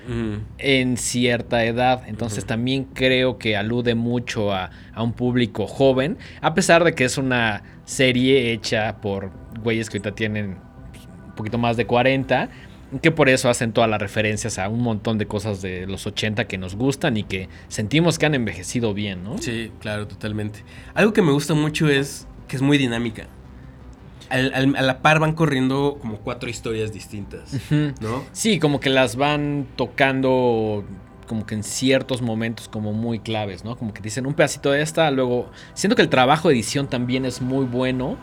en 0.58 0.96
cierta 0.96 1.64
edad. 1.64 2.02
Entonces 2.06 2.46
también 2.46 2.84
creo 2.94 3.38
que 3.38 3.56
alude 3.56 3.94
mucho 3.94 4.52
a, 4.52 4.70
a 4.94 5.02
un 5.02 5.12
público 5.12 5.66
joven, 5.66 6.16
a 6.40 6.54
pesar 6.54 6.82
de 6.84 6.94
que 6.94 7.04
es 7.04 7.18
una 7.18 7.62
serie 7.88 8.52
hecha 8.52 8.96
por 9.00 9.30
güeyes 9.62 9.88
que 9.88 9.96
ahorita 9.96 10.14
tienen 10.14 10.58
un 11.26 11.32
poquito 11.34 11.56
más 11.56 11.76
de 11.78 11.86
40, 11.86 12.50
que 13.00 13.10
por 13.10 13.28
eso 13.30 13.48
hacen 13.48 13.72
todas 13.72 13.88
las 13.88 13.98
referencias 14.00 14.58
a 14.58 14.68
un 14.68 14.82
montón 14.82 15.16
de 15.16 15.26
cosas 15.26 15.62
de 15.62 15.86
los 15.86 16.06
80 16.06 16.46
que 16.46 16.58
nos 16.58 16.74
gustan 16.74 17.16
y 17.16 17.22
que 17.22 17.48
sentimos 17.68 18.18
que 18.18 18.26
han 18.26 18.34
envejecido 18.34 18.92
bien, 18.92 19.24
¿no? 19.24 19.38
Sí, 19.38 19.70
claro, 19.80 20.06
totalmente. 20.06 20.64
Algo 20.94 21.12
que 21.14 21.22
me 21.22 21.32
gusta 21.32 21.54
mucho 21.54 21.88
es 21.88 22.26
que 22.46 22.56
es 22.56 22.62
muy 22.62 22.76
dinámica. 22.76 23.26
Al- 24.28 24.52
al- 24.52 24.76
a 24.76 24.82
la 24.82 25.00
par 25.00 25.20
van 25.20 25.32
corriendo 25.32 25.96
como 26.00 26.18
cuatro 26.18 26.50
historias 26.50 26.92
distintas. 26.92 27.58
¿no? 27.70 28.22
Sí, 28.32 28.58
como 28.58 28.80
que 28.80 28.90
las 28.90 29.16
van 29.16 29.66
tocando 29.76 30.84
como 31.28 31.46
que 31.46 31.54
en 31.54 31.62
ciertos 31.62 32.22
momentos 32.22 32.68
como 32.68 32.92
muy 32.92 33.20
claves, 33.20 33.64
¿no? 33.64 33.76
Como 33.76 33.94
que 33.94 34.02
dicen 34.02 34.26
un 34.26 34.34
pedacito 34.34 34.72
de 34.72 34.82
esta, 34.82 35.10
luego 35.12 35.50
siento 35.74 35.94
que 35.94 36.02
el 36.02 36.08
trabajo 36.08 36.48
de 36.48 36.54
edición 36.54 36.88
también 36.88 37.24
es 37.24 37.40
muy 37.40 37.64
bueno 37.64 38.18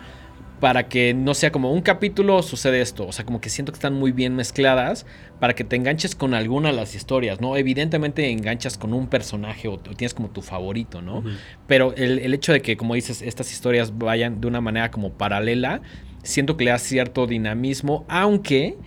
para 0.60 0.88
que 0.88 1.14
no 1.14 1.34
sea 1.34 1.52
como 1.52 1.72
un 1.72 1.82
capítulo 1.82 2.42
sucede 2.42 2.82
esto, 2.82 3.06
o 3.06 3.12
sea, 3.12 3.26
como 3.26 3.42
que 3.42 3.50
siento 3.50 3.72
que 3.72 3.78
están 3.78 3.94
muy 3.94 4.12
bien 4.12 4.36
mezcladas 4.36 5.06
para 5.40 5.54
que 5.54 5.64
te 5.64 5.76
enganches 5.76 6.16
con 6.16 6.34
alguna 6.34 6.70
de 6.70 6.76
las 6.76 6.96
historias, 6.96 7.42
¿no? 7.42 7.58
Evidentemente 7.58 8.30
enganchas 8.32 8.78
con 8.78 8.94
un 8.94 9.08
personaje 9.08 9.68
o, 9.68 9.74
o 9.74 9.80
tienes 9.80 10.14
como 10.14 10.30
tu 10.30 10.42
favorito, 10.42 11.02
¿no? 11.02 11.24
Pero 11.68 11.94
el, 11.96 12.20
el 12.20 12.34
hecho 12.34 12.54
de 12.54 12.62
que, 12.62 12.78
como 12.78 12.96
dices, 12.96 13.22
estas 13.22 13.52
historias 13.52 13.98
vayan 13.98 14.40
de 14.40 14.48
una 14.48 14.62
manera 14.62 14.92
como 14.92 15.14
paralela, 15.14 15.82
siento 16.24 16.58
que 16.58 16.66
le 16.66 16.72
da 16.72 16.80
cierto 16.80 17.28
dinamismo, 17.28 18.06
aunque 18.08 18.78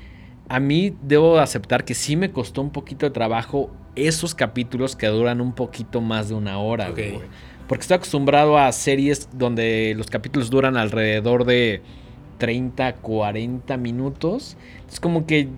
a 0.48 0.61
mí 0.61 0.96
debo 1.02 1.38
aceptar 1.38 1.85
que 1.85 1.94
sí 1.94 2.16
me 2.16 2.33
costó 2.33 2.62
un 2.62 2.70
poquito 2.70 3.07
de 3.07 3.11
trabajo 3.11 3.70
esos 4.06 4.34
capítulos 4.34 4.94
que 4.96 5.06
duran 5.08 5.40
un 5.40 5.52
poquito 5.52 6.00
más 6.00 6.28
de 6.28 6.34
una 6.34 6.58
hora, 6.58 6.90
güey. 6.90 7.20
Porque 7.66 7.82
estoy 7.82 7.96
acostumbrado 7.96 8.56
a 8.58 8.70
series 8.72 9.28
donde 9.32 9.94
los 9.96 10.06
capítulos 10.08 10.48
duran 10.50 10.76
alrededor 10.76 11.44
de 11.44 11.82
30, 12.38 12.94
40 12.94 13.76
minutos. 13.76 14.56
Es 14.90 15.00
como 15.00 15.26
que, 15.26 15.48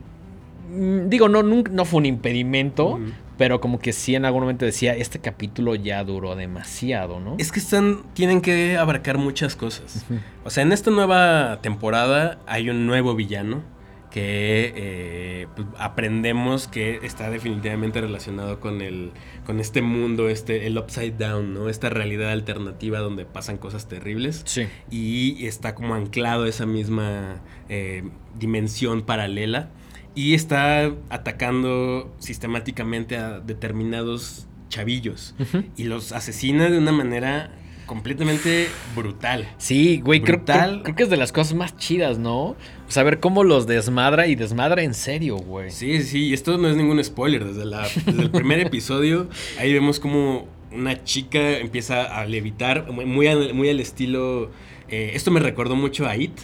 mm, 0.70 1.08
digo, 1.08 1.28
no, 1.28 1.42
nun- 1.42 1.70
no 1.70 1.84
fue 1.84 1.98
un 1.98 2.06
impedimento, 2.06 2.98
pero 3.38 3.60
como 3.60 3.78
que 3.78 3.92
sí 3.92 4.14
en 4.14 4.24
algún 4.24 4.42
momento 4.42 4.64
decía, 4.64 4.94
este 4.96 5.18
capítulo 5.18 5.74
ya 5.74 6.02
duró 6.04 6.34
demasiado, 6.36 7.20
¿no? 7.20 7.36
Es 7.38 7.52
que 7.52 7.60
están, 7.60 8.02
tienen 8.14 8.40
que 8.40 8.76
abarcar 8.76 9.16
muchas 9.18 9.56
cosas. 9.56 10.04
O 10.44 10.50
sea, 10.50 10.62
en 10.62 10.72
esta 10.72 10.90
nueva 10.90 11.60
temporada 11.62 12.38
hay 12.46 12.68
un 12.70 12.86
nuevo 12.86 13.14
villano 13.14 13.62
que 14.10 14.72
eh, 14.76 15.46
pues, 15.54 15.68
aprendemos 15.78 16.66
que 16.68 16.98
está 17.02 17.30
definitivamente 17.30 18.00
relacionado 18.00 18.58
con 18.60 18.80
el 18.80 19.12
con 19.46 19.60
este 19.60 19.82
mundo, 19.82 20.28
este 20.28 20.66
el 20.66 20.76
upside 20.78 21.12
down, 21.16 21.54
¿no? 21.54 21.68
Esta 21.68 21.90
realidad 21.90 22.30
alternativa 22.30 22.98
donde 22.98 23.24
pasan 23.24 23.56
cosas 23.56 23.88
terribles 23.88 24.42
Sí. 24.46 24.66
y 24.90 25.46
está 25.46 25.74
como 25.74 25.94
anclado 25.94 26.44
a 26.44 26.48
esa 26.48 26.66
misma 26.66 27.40
eh, 27.68 28.02
dimensión 28.38 29.02
paralela 29.02 29.70
y 30.14 30.34
está 30.34 30.92
atacando 31.08 32.12
sistemáticamente 32.18 33.16
a 33.16 33.38
determinados 33.40 34.46
chavillos 34.68 35.34
y 35.76 35.84
los 35.84 36.12
asesina 36.12 36.68
de 36.68 36.78
una 36.78 36.92
manera 36.92 37.52
completamente 37.90 38.68
brutal. 38.94 39.48
Sí, 39.58 40.00
güey, 40.00 40.20
creo, 40.22 40.36
Brutal. 40.36 40.70
creo- 40.70 40.82
creo 40.84 40.94
que 40.94 41.02
es 41.02 41.10
de 41.10 41.16
las 41.16 41.32
cosas 41.32 41.54
más 41.54 41.76
chidas, 41.76 42.18
¿no? 42.20 42.40
O 42.50 42.56
sea, 42.86 43.02
ver 43.02 43.18
cómo 43.18 43.42
los 43.42 43.66
desmadra 43.66 44.28
y 44.28 44.36
desmadra 44.36 44.84
en 44.84 44.94
serio, 44.94 45.36
güey. 45.38 45.72
Sí, 45.72 46.00
sí, 46.04 46.26
y 46.28 46.32
esto 46.32 46.56
no 46.56 46.68
es 46.68 46.76
ningún 46.76 47.02
spoiler. 47.02 47.44
Desde, 47.44 47.64
la, 47.64 47.88
desde 48.06 48.22
el 48.22 48.30
primer 48.30 48.60
episodio, 48.60 49.28
ahí 49.58 49.72
vemos 49.72 49.98
como 49.98 50.46
una 50.70 51.02
chica 51.02 51.58
empieza 51.58 52.04
a 52.16 52.24
levitar, 52.26 52.92
muy, 52.92 53.26
al, 53.26 53.54
muy 53.54 53.68
al 53.68 53.80
estilo. 53.80 54.52
eh, 54.88 55.10
esto 55.14 55.32
me 55.32 55.40
recordó 55.40 55.74
mucho 55.74 56.06
a 56.06 56.16
It, 56.16 56.38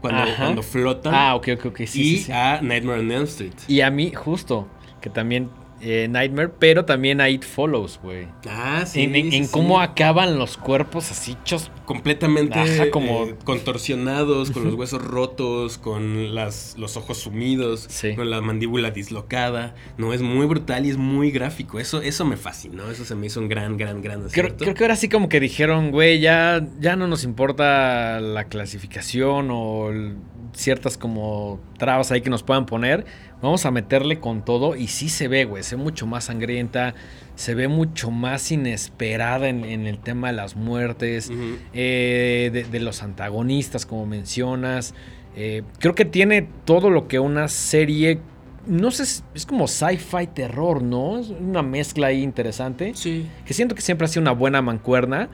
cuando, 0.00 0.22
Ajá. 0.22 0.44
cuando 0.44 0.62
flotan. 0.62 1.12
Ah, 1.16 1.34
ok, 1.34 1.48
ok, 1.54 1.66
ok, 1.66 1.76
sí, 1.78 2.00
y 2.00 2.16
sí, 2.18 2.18
sí. 2.26 2.32
a 2.32 2.60
Nightmare 2.62 3.00
on 3.00 3.10
Elm 3.10 3.24
Street. 3.24 3.54
Y 3.66 3.80
a 3.80 3.90
mí, 3.90 4.12
justo, 4.14 4.68
que 5.00 5.10
también 5.10 5.50
eh, 5.82 6.08
Nightmare, 6.10 6.50
pero 6.58 6.84
también 6.84 7.20
a 7.20 7.28
It 7.30 7.44
Follows, 7.44 7.98
güey. 8.02 8.26
Ah, 8.48 8.84
sí. 8.86 9.02
en 9.02 9.14
en- 9.16 9.30
sí, 9.30 9.36
en 9.38 9.44
sí. 9.46 9.50
cómo 9.52 9.80
acaban 9.80 10.38
los 10.38 10.56
cuerpos 10.56 11.10
así 11.10 11.36
hechos. 11.40 11.70
Completamente 11.86 12.58
Ajá, 12.58 12.90
como- 12.90 13.24
eh, 13.24 13.34
contorsionados, 13.44 14.50
con 14.50 14.64
los 14.64 14.74
huesos 14.74 15.02
rotos, 15.02 15.78
con 15.78 16.34
las, 16.34 16.76
los 16.78 16.96
ojos 16.96 17.18
sumidos, 17.18 17.86
Sí. 17.88 18.14
con 18.14 18.30
la 18.30 18.40
mandíbula 18.40 18.90
dislocada. 18.90 19.74
No, 19.98 20.12
es 20.12 20.22
muy 20.22 20.46
brutal 20.46 20.86
y 20.86 20.90
es 20.90 20.96
muy 20.96 21.30
gráfico. 21.30 21.80
Eso, 21.80 22.02
eso 22.02 22.24
me 22.24 22.36
fascinó. 22.36 22.90
Eso 22.90 23.04
se 23.04 23.14
me 23.14 23.26
hizo 23.26 23.40
un 23.40 23.48
gran, 23.48 23.76
gran, 23.76 24.02
gran 24.02 24.22
Creo, 24.28 24.56
creo 24.56 24.74
que 24.74 24.84
ahora 24.84 24.96
sí 24.96 25.08
como 25.08 25.28
que 25.28 25.40
dijeron, 25.40 25.90
güey, 25.90 26.20
ya, 26.20 26.66
ya 26.78 26.96
no 26.96 27.06
nos 27.08 27.24
importa 27.24 28.20
la 28.20 28.44
clasificación 28.44 29.48
o 29.50 29.88
el- 29.90 30.16
ciertas 30.52 30.96
como 30.98 31.60
trabas 31.78 32.10
ahí 32.12 32.20
que 32.20 32.30
nos 32.30 32.42
puedan 32.42 32.66
poner. 32.66 33.04
Vamos 33.42 33.64
a 33.66 33.70
meterle 33.70 34.20
con 34.20 34.44
todo 34.44 34.76
y 34.76 34.88
sí 34.88 35.08
se 35.08 35.28
ve, 35.28 35.44
güey, 35.44 35.62
se 35.62 35.76
ve 35.76 35.82
mucho 35.82 36.06
más 36.06 36.24
sangrienta, 36.24 36.94
se 37.36 37.54
ve 37.54 37.68
mucho 37.68 38.10
más 38.10 38.50
inesperada 38.52 39.48
en, 39.48 39.64
en 39.64 39.86
el 39.86 39.98
tema 39.98 40.28
de 40.28 40.34
las 40.34 40.56
muertes, 40.56 41.30
eh, 41.72 42.50
de, 42.52 42.64
de 42.64 42.80
los 42.80 43.02
antagonistas, 43.02 43.86
como 43.86 44.06
mencionas. 44.06 44.94
Eh, 45.36 45.62
creo 45.78 45.94
que 45.94 46.04
tiene 46.04 46.48
todo 46.64 46.90
lo 46.90 47.06
que 47.08 47.18
una 47.18 47.48
serie, 47.48 48.18
no 48.66 48.90
sé, 48.90 49.04
es- 49.04 49.24
es 49.34 49.46
como 49.46 49.68
sci-fi 49.68 50.26
terror, 50.26 50.82
¿no? 50.82 51.18
Es 51.18 51.30
una 51.30 51.62
mezcla 51.62 52.08
ahí 52.08 52.22
interesante 52.22 52.92
Sí. 52.94 53.26
que 53.46 53.54
siento 53.54 53.74
que 53.74 53.80
siempre 53.80 54.04
ha 54.04 54.08
sido 54.08 54.22
una 54.22 54.32
buena 54.32 54.60
mancuerna, 54.60 55.28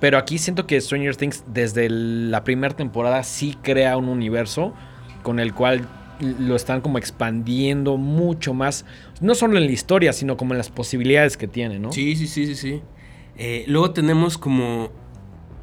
pero 0.00 0.18
aquí 0.18 0.38
siento 0.38 0.66
que 0.66 0.80
Stranger 0.80 1.16
Things 1.16 1.44
desde 1.46 1.88
la 1.90 2.44
primera 2.44 2.74
temporada 2.76 3.22
sí 3.22 3.56
crea 3.62 3.96
un 3.96 4.08
universo 4.08 4.74
con 5.22 5.40
el 5.40 5.54
cual 5.54 5.86
lo 6.20 6.56
están 6.56 6.80
como 6.80 6.98
expandiendo 6.98 7.96
mucho 7.96 8.54
más, 8.54 8.84
no 9.20 9.34
solo 9.34 9.58
en 9.58 9.66
la 9.66 9.72
historia, 9.72 10.12
sino 10.12 10.36
como 10.36 10.54
en 10.54 10.58
las 10.58 10.70
posibilidades 10.70 11.36
que 11.36 11.46
tiene, 11.46 11.78
¿no? 11.78 11.92
Sí, 11.92 12.16
sí, 12.16 12.26
sí, 12.26 12.46
sí, 12.46 12.54
sí. 12.54 12.82
Eh, 13.36 13.64
luego 13.68 13.92
tenemos 13.92 14.36
como 14.36 14.90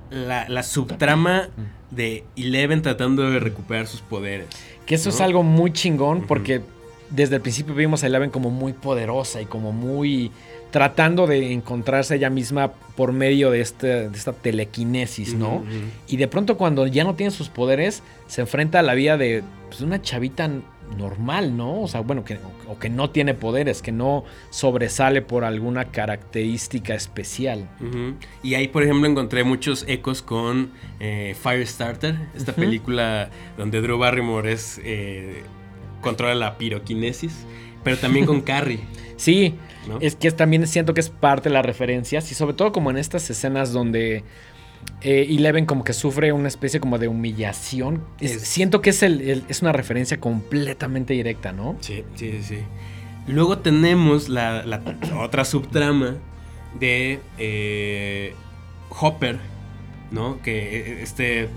la, 0.10 0.48
la 0.48 0.64
subtrama 0.64 1.50
de 1.92 2.24
Eleven 2.38 2.82
tratando 2.82 3.30
de 3.30 3.40
recuperar 3.40 3.88
sus 3.88 4.02
poderes. 4.02 4.48
Que 4.86 4.96
eso 4.96 5.10
es 5.10 5.20
algo 5.20 5.44
muy 5.44 5.74
chingón 5.74 6.26
porque 6.28 6.62
desde 7.10 7.36
el 7.36 7.42
principio 7.42 7.76
vimos 7.76 8.04
a 8.04 8.08
Eleven 8.08 8.30
como 8.30 8.50
muy 8.50 8.74
poderosa 8.74 9.42
y 9.42 9.46
como 9.46 9.72
muy 9.72 10.32
tratando 10.76 11.26
de 11.26 11.54
encontrarse 11.54 12.16
ella 12.16 12.30
misma 12.30 12.74
por 12.98 13.14
medio 13.14 13.50
de, 13.50 13.62
este, 13.62 14.10
de 14.10 14.18
esta 14.18 14.34
telequinesis, 14.34 15.34
¿no? 15.34 15.64
Y 16.06 16.18
de 16.18 16.28
pronto 16.28 16.58
cuando 16.58 16.86
ya 16.86 17.06
no 17.06 17.16
tiene 17.16 17.32
sus 17.32 17.48
poderes, 17.48 18.04
se 18.28 18.42
enfrenta 18.42 18.80
a 18.80 18.82
la 18.82 18.94
vida 18.94 19.16
de 19.16 19.42
pues, 19.70 19.80
una 19.80 20.02
chavita 20.02 20.50
normal, 20.98 21.56
¿no? 21.56 21.84
O 21.84 21.88
sea, 21.88 22.02
bueno, 22.02 22.26
que, 22.26 22.40
o 22.68 22.78
que 22.78 22.90
no 22.90 23.10
tiene 23.10 23.34
poderes, 23.34 23.82
que 23.82 23.94
no 23.94 24.26
sobresale 24.50 25.22
por 25.22 25.46
alguna 25.46 25.86
característica 25.86 26.94
especial. 26.94 27.70
Y 28.44 28.56
ahí, 28.56 28.68
por 28.68 28.84
ejemplo, 28.84 29.10
encontré 29.10 29.46
muchos 29.46 29.86
ecos 29.88 30.22
con 30.22 30.72
eh, 31.00 31.38
Firestarter, 31.42 32.18
esta 32.36 32.54
película 32.54 33.30
donde 33.58 33.80
Drew 33.80 33.98
Barrymore 33.98 34.52
es, 34.52 34.82
eh, 34.84 35.44
controla 36.02 36.36
la 36.36 36.58
piroquinesis, 36.58 37.46
pero 37.82 37.96
también 37.96 38.26
con 38.26 38.42
Carrie, 38.42 38.82
Sí, 39.18 39.56
¿no? 39.88 40.00
es 40.02 40.16
que 40.16 40.30
también 40.32 40.66
siento 40.68 40.94
que 40.94 41.00
es 41.02 41.10
parte 41.10 41.50
de 41.50 41.54
las 41.54 41.66
referencias 41.66 42.32
y 42.32 42.36
sobre 42.36 42.54
todo 42.54 42.72
como 42.72 42.90
en 42.92 42.98
estas 42.98 43.30
escenas 43.30 43.72
donde 43.72 44.24
eh, 45.02 45.26
Eleven 45.30 45.66
como 45.66 45.84
que 45.84 45.94
sufre 45.94 46.32
una 46.32 46.48
especie 46.48 46.80
como 46.80 46.98
de 47.00 47.08
humillación. 47.08 48.04
Es- 48.20 48.42
Siento 48.42 48.82
que 48.82 48.92
es, 48.92 49.02
el- 49.04 49.22
el- 49.22 49.44
es 49.50 49.62
una 49.62 49.72
referencia 49.72 50.20
completamente 50.20 51.14
directa, 51.14 51.52
¿no? 51.52 51.76
Sí, 51.82 52.04
sí, 52.16 52.32
sí, 52.34 52.44
sí. 52.44 52.58
Luego 53.28 53.58
tenemos 53.60 54.30
la, 54.30 54.64
la 54.66 54.82
otra 55.20 55.46
subtrama 55.46 56.18
de 56.80 57.20
eh, 57.40 58.34
Hopper, 59.00 59.40
¿no? 60.12 60.40
Que 60.44 60.78
eh, 60.78 61.00
este 61.02 61.48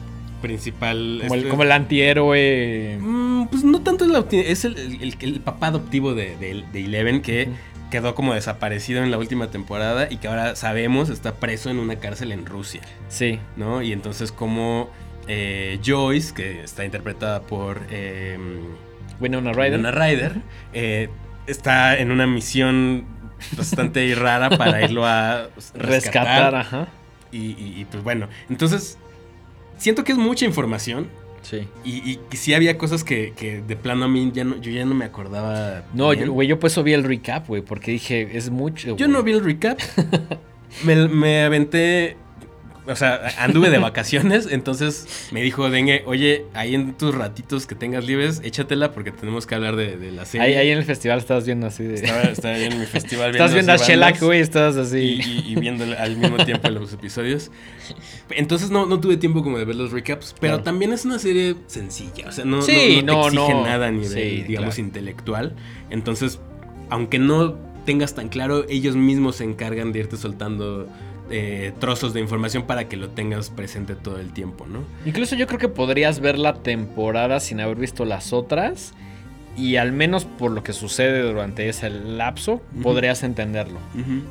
principal... 0.40 1.18
Como 1.22 1.34
el, 1.34 1.40
este- 1.40 1.50
como 1.50 1.62
el 1.62 1.72
antihéroe. 1.72 2.98
Mm, 3.00 3.46
pues 3.48 3.64
no 3.64 3.80
tanto 3.82 4.04
es, 4.32 4.64
el, 4.64 4.76
el- 4.78 5.16
el 5.20 5.40
papá 5.40 5.68
adoptivo 5.68 6.14
de, 6.14 6.36
de, 6.36 6.64
de 6.72 6.84
Eleven 6.84 7.22
que 7.22 7.48
quedó 7.90 8.14
como 8.14 8.34
desaparecido 8.34 9.02
en 9.02 9.10
la 9.10 9.16
última 9.18 9.50
temporada 9.50 10.08
y 10.10 10.18
que 10.18 10.28
ahora 10.28 10.56
sabemos 10.56 11.08
está 11.08 11.36
preso 11.36 11.70
en 11.70 11.78
una 11.78 11.96
cárcel 11.96 12.32
en 12.32 12.44
Rusia, 12.44 12.82
Sí. 13.08 13.38
¿no? 13.56 13.80
Y 13.82 13.92
entonces 13.92 14.30
como 14.30 14.90
eh, 15.26 15.78
Joyce, 15.84 16.34
que 16.34 16.62
está 16.62 16.84
interpretada 16.84 17.40
por 17.42 17.80
eh, 17.90 18.38
Winona 19.20 19.52
Ryder. 19.52 19.72
Winona 19.72 19.90
Ryder, 19.90 20.32
eh, 20.74 21.08
está 21.46 21.96
en 21.98 22.10
una 22.10 22.26
misión 22.26 23.04
bastante 23.56 24.14
rara 24.16 24.50
para 24.50 24.82
irlo 24.82 25.06
a 25.06 25.48
rescatar. 25.74 25.88
Rescatar, 25.88 26.54
ajá. 26.56 26.88
Y, 27.32 27.38
y- 27.38 27.74
y, 27.78 27.84
pues 27.90 28.02
bueno, 28.02 28.28
entonces 28.50 28.98
siento 29.78 30.04
que 30.04 30.12
es 30.12 30.18
mucha 30.18 30.44
información. 30.44 31.08
Sí. 31.42 31.66
Y, 31.84 32.18
y 32.30 32.36
sí 32.36 32.52
había 32.52 32.76
cosas 32.76 33.04
que, 33.04 33.32
que 33.34 33.62
de 33.62 33.76
plano 33.76 34.04
a 34.04 34.08
mí 34.08 34.30
ya 34.34 34.44
no, 34.44 34.60
yo 34.60 34.70
ya 34.70 34.84
no 34.84 34.94
me 34.94 35.06
acordaba. 35.06 35.84
No, 35.94 36.12
yo, 36.12 36.30
güey, 36.32 36.46
yo 36.46 36.58
por 36.58 36.68
eso 36.68 36.82
vi 36.82 36.92
el 36.92 37.04
recap, 37.04 37.46
güey, 37.48 37.62
porque 37.62 37.92
dije, 37.92 38.36
es 38.36 38.50
mucho. 38.50 38.96
Yo 38.96 39.08
no 39.08 39.22
vi 39.22 39.32
el 39.32 39.42
recap. 39.42 39.78
me, 40.84 41.08
me 41.08 41.42
aventé. 41.44 42.16
O 42.88 42.96
sea, 42.96 43.20
anduve 43.38 43.70
de 43.70 43.78
vacaciones. 43.78 44.48
entonces 44.50 45.06
me 45.30 45.42
dijo 45.42 45.68
Dengue, 45.70 46.02
oye, 46.06 46.46
ahí 46.54 46.74
en 46.74 46.94
tus 46.94 47.14
ratitos 47.14 47.66
que 47.66 47.74
tengas 47.74 48.04
libres, 48.06 48.40
échatela 48.42 48.92
porque 48.92 49.12
tenemos 49.12 49.46
que 49.46 49.54
hablar 49.54 49.76
de, 49.76 49.96
de 49.96 50.10
la 50.10 50.24
serie. 50.24 50.46
Ahí, 50.46 50.54
ahí 50.54 50.70
en 50.70 50.78
el 50.78 50.84
festival 50.84 51.18
estabas 51.18 51.44
viendo 51.46 51.66
así 51.66 51.84
de. 51.84 51.94
Estaba, 51.96 52.22
estaba 52.22 52.54
ahí 52.54 52.64
en 52.64 52.80
mi 52.80 52.86
festival. 52.86 53.30
Estás 53.32 53.52
viendo 53.52 53.72
a 53.72 53.76
Shellac, 53.76 54.20
güey, 54.22 54.40
estabas 54.40 54.76
Y, 54.76 54.80
así. 54.80 54.98
y- 55.24 55.52
y 55.52 55.54
viendo 55.56 55.84
al 55.98 56.16
mismo 56.16 56.36
tiempo 56.44 56.68
los 56.70 56.92
episodios. 56.92 57.50
Entonces 58.30 58.70
no, 58.70 58.86
no 58.86 59.00
tuve 59.00 59.16
tiempo 59.16 59.42
como 59.42 59.58
de 59.58 59.64
ver 59.64 59.76
los 59.76 59.92
recaps. 59.92 60.34
Pero 60.40 60.54
Claro. 60.54 60.62
también 60.64 60.92
es 60.92 61.04
una 61.04 61.18
serie 61.18 61.56
sencilla. 61.66 62.28
O 62.28 62.32
sea, 62.32 62.44
no, 62.44 62.62
Sí, 62.62 63.02
no, 63.04 63.24
no 63.24 63.28
te 63.28 63.34
no, 63.36 63.42
exige 63.42 63.54
no. 63.54 63.64
nada 63.64 63.90
nivel, 63.90 64.08
Sí, 64.08 64.42
digamos, 64.46 64.74
claro. 64.74 64.86
intelectual. 64.88 65.56
Entonces, 65.90 66.38
aunque 66.90 67.18
no 67.18 67.54
tengas 67.84 68.14
tan 68.14 68.28
claro, 68.28 68.64
ellos 68.68 68.96
mismos 68.96 69.36
se 69.36 69.44
encargan 69.44 69.92
de 69.92 70.00
irte 70.00 70.16
soltando 70.18 70.86
eh, 71.30 71.72
trozos 71.78 72.14
de 72.14 72.20
información 72.20 72.64
para 72.64 72.88
que 72.88 72.96
lo 72.96 73.10
tengas 73.10 73.50
presente 73.50 73.94
todo 73.94 74.18
el 74.18 74.32
tiempo, 74.32 74.66
¿no? 74.66 74.84
Incluso 75.04 75.36
yo 75.36 75.46
creo 75.46 75.58
que 75.58 75.68
podrías 75.68 76.20
ver 76.20 76.38
la 76.38 76.54
temporada 76.54 77.40
sin 77.40 77.60
haber 77.60 77.76
visto 77.76 78.04
las 78.04 78.32
otras. 78.32 78.94
Y 79.56 79.76
al 79.76 79.90
menos 79.90 80.24
por 80.24 80.52
lo 80.52 80.62
que 80.62 80.72
sucede 80.72 81.20
durante 81.20 81.68
ese 81.68 81.90
lapso, 81.90 82.62
podrías 82.80 83.24
entenderlo. 83.24 83.80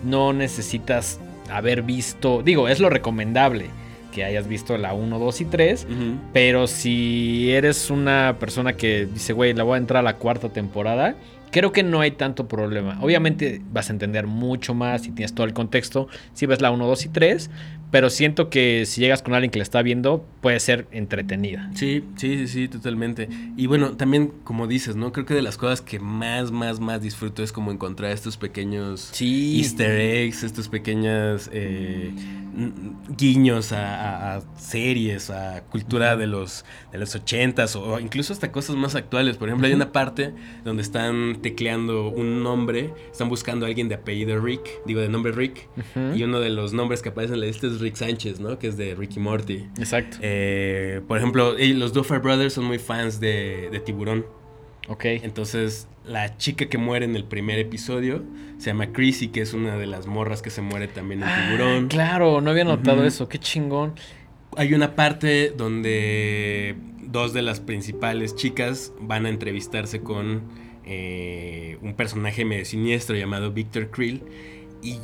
No 0.06 0.32
necesitas 0.32 1.20
haber 1.52 1.82
visto. 1.82 2.42
Digo, 2.44 2.70
es 2.70 2.80
lo 2.80 2.90
recomendable 2.90 3.66
que 4.14 4.24
hayas 4.24 4.48
visto 4.48 4.78
la 4.78 4.94
1, 4.94 5.20
2 5.20 5.42
y 5.42 5.46
3. 5.46 5.84
Ujú. 5.84 5.96
Pero 6.34 6.68
si 6.68 7.52
eres 7.52 7.90
una 7.90 8.38
persona 8.40 8.74
que 8.74 9.06
dice, 9.06 9.34
güey, 9.34 9.54
la 9.54 9.64
voy 9.64 9.76
a 9.76 9.78
entrar 9.80 10.00
a 10.00 10.04
la 10.04 10.16
cuarta 10.16 10.50
temporada, 10.50 11.16
creo 11.52 11.72
que 11.72 11.84
no 11.84 12.02
hay 12.02 12.12
tanto 12.12 12.48
problema. 12.48 12.98
Obviamente 13.02 13.62
vas 13.72 13.90
a 13.90 13.94
entender 13.94 14.28
mucho 14.28 14.74
más 14.74 15.04
si 15.04 15.12
tienes 15.12 15.34
todo 15.34 15.46
el 15.46 15.54
contexto, 15.54 16.08
si 16.34 16.46
ves 16.46 16.62
la 16.62 16.72
1, 16.72 16.86
2 16.86 17.06
y 17.06 17.10
3, 17.10 17.50
pero 17.92 18.10
siento 18.10 18.50
que 18.50 18.86
si 18.86 19.02
llegas 19.02 19.22
con 19.22 19.34
alguien 19.34 19.50
que 19.52 19.60
la 19.60 19.64
está 19.64 19.82
viendo, 19.82 20.26
puede 20.42 20.60
ser 20.60 20.88
entretenida. 20.92 21.70
Sí, 21.74 22.04
sí, 22.18 22.38
sí, 22.38 22.48
sí, 22.48 22.68
totalmente. 22.68 23.30
Y 23.56 23.68
bueno, 23.68 23.96
también, 23.98 24.32
como 24.44 24.68
dices, 24.68 24.96
¿no? 24.96 25.12
Creo 25.12 25.26
que 25.26 25.34
de 25.34 25.42
las 25.42 25.58
cosas 25.58 25.82
que 25.82 26.00
más, 26.00 26.52
más, 26.52 26.80
más 26.80 27.02
disfruto 27.02 27.44
es 27.44 27.52
como 27.52 27.72
encontrar 27.72 28.12
estos 28.12 28.38
pequeños 28.38 29.10
Sí. 29.14 29.58
easter 29.60 29.92
eggs, 30.00 30.44
estos 30.44 30.68
pequeños 30.70 31.50
eh, 31.54 32.12
guiños 33.18 33.72
a, 33.72 34.34
a- 34.34 34.38
a 34.38 34.42
series, 34.58 35.30
a 35.30 35.64
cultura 35.70 36.16
de 36.18 36.28
los, 36.28 36.66
de 36.92 36.98
los 36.98 37.16
ochentas 37.16 37.76
o 37.76 38.00
incluso 38.00 38.34
hasta 38.34 38.52
cosas 38.52 38.76
más 38.76 38.96
actuales. 38.96 39.38
Por 39.38 39.48
ejemplo, 39.50 39.68
hay 39.68 39.74
una 39.74 39.92
parte 39.92 40.34
donde 40.64 40.82
están 40.84 41.40
tecleando 41.42 42.10
un 42.10 42.44
nombre, 42.44 42.94
están 43.12 43.30
buscando 43.30 43.66
a 43.66 43.70
alguien 43.70 43.90
de 43.90 43.96
apellido 43.96 44.40
Rick, 44.40 44.68
digo 44.86 45.00
de 45.02 45.10
nombre 45.10 45.32
Rick, 45.32 45.68
y 46.16 46.24
uno 46.24 46.40
de 46.40 46.50
los 46.50 46.74
nombres 46.74 47.02
que 47.02 47.10
aparece 47.10 47.34
en 47.34 47.42
la 47.42 47.46
lista 47.48 47.68
es 47.68 47.77
Rick 47.82 47.96
Sánchez, 47.96 48.40
¿no? 48.40 48.58
Que 48.60 48.68
es 48.68 48.78
de 48.78 48.96
Ricky 48.96 49.20
Morty. 49.20 49.66
Exacto. 49.78 50.18
Eh, 50.22 51.02
por 51.08 51.18
ejemplo, 51.18 51.56
los 51.58 51.94
Duffer 51.94 52.20
Brothers 52.20 52.54
son 52.54 52.66
muy 52.66 52.80
fans 52.80 53.20
de, 53.20 53.70
de 53.72 53.80
Tiburón. 53.80 54.26
ok. 54.88 55.06
Entonces, 55.06 55.88
la 56.06 56.38
chica 56.38 56.68
que 56.70 56.78
muere 56.78 57.06
en 57.06 57.16
el 57.16 57.26
primer 57.26 57.60
episodio 57.60 58.24
se 58.58 58.68
llama 58.68 58.94
Chrissy, 58.94 59.28
que 59.30 59.42
es 59.42 59.54
una 59.54 59.78
de 59.78 59.86
las 59.88 60.08
morras 60.08 60.42
que 60.42 60.50
se 60.50 60.62
muere 60.62 60.88
también 60.88 61.22
en 61.24 61.28
Ah, 61.30 61.46
Tiburón. 61.50 61.88
claro, 61.90 62.40
no 62.42 62.52
había 62.52 62.64
notado 62.64 63.06
eso. 63.06 63.28
Qué 63.28 63.40
chingón. 63.40 63.94
Hay 64.56 64.74
una 64.74 64.96
parte 64.96 65.54
donde 65.56 66.76
dos 67.04 67.34
de 67.34 67.42
las 67.42 67.60
principales 67.60 68.36
chicas 68.36 68.92
van 69.00 69.26
a 69.26 69.30
entrevistarse 69.30 70.02
con 70.02 70.42
eh, 70.86 71.78
un 71.82 71.94
personaje 71.96 72.46
medio 72.46 72.64
siniestro 72.66 73.16
llamado 73.18 73.52
Victor 73.52 73.92
Krill. 73.92 74.24
Y 74.82 74.98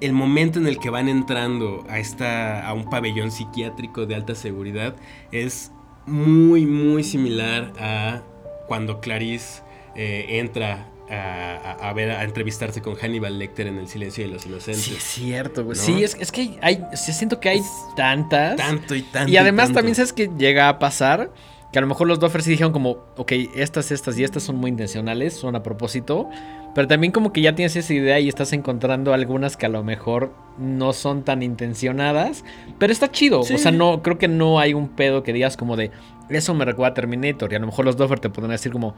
el 0.00 0.12
momento 0.12 0.58
en 0.58 0.66
el 0.66 0.78
que 0.78 0.90
van 0.90 1.08
entrando 1.08 1.84
a, 1.88 1.98
esta, 1.98 2.66
a 2.66 2.72
un 2.74 2.88
pabellón 2.90 3.30
psiquiátrico 3.30 4.06
de 4.06 4.14
alta 4.14 4.34
seguridad 4.34 4.94
es 5.32 5.70
muy, 6.06 6.66
muy 6.66 7.02
similar 7.04 7.72
a 7.78 8.22
cuando 8.66 9.00
Clarice 9.00 9.62
eh, 9.94 10.26
entra 10.40 10.88
a, 11.10 11.76
a- 11.80 11.88
a 11.90 11.92
ver, 11.92 12.10
a 12.10 12.24
entrevistarse 12.24 12.80
con 12.82 12.94
Hannibal 12.96 13.38
Lecter 13.38 13.66
en 13.66 13.78
El 13.78 13.88
silencio 13.88 14.24
de 14.26 14.32
los 14.32 14.44
inocentes. 14.46 14.82
Sí, 14.82 14.94
es 14.96 15.02
cierto, 15.02 15.64
güey. 15.64 15.76
¿No? 15.78 15.82
Sí, 15.84 16.02
es, 16.02 16.16
es 16.18 16.32
que 16.32 16.58
hay, 16.62 16.82
siento 16.94 17.40
que 17.40 17.50
hay 17.50 17.60
tantas. 17.96 18.56
Tanto 18.56 18.94
y 18.94 19.02
tanto. 19.02 19.30
y 19.30 19.36
además 19.36 19.66
tanto. 19.66 19.78
también 19.78 19.94
sabes 19.94 20.12
que 20.12 20.30
llega 20.38 20.68
a 20.68 20.78
pasar 20.78 21.30
que 21.72 21.78
a 21.78 21.82
lo 21.82 21.88
mejor 21.88 22.06
los 22.06 22.20
Doffers 22.20 22.44
sí 22.44 22.52
dijeron 22.52 22.72
como, 22.72 22.98
ok, 23.16 23.32
estas, 23.56 23.90
estas 23.90 24.16
y 24.18 24.22
estas 24.24 24.44
son 24.44 24.56
muy 24.56 24.70
intencionales, 24.70 25.34
son 25.34 25.56
a 25.56 25.62
propósito, 25.64 26.28
pero 26.74 26.88
también 26.88 27.12
como 27.12 27.32
que 27.32 27.40
ya 27.40 27.54
tienes 27.54 27.76
esa 27.76 27.94
idea 27.94 28.18
y 28.20 28.28
estás 28.28 28.52
encontrando 28.52 29.12
algunas 29.14 29.56
que 29.56 29.66
a 29.66 29.68
lo 29.68 29.82
mejor 29.84 30.32
no 30.58 30.92
son 30.92 31.22
tan 31.24 31.42
intencionadas, 31.42 32.44
pero 32.78 32.92
está 32.92 33.10
chido, 33.10 33.42
Sí. 33.42 33.54
o 33.54 33.58
sea, 33.58 33.72
no, 33.72 34.02
creo 34.02 34.18
que 34.18 34.28
no 34.28 34.58
hay 34.60 34.74
un 34.74 34.88
pedo 34.88 35.22
que 35.22 35.32
digas 35.32 35.56
como 35.56 35.76
de, 35.76 35.90
eso 36.28 36.54
me 36.54 36.64
recuerda 36.64 36.90
a 36.92 36.94
Terminator, 36.94 37.52
y 37.52 37.56
a 37.56 37.58
lo 37.58 37.66
mejor 37.66 37.84
los 37.84 37.96
Doffers 37.96 38.20
te 38.20 38.30
podrán 38.30 38.50
decir 38.52 38.72
como, 38.72 38.94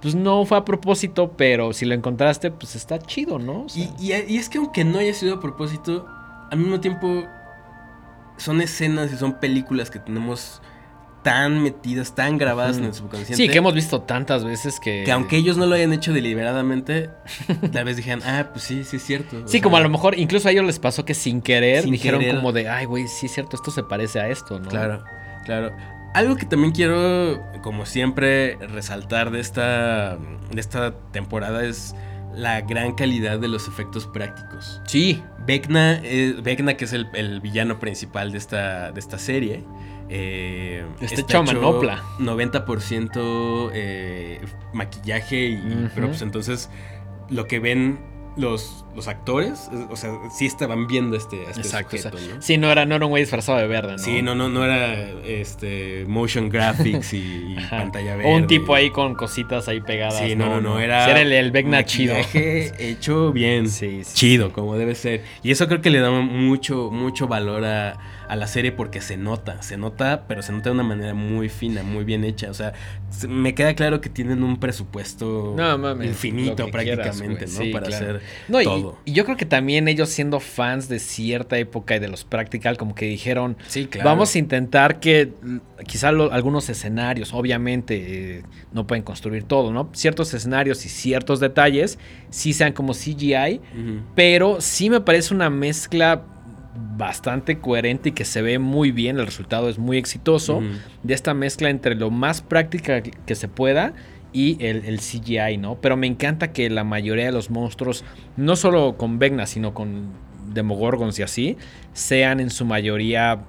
pues 0.00 0.14
no 0.14 0.44
fue 0.44 0.58
a 0.58 0.64
propósito, 0.64 1.32
pero 1.36 1.72
si 1.72 1.84
lo 1.84 1.94
encontraste, 1.94 2.50
pues 2.50 2.76
está 2.76 2.98
chido, 3.00 3.38
¿no? 3.38 3.62
O 3.64 3.68
sea, 3.68 3.82
Y, 3.98 4.12
y- 4.12 4.34
y 4.34 4.36
es 4.36 4.48
que 4.48 4.58
aunque 4.58 4.84
no 4.84 4.98
haya 4.98 5.12
sido 5.14 5.34
a 5.36 5.40
propósito, 5.40 6.06
al 6.50 6.58
mismo 6.58 6.80
tiempo 6.80 7.24
son 8.36 8.60
escenas 8.60 9.12
y 9.12 9.16
son 9.16 9.34
películas 9.40 9.90
que 9.90 9.98
tenemos 9.98 10.62
tan 11.30 11.62
metidas, 11.62 12.14
tan 12.14 12.38
grabadas 12.38 12.76
Ujú. 12.76 12.80
en 12.84 12.88
el 12.90 12.94
subconsciente. 12.94 13.36
sí, 13.36 13.48
que 13.48 13.58
hemos 13.58 13.74
visto 13.74 14.00
tantas 14.02 14.44
veces 14.44 14.80
que... 14.80 15.02
que 15.04 15.12
aunque 15.12 15.36
ellos 15.36 15.56
no 15.56 15.66
lo 15.66 15.74
hayan 15.74 15.92
hecho 15.92 16.12
deliberadamente, 16.12 17.10
tal 17.72 17.84
vez 17.84 17.96
dijeran, 17.96 18.22
ah, 18.24 18.48
pues 18.52 18.64
sí, 18.64 18.84
sí 18.84 18.96
es 18.96 19.02
cierto. 19.04 19.36
O 19.36 19.40
Sí, 19.46 19.52
sea, 19.58 19.60
como 19.62 19.76
a 19.76 19.80
lo 19.80 19.88
mejor 19.88 20.18
incluso 20.18 20.48
a 20.48 20.52
ellos 20.52 20.64
les 20.64 20.78
pasó 20.78 21.04
que 21.04 21.14
sin 21.14 21.42
querer 21.42 21.82
Sin 21.82 21.92
dijeron 21.92 22.20
querer. 22.20 22.36
como 22.36 22.52
de, 22.52 22.68
ay, 22.68 22.86
güey, 22.86 23.08
sí 23.08 23.26
es 23.26 23.32
cierto, 23.32 23.56
esto 23.56 23.70
se 23.70 23.82
parece 23.82 24.20
a 24.20 24.28
esto, 24.28 24.58
¿no? 24.58 24.68
Claro, 24.68 25.04
claro. 25.44 25.72
Algo 26.14 26.36
que 26.36 26.46
también 26.46 26.72
quiero, 26.72 27.42
como 27.62 27.84
siempre, 27.84 28.56
resaltar 28.68 29.30
de 29.30 29.40
esta, 29.40 30.16
de 30.50 30.60
esta 30.60 30.92
temporada 31.12 31.64
es 31.64 31.94
la 32.34 32.60
gran 32.62 32.94
calidad 32.94 33.38
de 33.38 33.48
los 33.48 33.68
efectos 33.68 34.06
prácticos. 34.06 34.80
Sí, 34.86 35.22
Vecna, 35.46 36.00
eh, 36.02 36.34
Vecna, 36.42 36.74
que 36.78 36.86
es 36.86 36.92
el, 36.94 37.08
el 37.14 37.40
villano 37.40 37.78
principal 37.78 38.32
de 38.32 38.38
esta, 38.38 38.92
de 38.92 39.00
esta 39.00 39.18
serie. 39.18 39.64
Eh, 40.08 40.86
Está 41.00 41.20
hecho 41.20 41.38
a 41.38 41.42
manopla. 41.42 42.02
90% 42.18 43.70
eh, 43.74 44.40
maquillaje 44.72 45.48
y, 45.48 45.56
Ujú. 45.56 45.90
pero 45.94 46.06
pues 46.08 46.22
entonces 46.22 46.70
lo 47.28 47.46
que 47.46 47.58
ven 47.60 47.98
los, 48.36 48.84
los 48.98 49.06
actores, 49.08 49.70
o 49.90 49.94
sea, 49.96 50.10
sí 50.36 50.44
estaban 50.46 50.88
viendo 50.88 51.16
este, 51.16 51.40
este 51.44 51.60
exacto. 51.60 51.94
o 51.96 51.98
sea, 52.00 52.10
sujeto, 52.10 52.34
¿no? 52.34 52.42
Sí, 52.42 52.58
no 52.58 52.70
era, 52.70 52.84
no 52.84 52.96
era 52.96 53.06
un 53.06 53.10
güey 53.10 53.22
disfrazado 53.22 53.58
de 53.58 53.68
verde, 53.68 53.92
¿no? 53.92 53.98
Sí, 53.98 54.22
no, 54.22 54.34
no, 54.34 54.48
no 54.48 54.64
era 54.64 54.92
este 55.24 56.04
motion 56.08 56.48
graphics 56.48 57.12
y, 57.14 57.56
pantalla 57.70 58.16
verde. 58.16 58.28
O 58.32 58.36
un 58.36 58.46
tipo 58.48 58.74
ahí 58.74 58.90
con 58.90 59.14
cositas 59.14 59.68
ahí 59.68 59.80
pegadas. 59.80 60.18
Sí, 60.18 60.34
no, 60.34 60.46
no, 60.48 60.60
no, 60.60 60.80
era. 60.80 61.04
Sí, 61.04 61.10
era 61.12 61.20
el, 61.20 61.32
el 61.32 61.50
Vecna 61.52 61.84
chido. 61.84 62.16
hecho 62.34 63.32
bien. 63.32 63.68
Sí, 63.68 64.02
sí, 64.04 64.14
chido, 64.14 64.52
como 64.52 64.76
debe 64.76 64.94
ser. 64.94 65.22
Y 65.42 65.50
eso 65.52 65.68
creo 65.68 65.80
que 65.80 65.90
le 65.90 66.00
da 66.00 66.10
mucho, 66.10 66.90
mucho 66.90 67.28
valor 67.28 67.64
a, 67.64 67.98
a 68.28 68.36
la 68.36 68.46
serie 68.48 68.72
porque 68.72 69.00
se 69.00 69.16
nota, 69.16 69.62
se 69.62 69.76
nota, 69.76 70.24
pero 70.26 70.42
se 70.42 70.52
nota 70.52 70.70
de 70.70 70.74
una 70.74 70.82
manera 70.82 71.14
muy 71.14 71.48
fina, 71.48 71.82
muy 71.82 72.04
bien 72.04 72.24
hecha. 72.24 72.50
O 72.50 72.54
sea, 72.54 72.72
se- 73.10 73.28
me 73.28 73.54
queda 73.54 73.74
claro 73.74 74.00
que 74.00 74.08
tienen 74.08 74.42
un 74.42 74.58
presupuesto 74.58 75.54
No, 75.56 75.78
mames, 75.78 76.08
infinito 76.08 76.68
quieras, 76.68 77.06
prácticamente. 77.08 77.46
¿no? 77.46 77.52
Sí, 77.52 77.72
Para 77.72 77.86
claro. 77.86 78.04
hacer 78.04 78.22
No, 78.48 78.60
y, 78.60 78.64
todo. 78.90 78.98
y 79.04 79.12
yo 79.12 79.24
creo 79.24 79.36
que 79.36 79.46
también 79.46 79.88
ellos 79.88 80.08
siendo 80.08 80.40
fans 80.40 80.88
de 80.88 80.98
cierta 80.98 81.58
época 81.58 81.96
y 81.96 81.98
de 81.98 82.08
los 82.08 82.24
practical, 82.24 82.76
como 82.76 82.94
que 82.94 83.06
dijeron, 83.06 83.56
Sí, 83.68 83.86
claro. 83.86 84.08
Vamos 84.10 84.34
a 84.34 84.38
intentar 84.38 85.00
que 85.00 85.32
mm, 85.42 85.56
quizá 85.86 86.12
lo- 86.12 86.32
algunos 86.32 86.68
escenarios, 86.68 87.32
obviamente 87.34 88.38
eh, 88.38 88.42
no 88.72 88.86
pueden 88.86 89.02
construir 89.04 89.44
todo, 89.44 89.72
¿no? 89.72 89.88
Ciertos 89.92 90.32
escenarios 90.34 90.84
y 90.86 90.88
ciertos 90.88 91.40
detalles 91.40 91.98
sí 92.30 92.52
sean 92.52 92.72
como 92.72 92.92
CGI, 92.94 93.60
pero 94.14 94.60
sí 94.60 94.90
me 94.90 95.00
parece 95.00 95.34
una 95.34 95.50
mezcla 95.50 96.22
bastante 96.96 97.58
coherente 97.58 98.10
y 98.10 98.12
que 98.12 98.24
se 98.24 98.42
ve 98.42 98.58
muy 98.58 98.90
bien, 98.92 99.18
el 99.18 99.26
resultado 99.26 99.68
es 99.68 99.78
muy 99.78 99.96
exitoso 99.98 100.62
de 101.02 101.14
esta 101.14 101.34
mezcla 101.34 101.70
entre 101.70 101.94
lo 101.94 102.10
más 102.10 102.40
práctica 102.42 103.02
que 103.02 103.34
se 103.34 103.48
pueda 103.48 103.92
y 104.32 104.62
el, 104.64 104.84
el 104.84 105.00
CGI, 105.00 105.56
¿no? 105.56 105.76
Pero 105.80 105.96
me 105.96 106.06
encanta 106.06 106.52
que 106.52 106.68
la 106.70 106.84
mayoría 106.84 107.26
de 107.26 107.32
los 107.32 107.50
monstruos, 107.50 108.04
no 108.36 108.56
solo 108.56 108.96
con 108.96 109.18
Vecna, 109.18 109.46
sino 109.46 109.74
con 109.74 110.10
Demogorgons 110.52 111.18
y 111.18 111.22
así, 111.22 111.56
sean 111.92 112.40
en 112.40 112.50
su 112.50 112.64
mayoría 112.64 113.40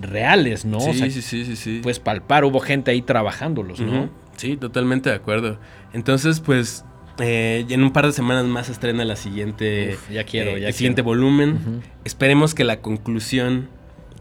reales, 0.00 0.64
¿no? 0.64 0.80
Sí, 0.80 0.90
o 0.90 0.94
sea, 0.94 1.10
sí, 1.10 1.22
sí, 1.22 1.44
sí, 1.44 1.56
sí. 1.56 1.80
puedes 1.82 2.00
palpar, 2.00 2.44
hubo 2.44 2.60
gente 2.60 2.90
ahí 2.90 3.02
trabajándolos, 3.02 3.80
¿no? 3.80 4.10
Sí, 4.36 4.56
totalmente 4.56 5.10
de 5.10 5.16
acuerdo. 5.16 5.58
Entonces, 5.92 6.40
pues, 6.40 6.84
eh, 7.20 7.64
en 7.68 7.82
un 7.82 7.92
par 7.92 8.06
de 8.06 8.12
semanas 8.12 8.44
más 8.46 8.66
se 8.66 8.72
estrena 8.72 9.04
la 9.04 9.16
siguiente, 9.16 9.94
Uf, 9.94 10.10
ya 10.10 10.24
quiero, 10.24 10.56
eh, 10.56 10.62
ya 10.62 10.68
el 10.68 10.74
siguiente 10.74 11.02
volumen. 11.02 11.82
Esperemos 12.04 12.54
que 12.54 12.64
la 12.64 12.80
conclusión 12.80 13.68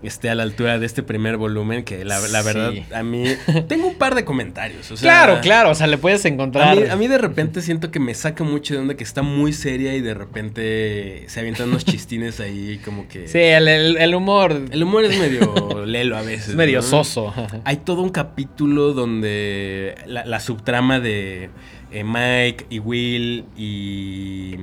esté 0.08 0.30
a 0.30 0.36
la 0.36 0.44
altura 0.44 0.80
de 0.80 0.86
este 0.86 1.04
primer 1.04 1.38
volumen, 1.38 1.84
que 1.84 2.04
la, 2.06 2.20
la 2.28 2.42
verdad, 2.42 2.72
Sí. 2.72 2.84
a 2.94 3.04
mí 3.04 3.26
tengo 3.68 3.88
un 3.88 3.96
par 3.96 4.16
de 4.16 4.26
comentarios. 4.26 4.92
o 4.92 4.98
sea, 4.98 5.10
claro, 5.26 5.42
claro, 5.42 5.70
o 5.72 5.76
sea, 5.76 5.88
le 5.88 5.98
puedes 5.98 6.26
A 6.26 6.28
encontrar... 6.28 6.76
mí, 6.76 6.84
a 6.90 6.96
mí 6.96 7.08
de 7.08 7.18
repente 7.18 7.62
siento 7.62 7.92
que 7.92 8.00
me 8.00 8.14
saca 8.14 8.44
mucho 8.44 8.74
de 8.74 8.80
onda 8.82 8.96
que 8.96 9.04
está 9.04 9.22
muy 9.22 9.54
seria 9.54 9.94
y 9.96 10.02
de 10.02 10.14
repente 10.14 11.24
se 11.28 11.40
avientan 11.40 11.70
unos 11.70 11.86
chistines 11.86 12.40
ahí 12.40 12.80
como 12.84 13.08
que... 13.08 13.28
Sí, 13.28 13.40
el, 13.40 13.68
el- 13.68 13.98
el 13.98 14.16
humor 14.16 14.62
El 14.72 14.84
humor 14.84 15.06
es 15.06 15.18
medio 15.20 15.86
lelo 15.86 16.18
a 16.18 16.22
veces. 16.22 16.50
es 16.50 16.56
medio 16.56 16.78
¿no? 16.80 16.84
soso. 16.84 17.34
Hay 17.64 17.78
todo 17.78 18.02
un 18.02 18.10
capítulo 18.10 18.94
donde 18.94 19.96
la, 20.06 20.26
la 20.26 20.40
subtrama 20.40 21.00
de 21.00 21.50
eh, 21.92 22.04
Mike 22.04 22.66
y 22.70 22.80
Will 22.80 23.46
y 23.56 24.56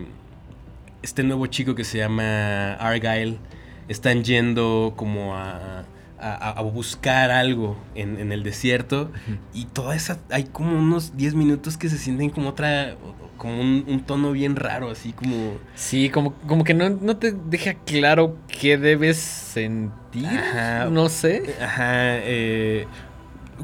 este 1.03 1.23
nuevo 1.23 1.47
chico 1.47 1.75
que 1.75 1.85
se 1.85 1.99
llama 1.99 2.75
Argyle 2.75 3.39
están 3.91 4.25
yendo 4.25 4.95
como 4.97 5.37
a, 5.37 5.85
a- 6.19 6.51
a 6.59 6.63
buscar 6.63 7.31
algo 7.31 7.77
en, 7.95 8.19
en 8.19 8.33
el 8.33 8.43
desierto 8.43 9.11
y 9.53 9.65
toda 9.67 9.95
esa 9.97 10.19
hay 10.31 10.45
como 10.45 10.79
unos 10.79 11.17
10 11.17 11.35
minutos 11.35 11.77
que 11.77 11.89
se 11.91 11.99
sienten 11.99 12.31
como 12.31 12.51
otra 12.51 12.95
como 13.37 13.59
un, 13.61 13.85
un 13.89 14.01
tono 14.05 14.33
bien 14.33 14.55
raro 14.55 14.91
así 14.91 15.13
como 15.15 15.55
Sí, 15.75 16.11
como, 16.11 16.35
como 16.47 16.63
que 16.65 16.75
no, 16.75 16.91
no 16.91 17.17
te 17.17 17.33
deja 17.33 17.73
claro 17.75 18.37
qué 18.49 18.77
debes 18.77 19.17
sentir. 19.17 20.27
Ajá. 20.27 20.87
No 20.91 21.09
sé. 21.09 21.55
Ajá, 21.63 22.19
eh, 22.19 22.87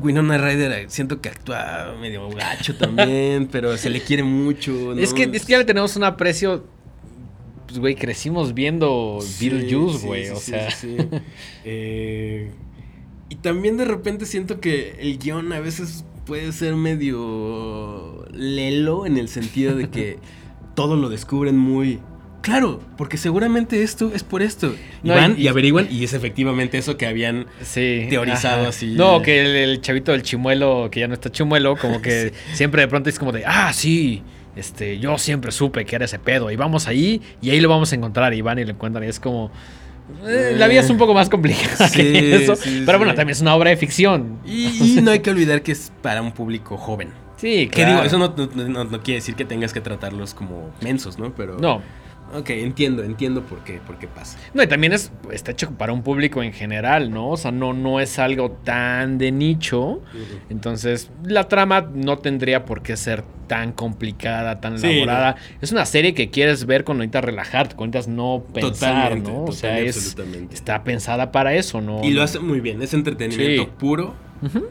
Winona 0.01 0.39
Ryder 0.39 0.73
eh, 0.73 0.85
siento 0.89 1.21
que 1.21 1.29
actúa 1.29 1.95
medio 2.01 2.29
gacho 2.31 2.75
también, 2.77 3.49
pero 3.53 3.77
se 3.77 3.91
le 3.91 4.01
quiere 4.01 4.23
mucho. 4.23 4.73
¿no? 4.95 5.01
Es, 5.01 5.13
que, 5.13 5.25
es 5.33 5.45
que 5.45 5.53
ya 5.53 5.59
le 5.59 5.65
tenemos 5.67 5.95
un 5.97 6.05
aprecio. 6.05 6.65
Pues, 7.77 7.81
güey, 7.83 7.95
crecimos 7.95 8.55
viendo 8.55 9.19
Sí, 9.21 9.51
Beetlejuice, 9.51 10.07
güey. 10.07 10.25
sí, 10.27 10.31
o 10.33 10.37
sea. 10.41 10.69
Eh, 11.65 12.51
y 13.29 13.35
también 13.37 13.77
de 13.77 13.85
repente 13.85 14.25
siento 14.25 14.61
que 14.61 14.97
el 14.99 15.19
guion 15.19 15.53
a 15.53 15.61
veces 15.61 16.05
puede 16.25 16.53
ser 16.53 16.75
medio 16.75 18.25
lelo 18.33 19.05
en 19.05 19.19
el 19.19 19.29
sentido 19.29 19.75
de 19.77 19.91
que 19.91 20.19
todo 20.75 20.97
lo 20.97 21.09
descubren 21.11 21.59
muy 21.59 21.99
claro, 22.41 22.81
porque 22.97 23.17
seguramente 23.19 23.83
esto 23.83 24.11
es 24.15 24.23
por 24.23 24.41
esto. 24.41 24.75
Y 25.03 25.09
van 25.11 25.35
y- 25.37 25.43
y, 25.43 25.49
averiguan 25.49 25.89
y 25.91 26.05
es 26.05 26.15
efectivamente 26.15 26.79
eso 26.79 26.97
que 26.97 27.07
habían 27.07 27.47
Sí. 27.63 28.07
teorizado 28.09 28.61
ajá. 28.63 28.69
así. 28.71 28.95
No, 28.95 29.21
que 29.21 29.41
el, 29.41 29.49
el 29.71 29.81
chavito 29.83 30.13
del 30.13 30.23
chimuelo, 30.23 30.89
que 30.91 31.01
ya 31.01 31.09
no 31.09 31.15
está 31.15 31.31
chimuelo, 31.31 31.77
como 31.77 32.01
que 32.01 32.33
siempre 32.55 32.81
de 32.83 32.89
pronto 32.89 33.11
es 33.11 33.19
como 33.19 33.33
de, 33.33 33.45
ah, 33.45 33.73
sí, 33.75 34.23
este, 34.57 34.99
yo 34.99 35.19
siempre 35.19 35.53
supe 35.53 35.85
que 35.85 35.95
era 35.97 36.07
ese 36.07 36.19
pedo. 36.19 36.51
Y 36.51 36.57
vamos 36.57 36.89
ahí 36.89 37.23
y 37.41 37.51
ahí 37.51 37.61
lo 37.61 37.69
vamos 37.69 37.93
a 37.93 37.97
encontrar. 37.97 38.35
Y 38.35 38.41
van 38.41 38.59
y 38.59 38.65
lo 38.65 38.71
encuentran. 38.73 39.05
Y 39.05 39.09
es 39.09 39.21
como. 39.21 39.51
eh, 40.27 40.55
la 40.57 40.67
vida 40.69 40.81
es 40.81 40.91
un 40.91 40.99
poco 40.99 41.15
más 41.15 41.29
complicada 41.29 41.89
Sí, 41.89 41.99
que 42.03 42.37
eso. 42.43 42.57
sí, 42.57 42.83
pero 42.87 42.99
bueno, 42.99 43.13
sí. 43.13 43.17
también 43.17 43.33
es 43.35 43.41
una 43.43 43.55
obra 43.55 43.71
de 43.71 43.77
ficción. 43.77 44.39
Y, 44.47 44.99
y 44.99 45.03
no 45.03 45.11
hay 45.13 45.21
que 45.21 45.31
olvidar 45.31 45.63
que 45.63 45.73
es 45.73 45.93
para 46.03 46.23
un 46.23 46.33
público 46.33 46.77
joven. 46.77 47.11
Sí, 47.37 47.67
Que 47.69 47.83
claro. 47.83 47.91
digo, 47.93 48.05
eso 48.05 48.19
no, 48.19 48.35
no- 48.37 48.69
no- 48.69 48.85
no 48.85 49.03
quiere 49.03 49.19
decir 49.21 49.35
que 49.35 49.45
tengas 49.45 49.73
que 49.75 49.83
tratarlos 49.83 50.33
como 50.33 50.71
mensos, 50.81 51.19
¿no? 51.19 51.35
Pero. 51.35 51.59
No, 51.59 51.83
Ok, 52.35 52.51
entiendo, 52.51 53.05
entiendo 53.05 53.43
por 53.43 53.63
qué, 53.63 53.75
por 53.81 53.99
qué 53.99 54.09
pasa. 54.09 54.37
No, 54.53 54.63
y 54.63 54.67
también 54.67 54.93
es, 54.93 55.13
está 55.33 55.53
hecho 55.53 55.71
para 55.71 55.93
un 55.93 56.03
público 56.03 56.43
en 56.43 56.53
general, 56.53 57.11
¿no? 57.11 57.31
O 57.31 57.37
sea, 57.37 57.53
no, 57.53 57.73
no 57.73 58.01
es 58.01 58.19
algo 58.19 58.51
tan 58.65 59.17
de 59.17 59.31
nicho. 59.31 60.01
Entonces, 60.49 61.11
la 61.25 61.49
trama 61.49 61.89
no 61.95 62.19
tendría 62.19 62.65
por 62.65 62.83
qué 62.83 62.97
ser 62.97 63.23
tan 63.47 63.73
complicada, 63.73 64.61
tan 64.61 64.79
Sí, 64.79 64.87
elaborada. 64.89 65.37
Es 65.61 65.71
una 65.71 65.87
serie 65.87 66.15
que 66.15 66.31
quieres 66.31 66.67
ver 66.67 66.85
cuando 66.85 67.03
necesitas 67.03 67.25
relajarte, 67.25 67.77
cuando 67.77 67.97
necesitas 67.99 68.17
no 68.17 68.45
pensar, 68.53 68.73
Totalmente, 69.11 69.31
¿no? 69.31 69.45
O 69.45 69.53
sea, 69.53 69.79
es, 69.79 70.17
está 70.53 70.83
pensada 70.83 71.31
para 71.31 71.55
eso, 71.55 71.81
¿no? 71.81 72.03
Y 72.05 72.11
lo 72.11 72.23
hace 72.23 72.41
muy 72.41 72.61
bien, 72.61 72.83
es 72.83 72.93
entretenimiento 72.93 73.65
Sí. 73.65 73.71
puro. 73.79 74.15
Ujú. 74.43 74.67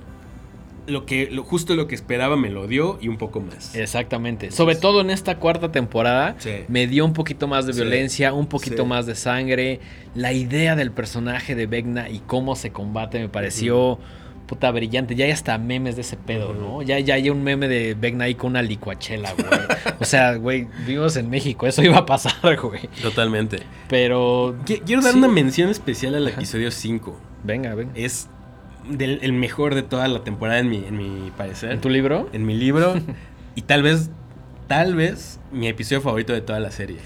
Lo 0.88 1.06
que, 1.06 1.30
lo, 1.32 1.44
justo 1.44 1.76
lo 1.76 1.88
que 1.88 1.96
esperaba 1.96 2.36
me 2.38 2.50
lo 2.50 2.68
dio 2.68 2.98
y 3.02 3.08
un 3.08 3.18
poco 3.18 3.40
más. 3.42 3.76
Exactamente. 3.76 4.52
Sobre 4.52 4.76
todo 4.76 5.02
en 5.02 5.10
esta 5.10 5.38
cuarta 5.40 5.72
temporada, 5.72 6.36
Sí. 6.40 6.52
me 6.68 6.86
dio 6.88 7.06
un 7.06 7.14
poquito 7.14 7.48
más 7.48 7.66
de 7.66 7.74
Sí. 7.74 7.82
violencia, 7.82 8.34
un 8.34 8.48
poquito 8.48 8.84
Sí. 8.84 8.90
más 8.90 9.06
de 9.06 9.16
sangre. 9.16 9.80
La 10.14 10.32
idea 10.34 10.76
del 10.76 10.92
personaje 10.92 11.56
de 11.56 11.66
Vecna 11.68 12.10
y 12.10 12.20
cómo 12.20 12.56
se 12.56 12.72
combate 12.72 13.20
me 13.20 13.30
pareció 13.30 14.00
puta 14.46 14.70
brillante. 14.70 15.16
Ya 15.16 15.26
hay 15.26 15.32
hasta 15.32 15.58
memes 15.58 15.96
de 15.96 16.02
ese 16.02 16.18
pedo, 16.18 16.54
¿no? 16.54 16.84
Ya, 16.84 17.00
ya 17.00 17.16
hay 17.16 17.32
un 17.32 17.42
meme 17.44 17.68
de 17.68 17.96
Vecna 17.96 18.26
ahí 18.26 18.36
con 18.36 18.52
una 18.52 18.62
licuachela, 18.62 19.34
güey. 19.34 19.48
o 20.00 20.06
sea, 20.06 20.36
güey, 20.36 20.68
vivimos 20.86 21.18
en 21.18 21.32
México, 21.32 21.66
eso 21.66 21.82
iba 21.82 21.98
a 21.98 22.06
pasar, 22.06 22.56
güey. 22.62 22.82
Totalmente. 23.02 23.62
Pero. 23.90 24.56
Qui- 24.66 24.84
Quiero 24.86 25.02
dar 25.02 25.16
una 25.16 25.28
mención 25.30 25.70
especial 25.70 26.14
al 26.14 26.28
episodio 26.28 26.70
5. 26.70 27.20
Venga, 27.44 27.74
venga. 27.74 27.92
Es 27.96 28.30
del, 28.90 29.20
el 29.22 29.34
mejor 29.34 29.76
de 29.76 29.84
toda 29.84 30.08
la 30.08 30.24
temporada 30.24 30.60
en 30.60 30.70
mi, 30.70 30.78
en 30.86 30.98
mi 30.98 31.32
parecer. 31.32 31.72
¿En 31.72 31.82
tu 31.82 31.90
libro? 31.90 32.30
en 32.34 32.46
mi 32.46 32.56
libro. 32.56 32.96
y 33.56 33.62
tal 33.64 33.84
vez, 33.84 34.10
tal 34.68 34.96
vez, 34.96 35.40
mi 35.52 35.68
episodio 35.68 36.02
favorito 36.02 36.34
de 36.34 36.42
toda 36.42 36.60
la 36.60 36.72
serie. 36.72 36.98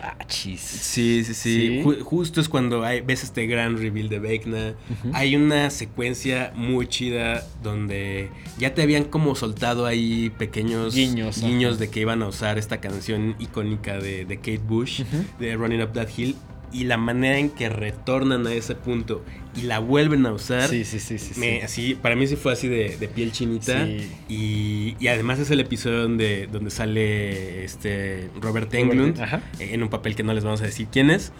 Ah, 0.00 0.16
chis. 0.28 0.60
Sí, 0.60 1.24
sí, 1.24 1.34
sí. 1.34 1.56
Sí. 1.56 1.82
Ju- 1.82 2.00
justo 2.02 2.40
es 2.40 2.48
cuando 2.48 2.84
hay, 2.84 3.00
ves 3.00 3.24
este 3.24 3.46
gran 3.48 3.76
reveal 3.78 4.08
de 4.08 4.20
Vecna. 4.20 4.74
Hay 5.12 5.34
una 5.34 5.70
secuencia 5.70 6.52
muy 6.54 6.86
chida 6.86 7.44
donde 7.64 8.30
ya 8.58 8.74
te 8.74 8.82
habían 8.82 9.02
como 9.04 9.34
soltado 9.34 9.86
ahí 9.86 10.30
pequeños 10.38 10.94
Guiños, 10.94 11.42
guiños 11.42 11.80
de 11.80 11.90
que 11.90 11.98
iban 11.98 12.22
a 12.22 12.28
usar 12.28 12.58
esta 12.58 12.80
canción 12.80 13.34
icónica 13.40 13.98
de, 13.98 14.24
de 14.24 14.36
Kate 14.36 14.58
Bush, 14.64 15.00
Ujú. 15.00 15.24
de 15.40 15.56
Running 15.56 15.82
Up 15.82 15.92
That 15.94 16.08
Hill. 16.16 16.36
Y 16.72 16.84
la 16.84 16.98
manera 16.98 17.38
en 17.38 17.50
que 17.50 17.68
retornan 17.68 18.46
a 18.46 18.52
ese 18.52 18.74
punto 18.74 19.24
y 19.56 19.62
la 19.62 19.78
vuelven 19.78 20.26
a 20.26 20.32
usar. 20.32 20.68
Sí, 20.68 20.84
sí, 20.84 21.00
sí, 21.00 21.18
sí. 21.18 21.34
sí. 21.34 21.60
así, 21.62 21.94
para 21.94 22.14
mí 22.14 22.26
sí 22.26 22.36
fue 22.36 22.52
así 22.52 22.68
de, 22.68 22.96
de 22.98 23.08
piel 23.08 23.32
chinita. 23.32 23.86
Sí. 23.86 24.10
Y, 24.28 24.96
y 25.00 25.08
además 25.08 25.38
es 25.38 25.50
el 25.50 25.60
episodio 25.60 26.02
donde, 26.02 26.46
donde 26.46 26.70
sale 26.70 27.64
este 27.64 28.30
Robert 28.40 28.72
Englund 28.74 29.20
Ajá. 29.20 29.42
en 29.58 29.82
un 29.82 29.88
papel 29.88 30.14
que 30.14 30.22
no 30.22 30.34
les 30.34 30.44
vamos 30.44 30.60
a 30.60 30.64
decir 30.64 30.88
quién 30.92 31.10
es. 31.10 31.32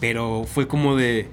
Pero 0.00 0.44
fue 0.44 0.66
como 0.66 0.96
de. 0.96 1.28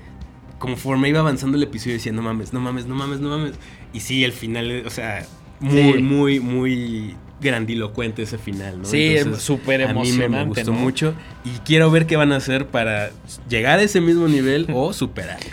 Conforme 0.59 1.07
iba 1.07 1.19
avanzando 1.19 1.55
el 1.55 1.63
episodio, 1.63 1.93
decía, 1.93 2.11
no 2.11 2.23
mames, 2.23 2.51
no 2.51 2.59
mames, 2.59 2.87
no 2.87 2.95
mames, 2.95 3.19
no 3.19 3.29
mames. 3.29 3.53
Y 3.93 3.99
sí, 3.99 4.23
el 4.23 4.33
final, 4.33 4.83
o 4.85 4.89
sea, 4.89 5.25
muy, 5.59 5.93
Sí. 5.93 6.01
muy, 6.01 6.39
muy 6.39 7.15
grandilocuente 7.39 8.23
ese 8.23 8.37
final, 8.37 8.79
¿no? 8.79 8.85
Sí, 8.85 9.15
súper 9.39 9.83
A 9.83 9.87
mí 9.87 9.93
me- 9.93 10.01
emocionante, 10.01 10.47
gustó 10.61 10.71
¿no? 10.73 10.79
mucho. 10.79 11.13
Y 11.45 11.49
quiero 11.65 11.91
ver 11.91 12.07
qué 12.07 12.15
van 12.15 12.31
a 12.31 12.37
hacer 12.37 12.65
para 12.67 13.11
llegar 13.49 13.79
a 13.79 13.83
ese 13.83 14.01
mismo 14.01 14.27
nivel 14.27 14.67
o 14.73 14.91
superarlo. 14.93 15.45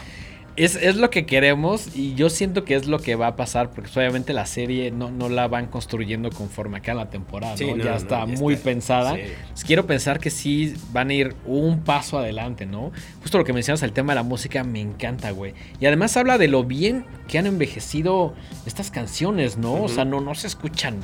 Es, 0.56 0.76
es 0.76 0.94
lo 0.96 1.10
que 1.10 1.26
queremos 1.26 1.96
y 1.96 2.14
yo 2.14 2.30
siento 2.30 2.64
que 2.64 2.76
es 2.76 2.86
lo 2.86 3.00
que 3.00 3.16
va 3.16 3.26
a 3.26 3.34
pasar 3.36 3.70
porque 3.70 3.82
pues, 3.88 3.96
obviamente 3.96 4.32
la 4.32 4.46
serie 4.46 4.92
no, 4.92 5.10
no 5.10 5.28
la 5.28 5.48
van 5.48 5.66
construyendo 5.66 6.30
conforme 6.30 6.78
acá 6.78 6.94
la 6.94 7.10
temporada, 7.10 7.56
Sí, 7.56 7.66
¿no? 7.66 7.76
no, 7.76 7.82
ya 7.84 7.96
está 7.96 8.24
ya 8.24 8.26
muy 8.38 8.54
está. 8.54 8.64
pensada. 8.64 9.14
Sí. 9.16 9.22
Pues 9.50 9.64
quiero 9.64 9.84
pensar 9.86 10.20
que 10.20 10.30
sí 10.30 10.74
van 10.92 11.10
a 11.10 11.14
ir 11.14 11.34
un 11.44 11.80
paso 11.80 12.18
adelante, 12.18 12.66
¿no? 12.66 12.92
Justo 13.20 13.36
lo 13.38 13.44
que 13.44 13.52
mencionas, 13.52 13.82
el 13.82 13.92
tema 13.92 14.12
de 14.12 14.16
la 14.16 14.22
música 14.22 14.62
me 14.62 14.80
encanta, 14.80 15.32
güey. 15.32 15.54
Y 15.80 15.86
además 15.86 16.16
habla 16.16 16.38
de 16.38 16.46
lo 16.46 16.62
bien 16.62 17.04
que 17.26 17.38
han 17.38 17.46
envejecido 17.46 18.34
estas 18.64 18.92
canciones, 18.92 19.58
¿no? 19.58 19.82
O 19.82 19.88
sea, 19.88 20.04
no, 20.04 20.20
no 20.20 20.36
se 20.36 20.46
escuchan 20.46 21.00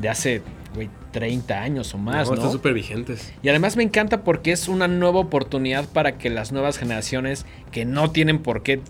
de 0.00 0.08
hace, 0.08 0.42
güey, 0.74 0.88
30 1.12 1.60
años 1.60 1.94
o 1.94 1.98
más, 1.98 2.28
No, 2.28 2.34
¿no? 2.34 2.34
Están 2.34 2.52
súper 2.52 2.74
vigentes. 2.74 3.32
Y 3.42 3.48
además 3.48 3.76
me 3.76 3.82
encanta 3.82 4.22
porque 4.22 4.52
es 4.52 4.68
una 4.68 4.88
nueva 4.88 5.20
oportunidad 5.20 5.86
para 5.88 6.18
que 6.18 6.30
las 6.30 6.52
nuevas 6.52 6.78
generaciones 6.78 7.46
que 7.72 7.84
no 7.84 8.10
tienen 8.10 8.38
por 8.40 8.62
qué 8.62 8.80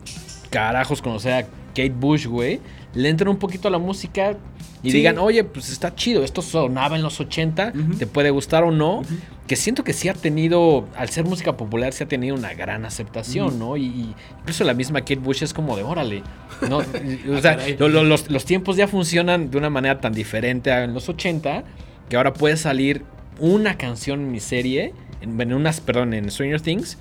carajos 0.51 1.03
conocer 1.03 1.33
a 1.33 1.43
Kate 1.69 1.91
Bush, 1.91 2.27
güey, 2.27 2.61
le 2.95 3.09
entren 3.09 3.29
un 3.29 3.37
poquito 3.37 3.69
a 3.69 3.71
la 3.71 3.79
música 3.79 4.37
y 4.83 4.91
Sí. 4.91 4.97
digan, 4.99 5.19
oye, 5.19 5.43
pues 5.45 5.71
está 5.71 5.95
chido, 5.95 6.23
esto 6.25 6.41
sonaba 6.43 6.97
en 6.97 7.03
los 7.03 7.19
80, 7.21 7.73
Ujú. 7.75 7.95
te 7.97 8.07
puede 8.07 8.31
gustar 8.31 8.65
o 8.65 8.71
no. 8.71 9.03
Que 9.47 9.57
siento 9.57 9.83
que 9.83 9.93
sí 9.95 10.09
ha 10.09 10.15
tenido, 10.15 10.87
al 10.97 11.09
ser 11.09 11.25
música 11.25 11.57
popular, 11.57 11.93
sí 11.93 12.05
ha 12.05 12.09
tenido 12.09 12.35
una 12.37 12.53
gran 12.55 12.85
aceptación. 12.85 13.59
¿no? 13.59 13.77
Y, 13.77 13.87
y 13.87 14.15
incluso 14.41 14.63
la 14.65 14.75
misma 14.75 15.01
Kate 15.01 15.17
Bush 15.17 15.43
es 15.43 15.53
como 15.55 15.77
de, 15.77 15.83
órale, 15.83 16.23
¿no? 16.69 16.77
o 16.79 16.83
Ah, 16.83 17.41
sea, 17.41 17.57
caray. 17.57 17.77
lo- 17.79 17.89
lo- 17.89 18.05
los, 18.05 18.31
los 18.31 18.45
tiempos 18.45 18.77
ya 18.77 18.87
funcionan 18.89 19.51
de 19.51 19.59
una 19.59 19.71
manera 19.71 20.01
tan 20.01 20.13
diferente 20.13 20.71
a 20.71 20.85
en 20.85 20.93
los 20.95 21.09
80 21.09 21.65
que 22.09 22.17
ahora 22.17 22.33
puede 22.35 22.57
salir 22.57 23.05
una 23.39 23.77
canción 23.79 24.21
en 24.21 24.31
mi 24.33 24.41
serie, 24.41 24.93
en, 25.21 25.41
en 25.41 25.53
unas, 25.55 25.81
perdón, 25.81 26.15
en 26.15 26.31
Stranger 26.31 26.61
Things, 26.61 26.99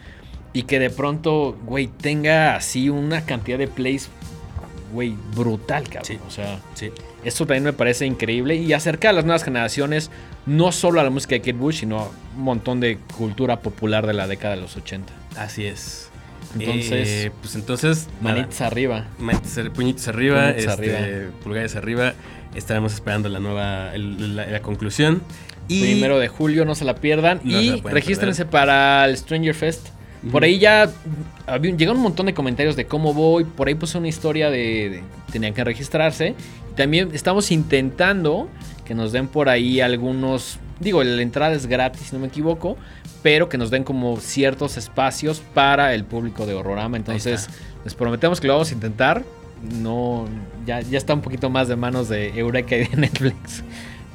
y 0.54 0.64
que 0.64 0.80
de 0.80 0.90
pronto, 0.90 1.58
güey, 1.66 1.88
tenga 1.88 2.56
así 2.56 2.90
una 2.90 3.26
cantidad 3.26 3.58
de 3.58 3.68
plays, 3.68 4.10
güey, 4.92 5.16
brutal, 5.36 5.84
cabrón. 5.86 6.06
Sí. 6.06 6.20
O 6.28 6.32
sea, 6.32 6.60
Sí. 6.74 6.92
esto 7.24 7.46
también 7.46 7.64
me 7.64 7.74
parece 7.74 8.06
increíble 8.06 8.56
y 8.56 8.74
acerca 8.74 9.10
a 9.10 9.14
las 9.14 9.26
nuevas 9.26 9.44
generaciones, 9.44 10.12
no 10.46 10.72
solo 10.72 11.00
a 11.00 11.04
la 11.04 11.10
música 11.10 11.36
de 11.36 11.42
Kate 11.42 11.54
Bush, 11.54 11.80
sino 11.82 12.00
a 12.00 12.10
un 12.36 12.44
montón 12.44 12.80
de 12.80 12.98
cultura 13.18 13.60
popular 13.62 14.06
de 14.08 14.14
la 14.14 14.28
década 14.28 14.56
de 14.56 14.62
los 14.62 14.76
80. 14.78 15.14
Así 15.38 15.66
es. 15.66 16.10
Entonces, 16.58 17.08
Eh, 17.26 17.32
pues 17.42 17.56
entonces, 17.56 18.08
nada. 18.22 18.36
manitas 18.38 18.62
arriba. 18.62 19.06
Manitas 19.20 19.60
puñitos 19.76 20.08
arriba, 20.08 20.52
Puñitos 20.54 20.74
este, 20.74 20.96
arriba. 20.98 21.32
pulgares 21.44 21.76
arriba. 21.76 22.14
Estaremos 22.56 22.94
esperando 22.94 23.28
la 23.30 23.40
nueva, 23.40 23.94
el- 23.94 24.36
la, 24.36 24.46
la 24.48 24.62
conclusión. 24.62 25.22
Y 25.68 25.82
Primero 25.82 26.18
de 26.18 26.30
julio, 26.30 26.64
no 26.64 26.74
se 26.76 26.86
la 26.86 26.96
pierdan. 26.96 27.42
No 27.44 27.62
y 27.62 27.82
regístrense 27.82 28.46
para 28.46 29.04
el 29.06 29.18
Stranger 29.18 29.54
Fest. 29.54 29.90
Por 30.32 30.44
ahí 30.44 30.60
ya 30.60 30.90
había, 31.46 31.92
un 31.92 32.00
montón 32.00 32.26
de 32.26 32.34
comentarios 32.34 32.76
de 32.76 32.86
cómo 32.86 33.14
voy. 33.14 33.44
Por 33.44 33.68
ahí 33.68 33.76
puse 33.76 33.98
una 33.98 34.08
historia 34.08 34.50
de, 34.50 34.90
de- 34.90 35.04
tenían 35.32 35.54
que 35.54 35.64
registrarse. 35.64 36.36
Y 36.72 36.76
también 36.76 37.10
estamos 37.14 37.52
intentando 37.52 38.50
que 38.86 38.96
nos 38.96 39.12
den 39.12 39.28
por 39.28 39.50
ahí 39.50 39.80
algunos. 39.82 40.60
Digo, 40.80 41.04
la 41.04 41.22
entrada 41.22 41.54
es 41.54 41.66
gratis, 41.68 42.08
si 42.08 42.16
no 42.16 42.20
me 42.20 42.28
equivoco. 42.28 42.78
Pero 43.24 43.50
que 43.50 43.58
nos 43.58 43.70
den 43.72 43.84
como 43.84 44.18
ciertos 44.18 44.78
espacios 44.78 45.42
para 45.54 45.94
el 45.94 46.04
público 46.04 46.46
de 46.46 46.54
Horrorama. 46.54 46.98
Entonces, 46.98 47.50
les 47.84 47.94
prometemos 47.96 48.40
que 48.40 48.48
lo 48.48 48.54
vamos 48.54 48.72
a 48.72 48.74
intentar. 48.74 49.24
No, 49.82 50.28
ya, 50.68 50.82
ya 50.82 50.98
está 51.00 51.14
un 51.16 51.22
poquito 51.22 51.50
más 51.50 51.68
de 51.68 51.76
manos 51.76 52.10
de 52.10 52.30
Eureka 52.40 52.76
y 52.78 52.86
de 52.86 52.96
Netflix. 52.96 53.64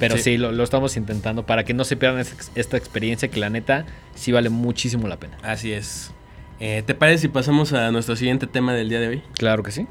Pero 0.02 0.16
sí, 0.16 0.22
Sí. 0.22 0.36
lo, 0.36 0.52
lo 0.52 0.62
estamos 0.64 0.96
intentando 0.96 1.46
para 1.46 1.64
que 1.64 1.74
no 1.74 1.84
se 1.84 1.96
pierdan 1.96 2.20
esta, 2.20 2.36
esta 2.54 2.76
experiencia 2.76 3.28
que 3.28 3.40
la 3.40 3.50
neta 3.50 3.86
sí 4.14 4.32
vale 4.32 4.50
muchísimo 4.50 5.08
la 5.08 5.18
pena. 5.18 5.38
Así 5.42 5.72
es. 5.72 6.12
Eh, 6.60 6.82
¿Te 6.86 6.94
parece 6.94 7.22
si 7.22 7.28
pasamos 7.28 7.72
a 7.72 7.90
nuestro 7.90 8.14
siguiente 8.16 8.46
tema 8.46 8.72
del 8.74 8.88
día 8.88 9.00
de 9.00 9.08
hoy? 9.08 9.22
Claro 9.38 9.62
que 9.62 9.70
sí. 9.72 9.86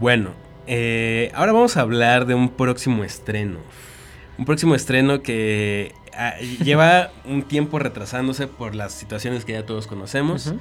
Bueno, 0.00 0.32
eh, 0.66 1.30
ahora 1.34 1.52
vamos 1.52 1.76
a 1.76 1.80
hablar 1.80 2.26
de 2.26 2.34
un 2.34 2.48
próximo 2.50 3.04
estreno. 3.04 3.58
Un 4.38 4.44
próximo 4.44 4.74
estreno 4.74 5.22
que 5.22 5.94
ah, 6.16 6.34
lleva 6.64 7.10
un 7.24 7.42
tiempo 7.42 7.78
retrasándose 7.78 8.46
por 8.46 8.74
las 8.74 8.92
situaciones 8.92 9.44
que 9.44 9.52
ya 9.52 9.64
todos 9.66 9.86
conocemos, 9.86 10.54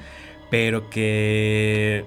pero 0.50 0.90
que 0.90 2.06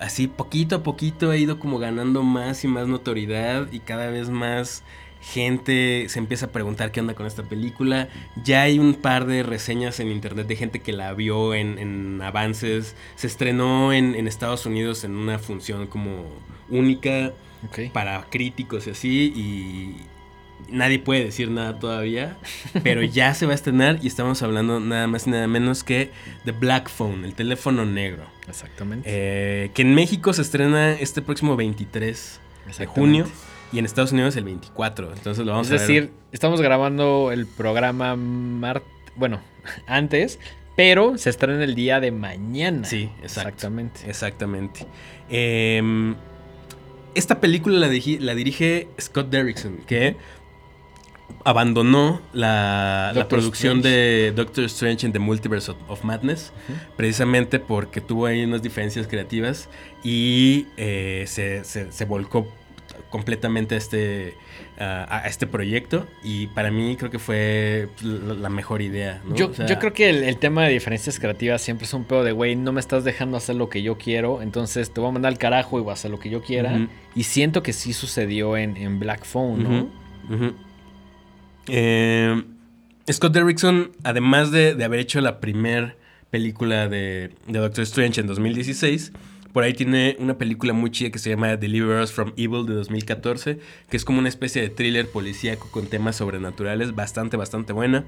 así 0.00 0.26
poquito 0.26 0.76
a 0.76 0.82
poquito 0.82 1.30
ha 1.30 1.36
ido 1.36 1.58
como 1.58 1.78
ganando 1.78 2.22
más 2.22 2.64
y 2.64 2.68
más 2.68 2.86
notoriedad 2.88 3.68
y 3.72 3.80
cada 3.80 4.08
vez 4.10 4.28
más 4.28 4.82
gente 5.26 6.06
se 6.08 6.20
empieza 6.20 6.46
a 6.46 6.48
preguntar 6.50 6.92
qué 6.92 7.00
onda 7.00 7.14
con 7.14 7.26
esta 7.26 7.42
película. 7.42 8.08
Ya 8.44 8.62
hay 8.62 8.78
un 8.78 8.94
par 8.94 9.26
de 9.26 9.42
reseñas 9.42 9.98
en 9.98 10.10
internet 10.12 10.46
de 10.46 10.56
gente 10.56 10.80
que 10.80 10.92
la 10.92 11.12
vio 11.14 11.52
en, 11.54 11.78
en 11.78 12.22
avances. 12.22 12.94
Se 13.16 13.26
estrenó 13.26 13.92
en, 13.92 14.14
en 14.14 14.28
Estados 14.28 14.66
Unidos 14.66 15.02
en 15.04 15.16
una 15.16 15.38
función 15.38 15.88
como 15.88 16.24
única 16.68 17.32
para 17.92 18.22
críticos 18.30 18.86
y 18.86 18.90
así. 18.90 19.32
Y, 19.34 19.96
Nadie 20.70 20.98
puede 20.98 21.22
decir 21.22 21.50
nada 21.50 21.78
todavía, 21.78 22.38
pero 22.82 23.02
ya 23.02 23.34
se 23.34 23.44
va 23.44 23.52
a 23.52 23.54
estrenar 23.54 23.98
y 24.02 24.06
estamos 24.06 24.42
hablando 24.42 24.80
nada 24.80 25.06
más 25.06 25.26
y 25.26 25.30
nada 25.30 25.46
menos 25.46 25.84
que 25.84 26.10
The 26.46 26.52
Black 26.52 26.88
Phone, 26.88 27.26
el 27.26 27.34
teléfono 27.34 27.84
negro. 27.84 28.24
Exactamente. 28.48 29.06
Eh, 29.08 29.70
que 29.74 29.82
en 29.82 29.94
México 29.94 30.32
se 30.32 30.42
estrena 30.42 30.92
este 30.92 31.20
próximo 31.20 31.56
23 31.56 32.40
de 32.78 32.86
junio 32.86 33.26
y 33.72 33.78
en 33.78 33.84
Estados 33.84 34.12
Unidos 34.12 34.36
el 34.36 34.44
24. 34.44 35.12
Entonces 35.12 35.44
lo 35.44 35.52
vamos 35.52 35.66
es 35.70 35.72
a 35.72 35.74
ver. 35.74 35.80
decir, 35.80 36.10
estamos 36.32 36.60
grabando 36.60 37.30
el 37.32 37.46
programa 37.46 38.14
mar... 38.16 38.82
bueno, 39.16 39.40
antes, 39.86 40.38
pero 40.76 41.16
se 41.18 41.30
estrena 41.30 41.64
el 41.64 41.74
día 41.74 42.00
de 42.00 42.12
mañana. 42.12 42.84
Sí, 42.84 43.10
exacto. 43.22 43.48
Exactamente. 43.50 44.00
Exactamente. 44.08 44.86
Eh, 45.30 46.14
esta 47.14 47.40
película 47.40 47.78
la, 47.78 47.88
dirige 48.34 48.88
Scott 49.00 49.30
Derrickson, 49.30 49.78
que 49.86 50.16
abandonó 51.44 52.20
la, 52.32 53.12
la 53.14 53.28
producción 53.28 53.78
Strange. 53.78 53.96
de 53.96 54.32
Doctor 54.32 54.64
Strange 54.64 55.06
en 55.06 55.12
The 55.12 55.18
Multiverse 55.18 55.70
of, 55.70 55.76
of 55.88 56.04
Madness, 56.04 56.52
precisamente 56.96 57.58
porque 57.58 58.00
tuvo 58.00 58.26
ahí 58.26 58.44
unas 58.44 58.62
diferencias 58.62 59.06
creativas 59.06 59.68
y 60.04 60.66
eh, 60.76 61.24
se, 61.26 61.64
se- 61.64 61.90
se 61.92 62.04
volcó 62.04 62.46
completamente 63.10 63.74
a 63.74 63.78
este, 63.78 64.34
a- 64.78 65.18
a 65.24 65.26
este 65.28 65.46
proyecto 65.46 66.06
y 66.24 66.48
para 66.48 66.70
mí 66.70 66.96
creo 66.96 67.10
que 67.10 67.18
fue 67.18 67.88
la, 68.02 68.34
la 68.34 68.48
mejor 68.48 68.82
idea. 68.82 69.20
¿no? 69.24 69.34
Yo, 69.36 69.48
O 69.48 69.54
sea, 69.54 69.66
yo 69.66 69.78
creo 69.78 69.92
que 69.92 70.08
el, 70.10 70.22
el 70.24 70.36
tema 70.38 70.64
de 70.64 70.72
diferencias 70.72 71.18
creativas 71.20 71.62
siempre 71.62 71.86
es 71.86 71.94
un 71.94 72.04
pedo 72.04 72.24
de, 72.24 72.32
güey, 72.32 72.56
no 72.56 72.72
me 72.72 72.80
estás 72.80 73.04
dejando 73.04 73.36
hacer 73.36 73.56
lo 73.56 73.68
que 73.68 73.82
yo 73.82 73.96
quiero, 73.98 74.42
entonces 74.42 74.90
te 74.92 75.00
voy 75.00 75.10
a 75.10 75.12
mandar 75.12 75.32
al 75.32 75.38
carajo 75.38 75.78
y 75.78 75.82
voy 75.82 75.90
a 75.90 75.94
hacer 75.94 76.10
lo 76.10 76.18
que 76.18 76.30
yo 76.30 76.42
quiera. 76.42 76.88
Y 77.14 77.22
siento 77.24 77.62
que 77.62 77.72
sí 77.72 77.92
sucedió 77.92 78.56
en, 78.56 78.76
en 78.76 78.98
Black 78.98 79.24
Phone, 79.24 79.62
¿no? 79.62 79.90
Eh, 81.68 82.42
Scott 83.10 83.32
Derrickson, 83.32 83.92
además 84.02 84.50
de, 84.50 84.74
de 84.74 84.84
haber 84.84 85.00
hecho 85.00 85.20
la 85.20 85.40
primer 85.40 85.96
película 86.30 86.88
de, 86.88 87.30
de 87.46 87.58
Doctor 87.58 87.82
Strange 87.84 88.20
en 88.20 88.26
2016, 88.26 89.12
por 89.56 89.64
ahí 89.64 89.72
tiene 89.72 90.18
una 90.18 90.36
película 90.36 90.74
muy 90.74 90.90
chida 90.90 91.08
que 91.08 91.18
se 91.18 91.30
llama 91.30 91.56
Deliver 91.56 92.02
Us 92.02 92.12
from 92.12 92.34
Evil 92.36 92.66
de 92.66 92.74
2014, 92.74 93.58
que 93.88 93.96
es 93.96 94.04
como 94.04 94.18
una 94.18 94.28
especie 94.28 94.60
de 94.60 94.68
thriller 94.68 95.08
policíaco 95.08 95.68
con 95.70 95.86
temas 95.86 96.16
sobrenaturales, 96.16 96.94
bastante, 96.94 97.38
bastante 97.38 97.72
buena. 97.72 98.04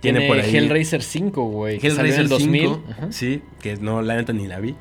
Tiene, 0.00 0.26
por 0.26 0.36
ahí 0.40 0.56
Hellraiser 0.56 1.00
5, 1.00 1.44
güey. 1.44 1.76
Hellraiser 1.80 2.22
el 2.22 2.28
2000. 2.28 2.60
5, 2.62 2.84
Ajá. 2.90 3.12
sí, 3.12 3.40
que 3.62 3.76
no, 3.76 4.02
la 4.02 4.16
neta 4.16 4.32
ni 4.32 4.48
la 4.48 4.58
vi. 4.58 4.74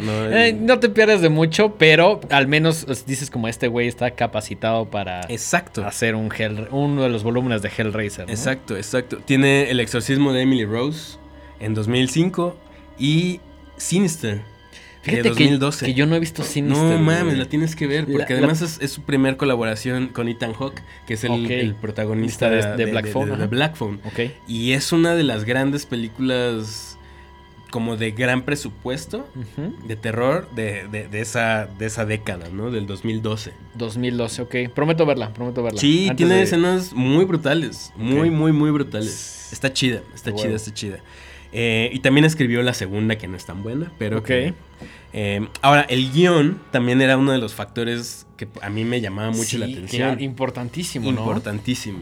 No, 0.00 0.26
Eh, 0.36 0.52
no 0.52 0.80
te 0.80 0.90
pierdes 0.90 1.22
de 1.22 1.30
mucho, 1.30 1.76
pero 1.78 2.20
al 2.28 2.46
menos 2.46 2.84
pues, 2.84 3.06
dices 3.06 3.30
como 3.30 3.48
este 3.48 3.66
güey 3.68 3.88
está 3.88 4.10
capacitado 4.10 4.90
para 4.90 5.22
Exacto. 5.30 5.82
hacer 5.86 6.14
un 6.14 6.28
Hell- 6.30 6.68
uno 6.72 7.04
de 7.04 7.08
los 7.08 7.22
volúmenes 7.24 7.62
de 7.62 7.70
Hellraiser. 7.74 8.26
¿no? 8.26 8.30
Exacto, 8.34 8.76
exacto. 8.76 9.16
Tiene 9.24 9.70
El 9.70 9.80
exorcismo 9.80 10.34
de 10.34 10.42
Emily 10.42 10.66
Rose 10.66 11.16
en 11.58 11.72
2005 11.72 12.54
y 12.98 13.40
Sinister 13.78 14.42
Fíjate 15.04 15.16
de 15.16 15.34
que- 15.34 15.44
2012. 15.44 15.86
Que, 15.86 15.94
yo 15.94 16.06
no 16.06 16.14
he 16.16 16.20
visto 16.20 16.42
Sinister. 16.42 16.82
no 16.84 16.98
mames, 16.98 17.38
la 17.38 17.44
tienes 17.46 17.76
que 17.76 17.86
ver, 17.86 18.06
porque 18.06 18.32
la- 18.34 18.38
además 18.38 18.60
es, 18.62 18.78
es 18.80 18.90
su 18.90 19.02
primer 19.02 19.36
colaboración 19.36 20.08
con 20.08 20.28
Ethan 20.28 20.52
Hawke, 20.54 20.82
que 21.06 21.14
es 21.14 21.24
el, 21.24 21.74
protagonista 21.80 22.48
De- 22.50 22.56
de, 22.62 22.76
de 22.86 22.90
Black 22.90 23.08
Phone, 23.12 23.26
de- 23.30 23.36
de 23.36 23.42
ajá. 23.44 23.46
Black 23.50 23.76
Phone. 23.76 24.00
Ok. 24.04 24.20
Y 24.48 24.72
es 24.72 24.92
una 24.92 25.14
de 25.14 25.22
las 25.22 25.44
grandes 25.44 25.86
películas 25.86 26.98
como 27.70 27.96
de 27.96 28.12
gran 28.12 28.42
presupuesto 28.42 29.28
de 29.86 29.96
terror 29.96 30.48
de, 30.54 30.86
de- 30.86 31.08
de 31.08 31.20
esa, 31.20 31.66
de 31.76 31.86
esa 31.86 32.04
década, 32.06 32.48
¿no? 32.52 32.70
Del 32.70 32.86
2012. 32.86 33.52
2012, 33.74 34.42
ok. 34.42 34.54
Prometo 34.72 35.04
verla, 35.04 35.34
prometo 35.34 35.60
verla. 35.64 35.80
Sí, 35.80 36.04
Antes 36.04 36.16
tiene 36.18 36.36
de- 36.36 36.42
escenas 36.42 36.92
muy 36.92 37.24
brutales. 37.24 37.92
Muy, 37.96 38.30
muy, 38.30 38.52
muy 38.52 38.70
brutales. 38.70 39.48
Está 39.52 39.72
chida, 39.72 40.02
está 40.14 40.32
chida, 40.32 40.54
está 40.54 40.72
chida. 40.72 40.98
Eh, 41.56 41.88
y 41.92 42.00
también 42.00 42.24
escribió 42.24 42.62
la 42.62 42.74
segunda, 42.74 43.16
que 43.16 43.28
no 43.28 43.36
es 43.36 43.46
tan 43.46 43.62
buena, 43.62 43.92
pero 43.96 44.24
que, 44.24 44.54
eh, 45.12 45.46
ahora, 45.62 45.82
el 45.82 46.10
guion 46.10 46.60
también 46.72 47.00
era 47.00 47.16
uno 47.16 47.30
de 47.30 47.38
los 47.38 47.54
factores 47.54 48.26
que 48.36 48.48
a 48.60 48.70
mí 48.70 48.84
me 48.84 49.00
llamaba 49.00 49.30
mucho 49.30 49.50
Sí, 49.50 49.58
la 49.58 49.66
que 49.66 49.74
atención. 49.74 50.10
era 50.10 50.22
importantísimo, 50.22 51.12
¿no? 51.12 51.20
Importantísimo. 51.20 52.00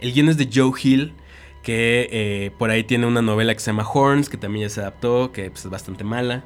El 0.00 0.12
guion 0.12 0.28
es 0.28 0.36
de 0.36 0.50
Joe 0.52 0.72
Hill, 0.82 1.14
que 1.62 2.08
eh, 2.12 2.50
por 2.58 2.70
ahí 2.70 2.84
tiene 2.84 3.06
una 3.06 3.22
novela 3.22 3.54
que 3.54 3.60
se 3.60 3.70
llama 3.70 3.88
Horns, 3.90 4.28
que 4.28 4.36
también 4.36 4.68
ya 4.68 4.74
se 4.74 4.80
adaptó, 4.80 5.32
que 5.32 5.50
pues, 5.50 5.64
es 5.64 5.70
bastante 5.70 6.04
mala. 6.04 6.44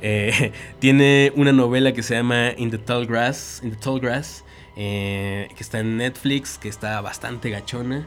Eh, 0.00 0.52
tiene 0.78 1.32
una 1.34 1.52
novela 1.52 1.92
que 1.92 2.04
se 2.04 2.14
llama 2.14 2.52
In 2.56 2.70
the 2.70 2.78
Tall 2.78 3.06
Grass, 3.06 3.60
In 3.64 3.70
the 3.72 3.76
Tall 3.76 3.98
Grass 3.98 4.44
eh, 4.76 5.48
que 5.56 5.62
está 5.62 5.80
en 5.80 5.96
Netflix, 5.96 6.58
que 6.58 6.68
está 6.68 7.00
bastante 7.00 7.48
gachona. 7.50 8.06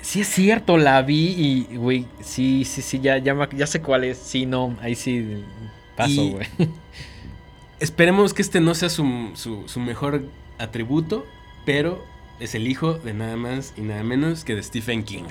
Sí, 0.00 0.20
es 0.20 0.28
cierto, 0.28 0.78
la 0.78 1.02
vi 1.02 1.66
y, 1.70 1.76
güey, 1.76 2.06
sí, 2.20 2.64
sí, 2.64 2.82
sí, 2.82 3.00
ya, 3.00 3.18
ya, 3.18 3.34
sé 3.66 3.80
cuál 3.82 4.04
es. 4.04 4.18
Sí, 4.18 4.46
no, 4.46 4.76
ahí 4.80 4.94
sí 4.94 5.42
paso, 5.96 6.28
güey. 6.28 6.46
Esperemos 7.80 8.34
que 8.34 8.42
este 8.42 8.60
no 8.60 8.74
sea 8.74 8.88
su, 8.88 9.30
su- 9.34 9.68
su 9.68 9.80
mejor 9.80 10.24
atributo, 10.58 11.26
pero 11.64 12.04
es 12.40 12.54
el 12.54 12.66
hijo 12.66 12.94
de 12.94 13.14
nada 13.14 13.36
más 13.36 13.74
y 13.76 13.82
nada 13.82 14.02
menos 14.02 14.44
que 14.44 14.54
de 14.54 14.62
Stephen 14.62 15.04
King. 15.04 15.24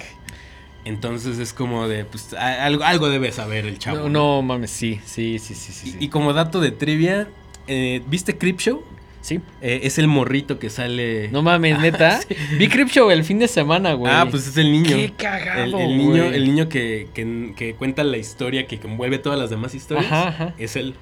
Entonces 0.86 1.40
es 1.40 1.52
como 1.52 1.88
de, 1.90 2.06
pues, 2.06 2.34
algo, 2.34 2.84
algo 2.84 3.10
debe 3.10 3.32
saber 3.34 3.66
el 3.66 3.78
chavo. 3.80 4.08
No, 4.08 4.10
no 4.10 4.42
mames, 4.42 4.72
sí, 4.72 5.02
sí, 5.06 5.40
sí, 5.40 5.54
sí, 5.56 5.74
sí. 5.74 5.90
Y, 5.90 5.92
sí. 5.94 5.98
y 6.00 6.08
como 6.10 6.32
dato 6.32 6.62
de 6.62 6.72
trivia, 6.72 7.28
eh, 7.68 8.02
¿viste 8.08 8.38
Creepshow? 8.38 8.84
Sí. 9.28 9.42
Eh, 9.62 9.82
es 9.84 9.98
el 9.98 10.08
morrito 10.08 10.58
que 10.58 10.70
sale. 10.70 11.28
No 11.34 11.42
mames, 11.42 11.78
neta. 11.82 12.22
Vi 12.58 12.70
Creepshow 12.70 13.12
el 13.12 13.26
fin 13.26 13.40
de 13.40 13.50
semana, 13.50 13.92
güey. 13.92 14.10
ah, 14.14 14.26
pues 14.32 14.48
es 14.48 14.56
el 14.56 14.72
niño. 14.72 14.96
Qué 14.96 15.12
cagado, 15.18 15.64
el, 15.66 15.74
el 15.76 15.98
niño, 15.98 16.24
güey. 16.28 16.36
el 16.36 16.44
niño 16.46 16.70
que, 16.70 17.10
que- 17.14 17.54
que 17.58 17.74
cuenta 17.76 18.06
la 18.06 18.16
historia 18.18 18.68
que 18.68 18.80
envuelve 18.82 19.18
todas 19.18 19.38
las 19.38 19.50
demás 19.50 19.76
historias. 19.76 20.06
Ajá, 20.06 20.28
ajá. 20.30 20.54
Es 20.58 20.78
el 20.78 20.96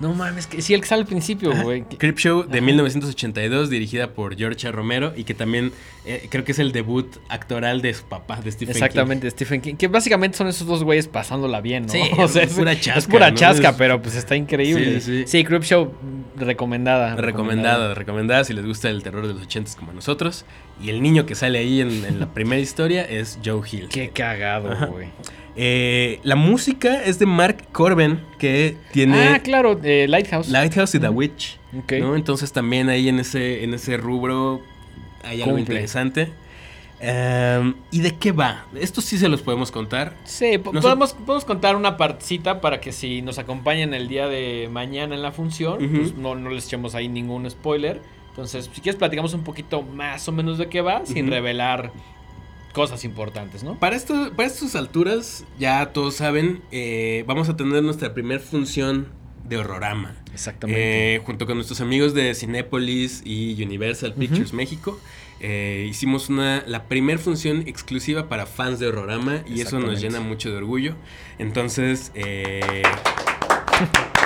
No 0.00 0.14
mames, 0.14 0.46
que 0.46 0.62
sí, 0.62 0.74
el 0.74 0.80
que 0.80 0.86
sale 0.86 1.02
al 1.02 1.08
principio, 1.08 1.52
güey. 1.62 1.82
Que- 1.84 1.96
Creepshow 1.98 2.44
de 2.44 2.58
Ajá. 2.58 2.64
1982, 2.66 3.68
dirigida 3.68 4.10
por 4.12 4.36
George. 4.36 4.70
Romero 4.70 5.12
y 5.16 5.24
que 5.24 5.34
también 5.34 5.72
eh, 6.06 6.26
creo 6.30 6.44
que 6.44 6.52
es 6.52 6.58
el 6.60 6.70
debut 6.72 7.16
actoral 7.28 7.82
de 7.82 7.92
su 7.94 8.04
papá, 8.04 8.36
de 8.40 8.50
Stephen 8.52 8.74
King. 8.74 8.82
Exactamente, 8.84 9.30
Stephen 9.30 9.60
King. 9.60 9.74
Que 9.74 9.88
básicamente 9.88 10.38
son 10.38 10.46
esos 10.48 10.66
dos 10.66 10.84
güeyes 10.84 11.08
pasándola 11.08 11.60
bien, 11.60 11.86
¿no? 11.86 11.92
Sí, 11.92 12.00
o 12.18 12.28
sea, 12.28 12.44
es 12.44 12.52
pura 12.52 12.78
chasca, 12.78 12.98
Es 12.98 13.06
pura 13.06 13.30
¿no? 13.30 13.36
chasca, 13.36 13.70
Es- 13.70 13.76
pero 13.76 14.00
pues 14.00 14.14
está 14.14 14.36
increíble. 14.36 15.00
Sí, 15.00 15.24
sí. 15.24 15.24
Sí, 15.26 15.44
Creepshow 15.44 15.92
recomendada. 16.36 17.16
Recomendada, 17.16 17.94
recomendada 17.94 18.44
si 18.44 18.52
les 18.54 18.64
gusta 18.64 18.88
el 18.90 19.02
terror 19.02 19.26
de 19.26 19.34
los 19.34 19.42
ochentas 19.42 19.74
como 19.76 19.90
a 19.90 19.94
nosotros. 19.94 20.44
Y 20.80 20.90
el 20.90 21.02
niño 21.02 21.26
que 21.26 21.34
sale 21.34 21.58
ahí 21.58 21.80
en, 21.80 22.04
en 22.04 22.20
la 22.20 22.32
primera 22.32 22.60
historia 22.62 23.02
es 23.02 23.38
Joe 23.44 23.62
Hill. 23.70 23.88
Qué 23.90 24.10
cagado, 24.10 24.88
güey. 24.90 25.08
Eh, 25.60 26.20
la 26.22 26.36
música 26.36 27.02
es 27.02 27.18
de 27.18 27.26
Mark 27.26 27.64
Corben, 27.72 28.20
que 28.38 28.76
tiene 28.92 29.20
Ah, 29.20 29.40
claro, 29.40 29.78
eh, 29.82 30.06
Lighthouse. 30.08 30.48
Lighthouse 30.50 30.94
y 30.94 31.00
The. 31.00 31.08
Witch. 31.08 31.58
Ok. 31.76 31.94
¿no? 32.00 32.14
Entonces 32.14 32.52
también 32.52 32.88
ahí 32.88 33.08
en 33.08 33.18
ese, 33.18 33.64
en 33.64 33.74
ese 33.74 33.96
rubro 33.96 34.62
hay 35.24 35.42
algo 35.42 35.56
Cumple. 35.56 35.74
interesante. 35.74 36.28
Em, 37.00 37.74
¿Y 37.90 38.00
de 38.00 38.16
qué 38.16 38.30
va? 38.30 38.66
Esto 38.80 39.00
sí 39.00 39.18
se 39.18 39.28
los 39.28 39.42
podemos 39.42 39.72
contar. 39.72 40.14
Sí, 40.24 40.58
podemos, 40.58 41.12
podemos 41.14 41.44
contar 41.44 41.74
una 41.74 41.96
partecita 41.96 42.60
para 42.60 42.80
que 42.80 42.92
si 42.92 43.20
nos 43.22 43.38
acompañan 43.38 43.94
el 43.94 44.06
día 44.06 44.28
de 44.28 44.68
mañana 44.70 45.16
en 45.16 45.22
la 45.22 45.32
función, 45.32 45.78
pues 45.78 46.14
no, 46.14 46.36
no 46.36 46.50
les 46.50 46.66
echemos 46.66 46.94
ahí 46.94 47.08
ningún 47.08 47.50
spoiler. 47.50 48.00
Entonces, 48.30 48.70
si 48.72 48.80
quieres, 48.80 48.96
platicamos 48.96 49.34
un 49.34 49.42
poquito 49.42 49.82
más 49.82 50.28
o 50.28 50.32
menos 50.32 50.56
de 50.58 50.68
qué 50.68 50.80
va, 50.82 51.04
sin 51.04 51.28
revelar 51.28 51.90
cosas 52.78 53.04
importantes, 53.04 53.64
¿no? 53.64 53.76
Para, 53.76 53.96
esto, 53.96 54.30
para 54.36 54.46
estas 54.46 54.76
alturas, 54.76 55.44
ya 55.58 55.86
todos 55.86 56.14
saben, 56.14 56.62
eh, 56.70 57.24
vamos 57.26 57.48
a 57.48 57.56
tener 57.56 57.82
nuestra 57.82 58.14
primer 58.14 58.38
función 58.38 59.08
de 59.42 59.56
horrorama. 59.56 60.14
Exactamente. 60.32 61.16
Eh, 61.16 61.18
junto 61.18 61.44
con 61.44 61.56
nuestros 61.56 61.80
amigos 61.80 62.14
de 62.14 62.36
Cinépolis 62.36 63.22
y 63.24 63.60
Universal 63.60 64.14
Pictures 64.14 64.52
México, 64.52 65.00
eh, 65.40 65.88
hicimos 65.90 66.28
una, 66.28 66.62
la 66.68 66.84
primer 66.84 67.18
función 67.18 67.64
exclusiva 67.66 68.28
para 68.28 68.46
fans 68.46 68.78
de 68.78 68.86
horrorama 68.86 69.42
y 69.48 69.60
eso 69.60 69.80
nos 69.80 70.00
llena 70.00 70.20
mucho 70.20 70.48
de 70.48 70.58
orgullo. 70.58 70.94
Entonces, 71.40 72.12
eh, 72.14 72.82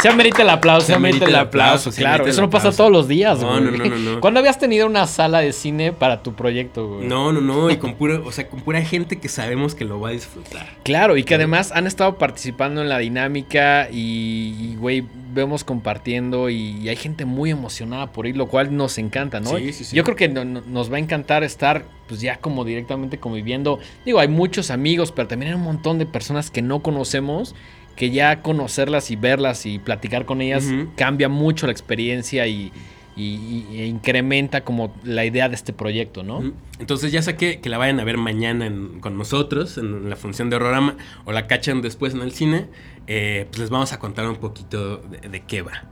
Se 0.00 0.08
amerita 0.08 0.42
el 0.42 0.48
aplauso, 0.50 0.86
Se 0.86 0.94
amerita 0.94 1.24
el 1.24 1.34
aplauso, 1.34 1.90
claro. 1.90 2.26
Eso 2.26 2.40
no 2.40 2.50
pasa 2.50 2.70
todos 2.70 2.90
los 2.90 3.08
días, 3.08 3.40
No, 3.40 3.48
güey. 3.48 3.60
no, 3.62 3.70
no, 3.72 3.84
no, 3.84 3.96
no. 4.14 4.20
¿Cuándo 4.20 4.38
habías 4.40 4.58
tenido 4.58 4.86
una 4.86 5.06
sala 5.06 5.40
de 5.40 5.52
cine 5.52 5.92
para 5.92 6.22
tu 6.22 6.34
proyecto, 6.34 6.86
güey? 6.88 7.06
no, 7.08 7.32
no, 7.32 7.40
no, 7.40 7.70
y 7.70 7.76
con 7.78 7.94
pura, 7.94 8.20
o 8.24 8.30
sea, 8.30 8.46
con 8.48 8.60
pura 8.60 8.80
gente 8.82 9.18
que 9.18 9.28
sabemos 9.28 9.74
que 9.74 9.84
lo 9.84 9.98
va 10.00 10.10
a 10.10 10.12
disfrutar. 10.12 10.66
Claro, 10.84 11.16
y 11.16 11.24
que 11.24 11.34
además 11.34 11.72
han 11.72 11.86
estado 11.86 12.16
participando 12.16 12.80
en 12.80 12.88
la 12.88 12.98
dinámica 12.98 13.88
y, 13.90 14.54
y, 14.60 14.76
güey, 14.78 15.04
vemos 15.34 15.64
compartiendo 15.64 16.48
y, 16.48 16.88
hay 16.88 16.96
gente 16.96 17.24
muy 17.24 17.50
emocionada 17.50 18.12
por 18.12 18.26
ir, 18.26 18.36
lo 18.36 18.46
cual 18.46 18.76
nos 18.76 18.98
encanta, 18.98 19.40
¿no? 19.40 19.56
Sí, 19.56 19.72
sí, 19.72 19.84
sí. 19.84 19.96
Yo 19.96 20.04
creo 20.04 20.16
que 20.16 20.28
no- 20.28 20.44
no- 20.44 20.62
nos 20.66 20.90
va 20.92 20.96
a 20.96 21.00
encantar 21.00 21.42
estar, 21.44 21.84
pues 22.06 22.20
ya 22.20 22.36
como 22.38 22.64
directamente 22.64 23.18
conviviendo. 23.18 23.78
Digo, 24.04 24.20
hay 24.20 24.28
muchos 24.28 24.70
amigos, 24.70 25.12
pero 25.12 25.28
también 25.28 25.50
hay 25.52 25.58
un 25.58 25.64
montón 25.64 25.98
de 25.98 26.06
personas 26.06 26.50
que 26.50 26.62
no 26.62 26.80
conocemos, 26.82 27.54
que 27.98 28.10
ya 28.10 28.40
conocerlas 28.42 29.10
y 29.10 29.16
verlas 29.16 29.66
y 29.66 29.78
platicar 29.78 30.24
con 30.24 30.40
ellas 30.40 30.64
cambia 30.96 31.28
mucho 31.28 31.66
la 31.66 31.72
experiencia 31.72 32.46
y, 32.46 32.72
y, 33.16 33.24
y- 33.70 33.80
e 33.80 33.86
incrementa 33.86 34.62
como 34.62 34.94
la 35.02 35.24
idea 35.24 35.48
de 35.48 35.56
este 35.56 35.72
proyecto, 35.72 36.22
¿no? 36.22 36.52
Entonces 36.78 37.10
ya 37.10 37.20
saqué 37.22 37.58
que 37.60 37.68
la 37.68 37.76
vayan 37.76 37.98
a 37.98 38.04
ver 38.04 38.16
mañana 38.16 38.66
en- 38.66 39.00
con 39.00 39.18
nosotros 39.18 39.76
en 39.78 40.08
la 40.08 40.14
función 40.14 40.48
de 40.48 40.54
Horrorama 40.56 40.96
o 41.24 41.32
la 41.32 41.48
cachan 41.48 41.82
después 41.82 42.14
en 42.14 42.20
el 42.22 42.30
cine, 42.32 42.66
eh, 43.08 43.46
pues 43.50 43.58
les 43.58 43.70
vamos 43.70 43.92
a 43.92 43.98
contar 43.98 44.28
un 44.28 44.36
poquito 44.36 44.98
de, 44.98 45.28
de 45.28 45.40
qué 45.40 45.62
va. 45.62 45.82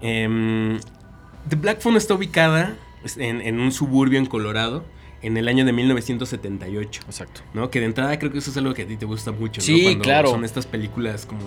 Em, 0.00 0.80
The 1.48 1.56
Black 1.56 1.80
Phone 1.80 1.96
está 1.98 2.14
ubicada 2.14 2.74
en, 3.18 3.40
en 3.42 3.60
un 3.60 3.72
suburbio 3.72 4.18
en 4.18 4.26
Colorado 4.26 4.84
en 5.22 5.36
el 5.36 5.48
año 5.48 5.64
de 5.64 5.72
1978. 5.72 7.02
Exacto. 7.06 7.40
¿no? 7.54 7.70
Que 7.70 7.80
de 7.80 7.86
entrada 7.86 8.18
creo 8.18 8.32
que 8.32 8.38
eso 8.38 8.50
es 8.50 8.56
algo 8.56 8.74
que 8.74 8.82
a 8.82 8.86
ti 8.86 8.96
te 8.96 9.06
gusta 9.06 9.32
mucho, 9.32 9.60
¿no? 9.60 9.64
Sí, 9.64 9.82
Cuando 9.82 10.02
claro. 10.02 10.30
Son 10.30 10.44
estas 10.44 10.66
películas 10.66 11.26
como 11.26 11.42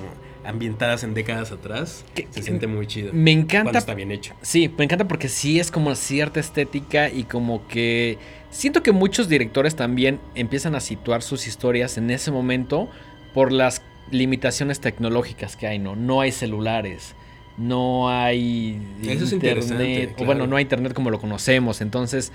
ambientadas 0.46 1.04
en 1.04 1.14
décadas 1.14 1.52
atrás. 1.52 2.06
Que- 2.14 2.28
se 2.30 2.42
siente 2.44 2.68
muy 2.68 2.88
chido. 2.88 3.12
Me 3.14 3.32
Cuando 3.34 3.42
encanta 3.42 3.80
está 3.80 3.94
bien 3.94 4.12
hecho. 4.12 4.34
Sí, 4.42 4.72
me 4.78 4.84
encanta 4.86 5.08
porque 5.08 5.28
sí 5.28 5.60
es 5.60 5.72
como 5.72 5.94
cierta 5.96 6.40
estética 6.40 7.10
y 7.10 7.24
como 7.24 7.68
que 7.68 8.18
siento 8.52 8.84
que 8.84 8.92
muchos 8.92 9.28
directores 9.28 9.76
también 9.76 10.20
empiezan 10.36 10.76
a 10.76 10.80
situar 10.80 11.22
sus 11.22 11.48
historias 11.48 11.98
en 11.98 12.10
ese 12.12 12.32
momento 12.32 12.90
por 13.34 13.52
las 13.52 13.82
limitaciones 14.12 14.80
tecnológicas 14.80 15.56
que 15.58 15.68
hay, 15.68 15.80
¿no? 15.80 15.96
No 15.96 16.22
hay 16.22 16.32
celulares, 16.32 17.16
no 17.58 18.08
hay 18.10 18.80
Eso 19.04 19.24
es 19.26 19.34
internet, 19.34 20.12
o 20.12 20.16
claro. 20.16 20.26
bueno, 20.28 20.48
no 20.48 20.56
hay 20.58 20.62
internet 20.62 20.94
como 20.94 21.10
lo 21.10 21.20
conocemos, 21.20 21.82
entonces 21.82 22.32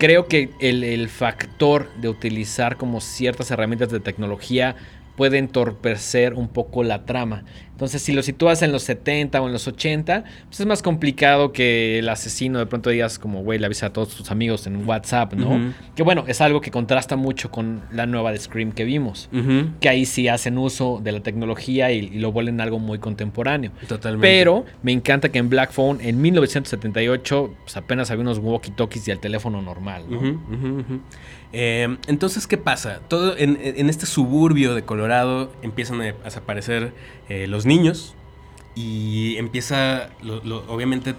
creo 0.00 0.28
que 0.28 0.48
el, 0.60 1.08
factor 1.10 1.90
de 2.00 2.08
utilizar 2.08 2.78
como 2.78 3.02
ciertas 3.02 3.50
herramientas 3.50 3.90
de 3.90 4.00
tecnología 4.00 4.74
puede 5.14 5.36
entorpecer 5.36 6.32
un 6.32 6.48
poco 6.48 6.82
la 6.82 7.04
trama. 7.04 7.44
Entonces, 7.80 8.02
si 8.02 8.12
lo 8.12 8.22
sitúas 8.22 8.60
en 8.60 8.72
los 8.72 8.82
70 8.82 9.40
o 9.40 9.46
en 9.46 9.54
los 9.54 9.66
80, 9.66 10.24
pues 10.48 10.60
es 10.60 10.66
más 10.66 10.82
complicado 10.82 11.50
que 11.50 12.00
el 12.00 12.10
asesino 12.10 12.58
de 12.58 12.66
pronto 12.66 12.90
digas 12.90 13.18
como, 13.18 13.42
güey, 13.42 13.58
le 13.58 13.64
avisa 13.64 13.86
a 13.86 13.92
todos 13.94 14.14
tus 14.14 14.30
amigos 14.30 14.66
en 14.66 14.86
WhatsApp, 14.86 15.32
¿no? 15.32 15.72
Que 15.96 16.02
bueno, 16.02 16.24
es 16.26 16.42
algo 16.42 16.60
que 16.60 16.70
contrasta 16.70 17.16
mucho 17.16 17.50
con 17.50 17.80
la 17.90 18.04
nueva 18.04 18.32
de 18.32 18.38
Scream 18.38 18.72
que 18.72 18.84
vimos. 18.84 19.30
Que 19.80 19.88
ahí 19.88 20.04
sí 20.04 20.28
hacen 20.28 20.58
uso 20.58 21.00
de 21.02 21.12
la 21.12 21.20
tecnología 21.20 21.90
y, 21.90 22.00
y 22.00 22.18
lo 22.18 22.32
vuelven 22.32 22.60
algo 22.60 22.78
muy 22.78 22.98
contemporáneo. 22.98 23.72
Totalmente. 23.88 24.28
Pero 24.28 24.66
me 24.82 24.92
encanta 24.92 25.30
que 25.30 25.38
en 25.38 25.48
Black 25.48 25.72
Phone 25.72 26.02
en 26.02 26.20
1978 26.20 27.54
pues 27.62 27.76
apenas 27.78 28.10
había 28.10 28.20
unos 28.20 28.40
walkie-talkies 28.40 29.08
y 29.08 29.10
el 29.10 29.20
teléfono 29.20 29.62
normal, 29.62 30.04
¿no? 30.06 31.00
Eh, 31.52 31.96
entonces, 32.06 32.46
¿qué 32.46 32.58
pasa? 32.58 33.00
Todo 33.08 33.36
en, 33.36 33.58
en 33.60 33.90
este 33.90 34.06
suburbio 34.06 34.74
de 34.74 34.82
Colorado 34.82 35.52
empiezan 35.62 36.00
a 36.00 36.12
desaparecer 36.12 36.92
eh, 37.30 37.46
los 37.46 37.64
niños 37.64 38.14
y 38.74 39.36
empieza, 39.38 40.10
lo- 40.22 40.42
lo- 40.44 40.64
obviamente, 40.68 41.14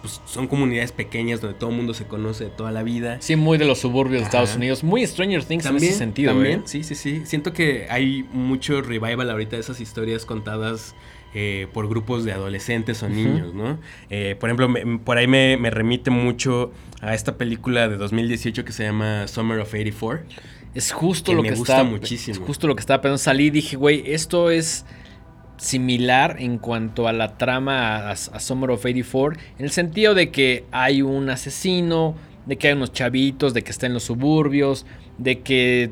pues, 0.00 0.20
son 0.26 0.46
comunidades 0.48 0.92
pequeñas 0.92 1.40
donde 1.40 1.58
todo 1.58 1.70
el 1.70 1.76
mundo 1.76 1.92
se 1.94 2.06
conoce 2.06 2.44
de 2.44 2.50
toda 2.50 2.70
la 2.72 2.82
vida. 2.82 3.18
Sí, 3.20 3.36
muy 3.36 3.58
de 3.58 3.64
los 3.64 3.78
suburbios 3.78 4.20
de. 4.20 4.26
Estados 4.26 4.54
Unidos. 4.56 4.82
Muy 4.84 5.06
Stranger 5.06 5.44
Things 5.44 5.66
en 5.66 5.76
ese 5.76 5.92
sentido, 5.92 6.32
también, 6.32 6.60
¿eh? 6.60 6.62
sí, 6.66 6.82
sí, 6.84 6.94
sí. 6.94 7.22
Siento 7.26 7.52
que 7.52 7.86
hay 7.90 8.24
mucho 8.32 8.80
revival 8.82 9.28
ahorita 9.30 9.56
de 9.56 9.60
esas 9.60 9.80
historias 9.80 10.24
contadas 10.24 10.94
eh, 11.34 11.66
por 11.74 11.88
grupos 11.88 12.24
de 12.24 12.32
adolescentes 12.32 13.02
o 13.02 13.08
niños, 13.08 13.52
¿no? 13.52 13.78
Eh, 14.10 14.36
por 14.40 14.48
ejemplo, 14.48 14.68
me- 14.68 14.98
por 14.98 15.18
ahí 15.18 15.26
me, 15.26 15.56
me 15.58 15.70
remite 15.70 16.10
mucho 16.10 16.72
a 17.00 17.14
esta 17.14 17.36
película 17.36 17.88
de 17.88 17.96
2018 17.96 18.64
que 18.64 18.72
se 18.72 18.84
llama 18.84 19.26
Summer 19.28 19.58
of 19.60 19.68
84. 19.72 20.24
Es 20.74 20.92
justo 20.92 21.32
Que 21.32 21.36
lo 21.36 21.42
me 21.42 21.48
que 21.50 21.54
gusta 21.56 21.72
está. 21.78 21.84
muchísimo. 21.84 22.32
Es 22.34 22.40
justo 22.40 22.66
lo 22.66 22.74
que 22.76 22.80
estaba 22.80 23.02
pensando. 23.02 23.18
Salí 23.18 23.46
y 23.46 23.50
dije, 23.50 23.76
güey, 23.76 24.02
esto 24.06 24.50
es 24.50 24.84
similar 25.56 26.36
en 26.38 26.58
cuanto 26.58 27.08
a 27.08 27.12
la 27.12 27.36
trama 27.36 27.96
a, 27.96 28.10
a 28.10 28.40
Summer 28.40 28.70
of 28.70 28.84
84. 28.84 29.40
En 29.58 29.64
el 29.64 29.70
sentido 29.70 30.14
de 30.14 30.30
que 30.30 30.64
hay 30.70 31.02
un 31.02 31.30
asesino, 31.30 32.14
de 32.46 32.56
que 32.56 32.68
hay 32.68 32.74
unos 32.74 32.92
chavitos, 32.92 33.54
de 33.54 33.62
que 33.62 33.70
está 33.70 33.86
en 33.86 33.94
los 33.94 34.04
suburbios, 34.04 34.86
de 35.18 35.40
que 35.40 35.90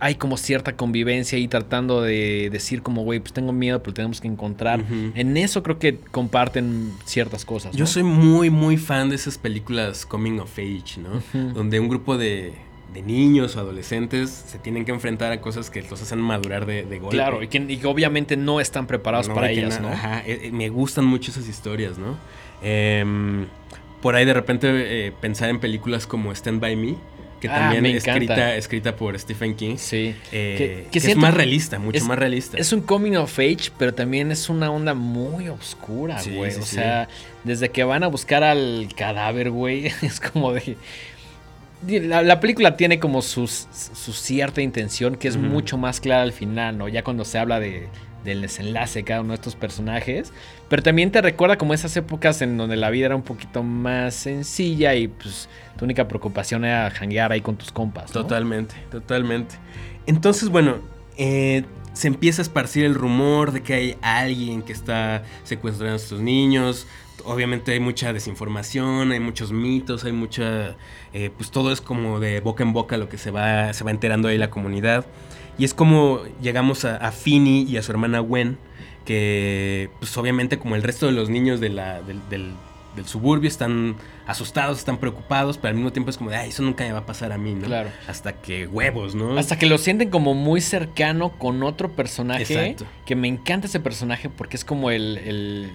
hay 0.00 0.14
como 0.14 0.36
cierta 0.36 0.76
convivencia 0.76 1.36
ahí 1.36 1.48
tratando 1.48 2.02
de 2.02 2.48
decir 2.52 2.82
como, 2.82 3.02
güey, 3.02 3.20
pues 3.20 3.32
tengo 3.32 3.52
miedo, 3.52 3.82
pero 3.82 3.94
tenemos 3.94 4.20
que 4.20 4.28
encontrar. 4.28 4.84
En 5.14 5.36
eso 5.36 5.62
creo 5.62 5.78
que 5.78 5.98
comparten 5.98 6.92
ciertas 7.04 7.44
cosas. 7.44 7.74
Yo 7.74 7.86
soy 7.86 8.04
muy, 8.04 8.50
muy 8.50 8.76
fan 8.76 9.08
de 9.08 9.16
esas 9.16 9.38
películas 9.38 10.06
coming 10.06 10.38
of 10.38 10.52
age, 10.58 11.00
¿no? 11.00 11.52
Donde 11.52 11.80
un 11.80 11.88
grupo 11.88 12.16
de, 12.16 12.54
de 12.92 13.02
niños 13.02 13.54
o 13.56 13.60
adolescentes 13.60 14.30
se 14.30 14.58
tienen 14.58 14.84
que 14.84 14.92
enfrentar 14.92 15.30
a 15.32 15.40
cosas 15.40 15.68
que 15.70 15.82
los 15.82 16.00
hacen 16.00 16.20
madurar 16.20 16.64
de, 16.66 16.84
de 16.84 16.98
golpe. 16.98 17.16
Claro, 17.16 17.42
y 17.42 17.48
que, 17.48 17.58
y 17.58 17.76
que 17.76 17.86
obviamente 17.86 18.36
no 18.36 18.60
están 18.60 18.86
preparados 18.86 19.28
No, 19.28 19.34
para 19.34 19.50
ellas, 19.50 19.80
¿no? 19.80 19.88
Ajá, 19.88 20.20
eh, 20.26 20.40
eh, 20.44 20.50
me 20.52 20.68
gustan 20.70 21.04
mucho 21.04 21.30
esas 21.30 21.46
historias, 21.48 21.98
¿no? 21.98 22.16
Em, 22.62 23.46
por 24.00 24.14
ahí 24.16 24.24
de 24.24 24.34
repente 24.34 25.06
eh, 25.06 25.12
pensar 25.20 25.48
en 25.50 25.60
películas 25.60 26.06
como 26.06 26.32
Stand 26.32 26.60
By 26.60 26.76
Me, 26.76 26.94
que 27.40 27.48
Ah, 27.48 27.54
también 27.70 27.86
es 27.86 28.04
escrita, 28.06 28.56
escrita 28.56 28.96
por 28.96 29.16
Stephen 29.18 29.54
King. 29.54 29.76
Sí. 29.76 30.14
eh, 30.32 30.54
Que- 30.58 30.90
que 30.90 31.00
que 31.00 31.10
es 31.12 31.16
más 31.16 31.34
realista, 31.34 31.78
mucho 31.78 31.98
es- 31.98 32.04
más 32.04 32.18
realista. 32.18 32.58
Es 32.58 32.72
un 32.72 32.80
coming 32.80 33.12
of 33.16 33.38
age, 33.38 33.70
pero 33.78 33.94
también 33.94 34.32
es 34.32 34.48
una 34.48 34.70
onda 34.72 34.94
muy 34.94 35.48
oscura, 35.48 36.18
Sí, 36.20 36.34
güey. 36.34 36.50
sí, 36.52 36.58
o 36.60 36.62
sí. 36.62 36.76
sea, 36.76 37.08
desde 37.44 37.68
que 37.70 37.84
van 37.84 38.02
a 38.02 38.08
buscar 38.08 38.42
al 38.42 38.88
cadáver, 38.96 39.50
güey, 39.50 39.86
es 40.02 40.20
como 40.20 40.52
de... 40.52 40.76
La, 41.86 42.22
la 42.22 42.40
película 42.40 42.76
tiene 42.76 42.98
como 42.98 43.22
sus, 43.22 43.68
su 43.72 44.12
cierta 44.12 44.60
intención 44.60 45.16
que 45.16 45.28
es 45.28 45.36
mucho 45.36 45.78
más 45.78 46.00
clara 46.00 46.22
al 46.22 46.32
final, 46.32 46.76
¿no? 46.76 46.88
Ya 46.88 47.04
cuando 47.04 47.24
se 47.24 47.38
habla 47.38 47.60
de, 47.60 47.88
del 48.24 48.42
desenlace 48.42 49.00
de 49.00 49.04
cada 49.04 49.20
uno 49.20 49.30
de 49.30 49.36
estos 49.36 49.56
personajes. 49.56 50.32
Pero 50.68 50.82
también 50.82 51.10
te 51.10 51.20
recuerda 51.20 51.56
como 51.56 51.74
esas 51.74 51.96
épocas 51.96 52.42
en 52.42 52.56
donde 52.56 52.76
la 52.76 52.90
vida 52.90 53.06
era 53.06 53.16
un 53.16 53.22
poquito 53.22 53.62
más 53.62 54.14
sencilla 54.14 54.94
y 54.94 55.08
pues 55.08 55.48
tu 55.76 55.84
única 55.84 56.06
preocupación 56.08 56.64
era 56.64 56.90
janguear 56.90 57.32
ahí 57.32 57.40
con 57.40 57.56
tus 57.56 57.72
compas. 57.72 58.14
¿no? 58.14 58.22
Totalmente, 58.22 58.74
totalmente. 58.90 59.56
Entonces, 60.06 60.48
bueno, 60.48 60.76
eh, 61.16 61.64
se 61.92 62.08
empieza 62.08 62.42
a 62.42 62.44
esparcir 62.44 62.84
el 62.84 62.94
rumor 62.94 63.52
de 63.52 63.62
que 63.62 63.74
hay 63.74 63.96
alguien 64.02 64.62
que 64.62 64.72
está 64.72 65.22
secuestrando 65.44 65.94
a 65.94 65.96
estos 65.96 66.20
niños. 66.20 66.86
Obviamente 67.24 67.72
hay 67.72 67.80
mucha 67.80 68.12
desinformación, 68.12 69.12
hay 69.12 69.20
muchos 69.20 69.52
mitos, 69.52 70.04
hay 70.04 70.12
mucha... 70.12 70.76
eh, 71.12 71.30
pues 71.36 71.50
todo 71.50 71.72
es 71.72 71.80
como 71.80 72.20
de 72.20 72.40
boca 72.40 72.62
en 72.62 72.72
boca 72.72 72.96
lo 72.96 73.08
que 73.08 73.18
se 73.18 73.30
va, 73.30 73.72
se 73.72 73.84
va 73.84 73.90
enterando 73.90 74.28
ahí 74.28 74.38
la 74.38 74.50
comunidad. 74.50 75.06
Y 75.58 75.64
es 75.64 75.74
como 75.74 76.20
llegamos 76.40 76.84
a, 76.84 76.96
a 76.96 77.10
Finny 77.12 77.62
y 77.68 77.76
a 77.76 77.82
su 77.82 77.90
hermana 77.92 78.20
Gwen, 78.20 78.56
que 79.04 79.90
pues 79.98 80.16
obviamente 80.16 80.58
como 80.58 80.76
el 80.76 80.82
resto 80.82 81.06
de 81.06 81.12
los 81.12 81.28
niños 81.30 81.60
de 81.60 81.70
la, 81.70 82.02
del, 82.02 82.20
del- 82.28 82.52
del 82.96 83.06
suburbio 83.06 83.46
están 83.46 83.94
asustados, 84.26 84.78
están 84.78 84.98
preocupados, 84.98 85.56
pero 85.56 85.68
al 85.68 85.74
mismo 85.76 85.92
tiempo 85.92 86.10
es 86.10 86.16
como 86.18 86.30
de, 86.30 86.36
ay, 86.36 86.48
eso 86.48 86.64
nunca 86.64 86.82
me 86.84 86.90
va 86.92 87.00
a 87.00 87.06
pasar 87.06 87.30
a 87.30 87.38
mí, 87.38 87.54
¿no? 87.54 87.66
Claro. 87.66 87.90
Hasta 88.08 88.32
que 88.32 88.66
huevos, 88.66 89.14
¿no? 89.14 89.38
Hasta 89.38 89.56
que 89.56 89.66
lo 89.66 89.78
sienten 89.78 90.10
como 90.10 90.34
muy 90.34 90.60
cercano 90.60 91.30
con 91.38 91.62
otro 91.62 91.92
personaje. 91.92 92.42
Exacto. 92.42 92.86
Que 93.06 93.14
me 93.14 93.28
encanta 93.28 93.68
ese 93.68 93.78
personaje 93.78 94.28
porque 94.30 94.56
es 94.56 94.64
como 94.64 94.90
el, 94.90 95.18
el- 95.18 95.70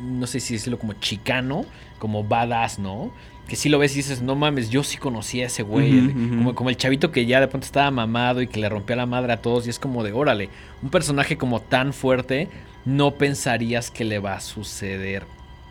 No 0.00 0.26
sé 0.26 0.40
si 0.40 0.54
decirlo 0.54 0.78
como 0.78 0.92
chicano, 0.94 1.64
como 1.98 2.24
badass, 2.24 2.78
¿no? 2.78 3.10
Que 3.48 3.56
si 3.56 3.68
lo 3.70 3.78
ves 3.78 3.94
y 3.94 3.96
dices, 3.96 4.20
no 4.20 4.34
mames, 4.36 4.68
yo 4.68 4.82
sí 4.84 4.98
conocí 4.98 5.40
a 5.42 5.46
ese 5.46 5.62
güey. 5.62 6.12
Como, 6.12 6.54
como 6.54 6.68
el 6.70 6.76
chavito 6.76 7.10
que 7.10 7.24
ya 7.24 7.40
de 7.40 7.48
pronto 7.48 7.64
estaba 7.64 7.90
mamado 7.90 8.42
y 8.42 8.46
que 8.46 8.60
le 8.60 8.68
rompía 8.68 8.94
la 8.96 9.06
madre 9.06 9.32
a 9.32 9.38
todos. 9.38 9.66
Y 9.66 9.70
es 9.70 9.78
como 9.78 10.04
de, 10.04 10.12
órale, 10.12 10.50
un 10.82 10.90
personaje 10.90 11.38
como 11.38 11.60
tan 11.60 11.94
fuerte, 11.94 12.48
no 12.84 13.12
pensarías 13.12 13.90
que 13.90 14.04
le 14.04 14.18
va 14.18 14.34
a 14.34 14.40
suceder 14.40 15.24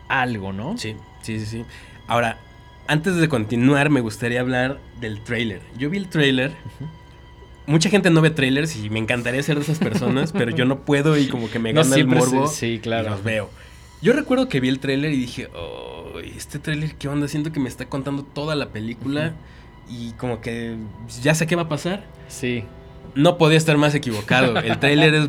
algo, 0.08 0.52
¿no? 0.52 0.76
Sí, 0.76 0.96
sí, 1.22 1.38
sí, 1.38 1.46
sí. 1.46 1.64
Ahora, 2.08 2.38
antes 2.88 3.14
de 3.14 3.28
continuar, 3.28 3.90
me 3.90 4.00
gustaría 4.00 4.40
hablar 4.40 4.80
del 5.00 5.20
trailer. 5.20 5.60
Yo 5.76 5.88
vi 5.88 5.98
el 5.98 6.08
trailer. 6.08 6.52
Mucha 7.66 7.90
gente 7.90 8.08
no 8.10 8.22
ve 8.22 8.30
trailers 8.30 8.74
y 8.76 8.88
me 8.88 8.98
encantaría 8.98 9.42
ser 9.42 9.56
de 9.56 9.62
esas 9.62 9.78
personas, 9.78 10.32
pero 10.32 10.50
yo 10.50 10.64
no 10.64 10.80
puedo 10.80 11.18
y 11.18 11.28
como 11.30 11.50
que 11.50 11.58
me 11.58 11.72
No 11.72 11.82
gana 11.82 11.96
el 11.96 12.06
morbo. 12.06 12.48
sí, 12.48 12.66
y 12.66 12.78
claro. 12.78 13.10
los 13.10 13.22
veo. 13.22 13.50
Yo 14.00 14.12
recuerdo 14.12 14.48
que 14.48 14.60
vi 14.60 14.68
el 14.68 14.78
tráiler 14.78 15.12
y 15.12 15.16
dije, 15.16 15.48
oh, 15.56 16.20
este 16.20 16.58
tráiler, 16.58 16.94
¿qué 16.94 17.08
onda? 17.08 17.26
Siento 17.26 17.52
que 17.52 17.58
me 17.58 17.68
está 17.68 17.86
contando 17.86 18.22
toda 18.22 18.54
la 18.54 18.68
película 18.68 19.34
y 19.90 20.12
como 20.12 20.40
que 20.40 20.76
ya 21.22 21.34
sé 21.34 21.46
qué 21.46 21.56
va 21.56 21.62
a 21.62 21.68
pasar. 21.68 22.04
Sí. 22.28 22.64
No 23.14 23.38
podía 23.38 23.58
estar 23.58 23.76
más 23.76 23.94
equivocado. 23.94 24.56
El 24.58 24.78
tráiler 24.78 25.14
es... 25.14 25.28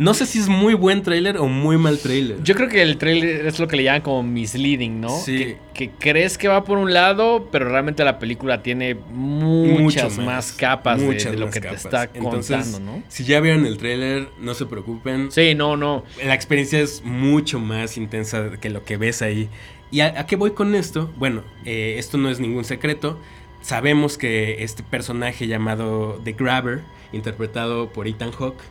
No 0.00 0.14
sé 0.14 0.24
si 0.24 0.38
es 0.38 0.48
muy 0.48 0.72
buen 0.72 1.02
tráiler 1.02 1.36
o 1.36 1.46
muy 1.46 1.76
mal 1.76 1.98
tráiler. 1.98 2.42
Yo 2.42 2.54
creo 2.54 2.70
que 2.70 2.80
el 2.80 2.96
trailer 2.96 3.44
es 3.46 3.58
lo 3.58 3.68
que 3.68 3.76
le 3.76 3.82
llaman 3.84 4.00
como 4.00 4.22
misleading, 4.22 4.98
¿no? 4.98 5.10
Sí. 5.10 5.36
Que, 5.38 5.58
que 5.74 5.90
crees 5.90 6.38
que 6.38 6.48
va 6.48 6.64
por 6.64 6.78
un 6.78 6.94
lado, 6.94 7.48
pero 7.52 7.68
realmente 7.68 8.02
la 8.02 8.18
película 8.18 8.62
tiene 8.62 8.94
muchas 8.94 10.16
más, 10.16 10.52
capas 10.52 11.00
de- 11.00 11.06
muchas 11.06 11.32
de, 11.32 11.38
lo 11.38 11.46
más 11.46 11.54
que 11.54 11.60
te 11.60 11.74
está 11.74 12.08
Entonces, 12.14 12.64
contando, 12.64 12.80
¿no? 12.92 13.02
Si 13.08 13.24
ya 13.24 13.40
vieron 13.40 13.66
el 13.66 13.76
tráiler, 13.76 14.28
no 14.40 14.54
se 14.54 14.64
preocupen. 14.64 15.30
Sí, 15.30 15.54
no, 15.54 15.76
no. 15.76 16.04
La 16.24 16.34
experiencia 16.34 16.80
es 16.80 17.02
mucho 17.04 17.60
más 17.60 17.98
intensa 17.98 18.52
que 18.60 18.70
lo 18.70 18.84
que 18.84 18.96
ves 18.96 19.20
ahí. 19.20 19.50
¿Y 19.90 20.00
a, 20.00 20.20
a 20.20 20.26
qué 20.26 20.36
voy 20.36 20.52
con 20.52 20.74
esto? 20.74 21.10
Bueno, 21.18 21.42
eh, 21.66 21.96
esto 21.98 22.16
no 22.16 22.30
es 22.30 22.40
ningún 22.40 22.64
secreto. 22.64 23.18
Sabemos 23.60 24.16
que 24.16 24.62
este 24.64 24.82
personaje 24.82 25.46
llamado 25.46 26.18
The 26.24 26.32
Grabber, 26.32 26.80
interpretado 27.12 27.90
por 27.90 28.08
Ethan 28.08 28.32
Hawke, 28.32 28.62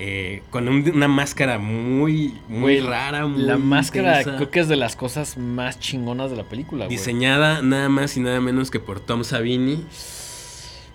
eh, 0.00 0.42
con 0.50 0.68
un- 0.68 0.88
una 0.94 1.08
máscara 1.08 1.58
muy, 1.58 2.38
muy 2.48 2.78
rara. 2.80 3.26
Muy 3.26 3.42
La 3.42 3.58
máscara 3.58 4.18
intensa, 4.20 4.36
creo 4.36 4.50
que 4.50 4.60
es 4.60 4.68
de 4.68 4.76
las 4.76 4.94
cosas 4.94 5.36
más 5.36 5.80
chingonas 5.80 6.30
de 6.30 6.36
la 6.36 6.44
película, 6.44 6.84
güey. 6.86 6.96
Diseñada 6.96 7.62
nada 7.62 7.88
más 7.88 8.16
y 8.16 8.20
nada 8.20 8.40
menos 8.40 8.70
que 8.70 8.78
por 8.78 9.00
Tom 9.00 9.24
Savini. 9.24 9.84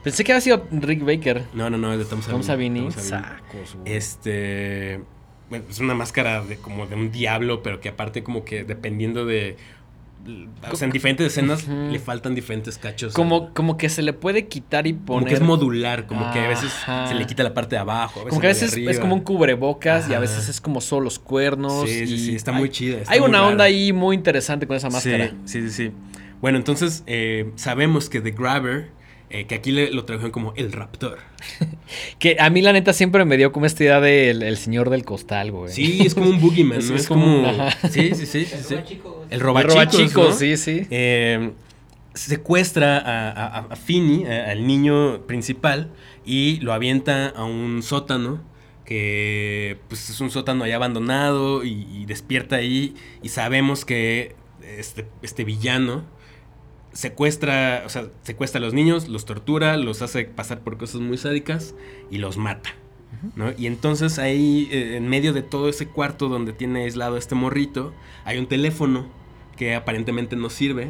Pensé 0.03 0.23
que 0.23 0.31
había 0.33 0.41
sido 0.41 0.67
Rick 0.71 1.03
Baker. 1.05 1.43
No, 1.53 1.69
no, 1.69 1.77
no, 1.77 1.93
es 1.93 1.99
de 1.99 2.05
Tom 2.05 2.21
Savini. 2.21 2.39
Tom 2.39 2.43
Savini. 2.47 2.79
Tom 2.81 2.91
Savini. 2.91 3.09
Sacos, 3.09 3.75
güey. 3.75 3.93
Este. 3.95 5.01
Bueno, 5.49 5.65
es 5.69 5.79
una 5.79 5.93
máscara 5.93 6.41
de 6.43 6.57
como 6.57 6.87
de 6.87 6.95
un 6.95 7.11
diablo, 7.11 7.61
pero 7.63 7.79
que 7.79 7.89
aparte, 7.89 8.23
como 8.23 8.43
que 8.45 8.63
dependiendo 8.63 9.25
de. 9.25 9.57
O 10.71 10.75
sea, 10.75 10.85
en 10.85 10.91
diferentes 10.93 11.27
escenas 11.27 11.67
le 11.67 11.99
faltan 11.99 12.33
diferentes 12.33 12.77
cachos. 12.77 13.13
Como, 13.13 13.53
como 13.53 13.77
que 13.77 13.89
se 13.89 14.01
le 14.01 14.13
puede 14.13 14.47
quitar 14.47 14.87
y 14.87 14.93
Como 14.93 15.05
poner. 15.05 15.27
que 15.29 15.33
es 15.35 15.41
modular, 15.41 16.07
como 16.07 16.31
que 16.31 16.39
a 16.39 16.47
veces 16.47 16.71
se 17.07 17.13
le 17.15 17.25
quita 17.27 17.43
la 17.43 17.53
parte 17.53 17.75
de 17.75 17.81
abajo. 17.81 18.21
A 18.21 18.23
veces 18.23 18.29
Como 18.29 18.41
que 18.41 18.47
a 18.47 18.49
veces 18.51 18.77
es 18.77 18.99
como 18.99 19.15
un 19.15 19.21
cubrebocas 19.21 20.09
y 20.09 20.13
a 20.13 20.19
veces 20.19 20.47
es 20.49 20.61
como 20.61 20.79
solo 20.81 21.05
los 21.05 21.19
cuernos. 21.19 21.89
Sí, 21.89 22.07
sí, 22.07 22.13
y 22.13 22.19
sí, 22.19 22.35
está 22.35 22.51
hay- 22.51 22.57
muy 22.57 22.69
chida. 22.69 22.99
está 22.99 23.11
Hay 23.13 23.19
muy 23.19 23.29
una 23.29 23.39
rara. 23.39 23.51
onda 23.51 23.63
ahí 23.65 23.91
muy 23.91 24.15
interesante 24.15 24.65
con 24.67 24.77
esa 24.77 24.89
máscara. 24.89 25.29
Sí, 25.45 25.61
sí, 25.61 25.69
sí. 25.69 25.89
sí. 25.89 25.91
Bueno, 26.41 26.57
entonces 26.57 27.03
eh, 27.07 27.51
sabemos 27.55 28.09
que 28.09 28.19
The 28.21 28.31
Grabber, 28.31 28.89
eh, 29.33 29.45
que 29.47 29.55
aquí 29.55 29.71
le- 29.71 29.91
lo 29.91 30.05
tradujeron 30.05 30.31
como 30.31 30.53
el 30.55 30.71
raptor. 30.71 31.17
Que 32.19 32.37
a 32.39 32.49
mí 32.49 32.61
la 32.61 32.71
neta 32.71 32.93
siempre 32.93 33.25
me 33.25 33.35
dio 33.37 33.51
como 33.51 33.65
esta 33.65 33.83
idea 33.83 33.99
del 33.99 34.41
el 34.43 34.57
señor 34.57 34.89
del 34.89 35.03
costal, 35.03 35.51
güey. 35.51 35.71
Sí, 35.73 36.01
es 36.05 36.15
como 36.15 36.29
un 36.29 36.39
boogeyman, 36.39 36.79
Es- 36.79 36.89
¿no? 36.89 36.95
es 36.95 37.01
Es, 37.01 37.07
como. 37.07 37.25
como-. 37.43 37.69
Sí, 37.91 38.15
sí, 38.15 38.25
sí. 38.25 38.45
sí, 38.45 38.57
sí. 38.63 38.75
robachicos. 38.75 39.15
El 39.29 39.33
El 39.33 39.39
robachicos. 39.41 40.29
¿no? 40.29 40.31
sí, 40.33 40.55
sí. 40.57 40.87
Eh, 40.89 41.51
secuestra 42.13 42.97
a, 42.99 43.31
a, 43.31 43.57
a 43.71 43.75
Finny, 43.75 44.25
a- 44.25 44.51
al 44.51 44.65
niño 44.67 45.25
principal, 45.27 45.89
y 46.25 46.59
lo 46.61 46.73
avienta 46.73 47.27
a 47.29 47.43
un 47.43 47.83
sótano. 47.83 48.41
Que 48.85 49.77
pues 49.87 50.09
es 50.09 50.19
un 50.19 50.29
sótano 50.29 50.65
ahí 50.65 50.71
abandonado 50.73 51.63
y, 51.63 51.87
y 51.91 52.05
despierta 52.05 52.57
ahí. 52.57 52.95
Y 53.21 53.29
sabemos 53.29 53.85
que 53.85 54.35
este, 54.77 55.05
este 55.21 55.43
villano 55.45 56.03
secuestra, 56.93 57.83
o 57.85 57.89
sea, 57.89 58.07
secuestra 58.23 58.59
a 58.59 58.61
los 58.61 58.73
niños, 58.73 59.07
los 59.09 59.25
tortura, 59.25 59.77
los 59.77 60.01
hace 60.01 60.25
pasar 60.25 60.61
por 60.61 60.77
cosas 60.77 61.01
muy 61.01 61.17
sádicas 61.17 61.75
y 62.09 62.19
los 62.19 62.37
mata. 62.37 62.71
¿no? 63.35 63.53
Y 63.57 63.67
entonces 63.67 64.19
ahí, 64.19 64.67
eh, 64.71 64.97
en 64.97 65.07
medio 65.07 65.33
de 65.33 65.41
todo 65.41 65.69
ese 65.69 65.87
cuarto 65.87 66.27
donde 66.29 66.53
tiene 66.53 66.83
aislado 66.83 67.15
a 67.15 67.19
este 67.19 67.35
morrito, 67.35 67.93
hay 68.25 68.37
un 68.37 68.47
teléfono 68.47 69.07
que 69.55 69.75
aparentemente 69.75 70.35
no 70.35 70.49
sirve, 70.49 70.89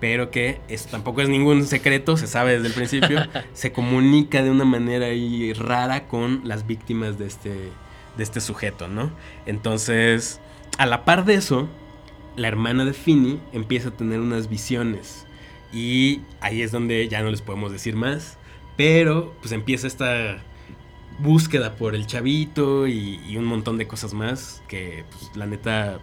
pero 0.00 0.30
que 0.30 0.60
es, 0.68 0.86
tampoco 0.86 1.20
es 1.20 1.28
ningún 1.28 1.66
secreto, 1.66 2.16
se 2.16 2.26
sabe 2.26 2.52
desde 2.54 2.68
el 2.68 2.74
principio, 2.74 3.20
se 3.54 3.72
comunica 3.72 4.42
de 4.42 4.50
una 4.50 4.64
manera 4.64 5.06
ahí 5.06 5.52
rara 5.52 6.06
con 6.06 6.42
las 6.44 6.66
víctimas 6.66 7.18
de 7.18 7.26
este, 7.26 7.50
de 8.16 8.22
este 8.22 8.40
sujeto, 8.40 8.88
¿no? 8.88 9.10
Entonces, 9.46 10.40
a 10.78 10.86
la 10.86 11.04
par 11.04 11.24
de 11.24 11.34
eso, 11.34 11.68
la 12.36 12.48
hermana 12.48 12.84
de 12.84 12.92
Finny 12.92 13.40
empieza 13.52 13.88
a 13.90 13.96
tener 13.96 14.20
unas 14.20 14.48
visiones. 14.48 15.23
Y 15.74 16.20
ahí 16.40 16.62
es 16.62 16.70
donde 16.72 17.08
ya 17.08 17.22
no 17.22 17.30
les 17.30 17.42
podemos 17.42 17.72
decir 17.72 17.96
más. 17.96 18.38
Pero 18.76 19.34
pues 19.40 19.52
empieza 19.52 19.86
esta 19.86 20.42
búsqueda 21.18 21.76
por 21.76 21.94
el 21.94 22.06
chavito 22.06 22.86
y, 22.86 23.20
y 23.26 23.36
un 23.36 23.44
montón 23.44 23.78
de 23.78 23.86
cosas 23.86 24.14
más 24.14 24.62
que 24.68 25.04
pues, 25.10 25.36
la 25.36 25.46
neta 25.46 26.00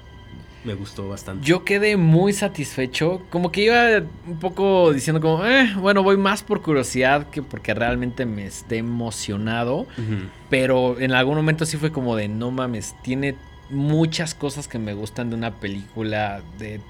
me 0.64 0.76
gustó 0.76 1.08
bastante. 1.08 1.46
Yo 1.46 1.64
quedé 1.64 1.98
muy 1.98 2.34
satisfecho. 2.34 3.22
Como 3.30 3.52
que 3.52 3.64
iba 3.64 4.04
un 4.28 4.40
poco 4.40 4.94
diciendo 4.94 5.20
como, 5.20 5.46
eh, 5.46 5.74
bueno, 5.78 6.04
voy 6.04 6.18
más 6.18 6.44
por 6.44 6.62
curiosidad 6.62 7.30
que 7.30 7.42
porque 7.42 7.74
realmente 7.74 8.26
me 8.26 8.46
esté 8.46 8.78
emocionado. 8.78 9.88
Pero 10.50 11.00
en 11.00 11.14
algún 11.14 11.36
momento 11.36 11.66
sí 11.66 11.78
fue 11.78 11.92
como 11.92 12.16
de, 12.16 12.28
no 12.28 12.52
mames, 12.52 12.96
tiene 13.02 13.36
muchas 13.70 14.36
cosas 14.36 14.68
que 14.68 14.80
me 14.80 14.94
gustan 14.94 15.30
de 15.30 15.36
una 15.36 15.60
película 15.60 16.42
de 16.60 16.82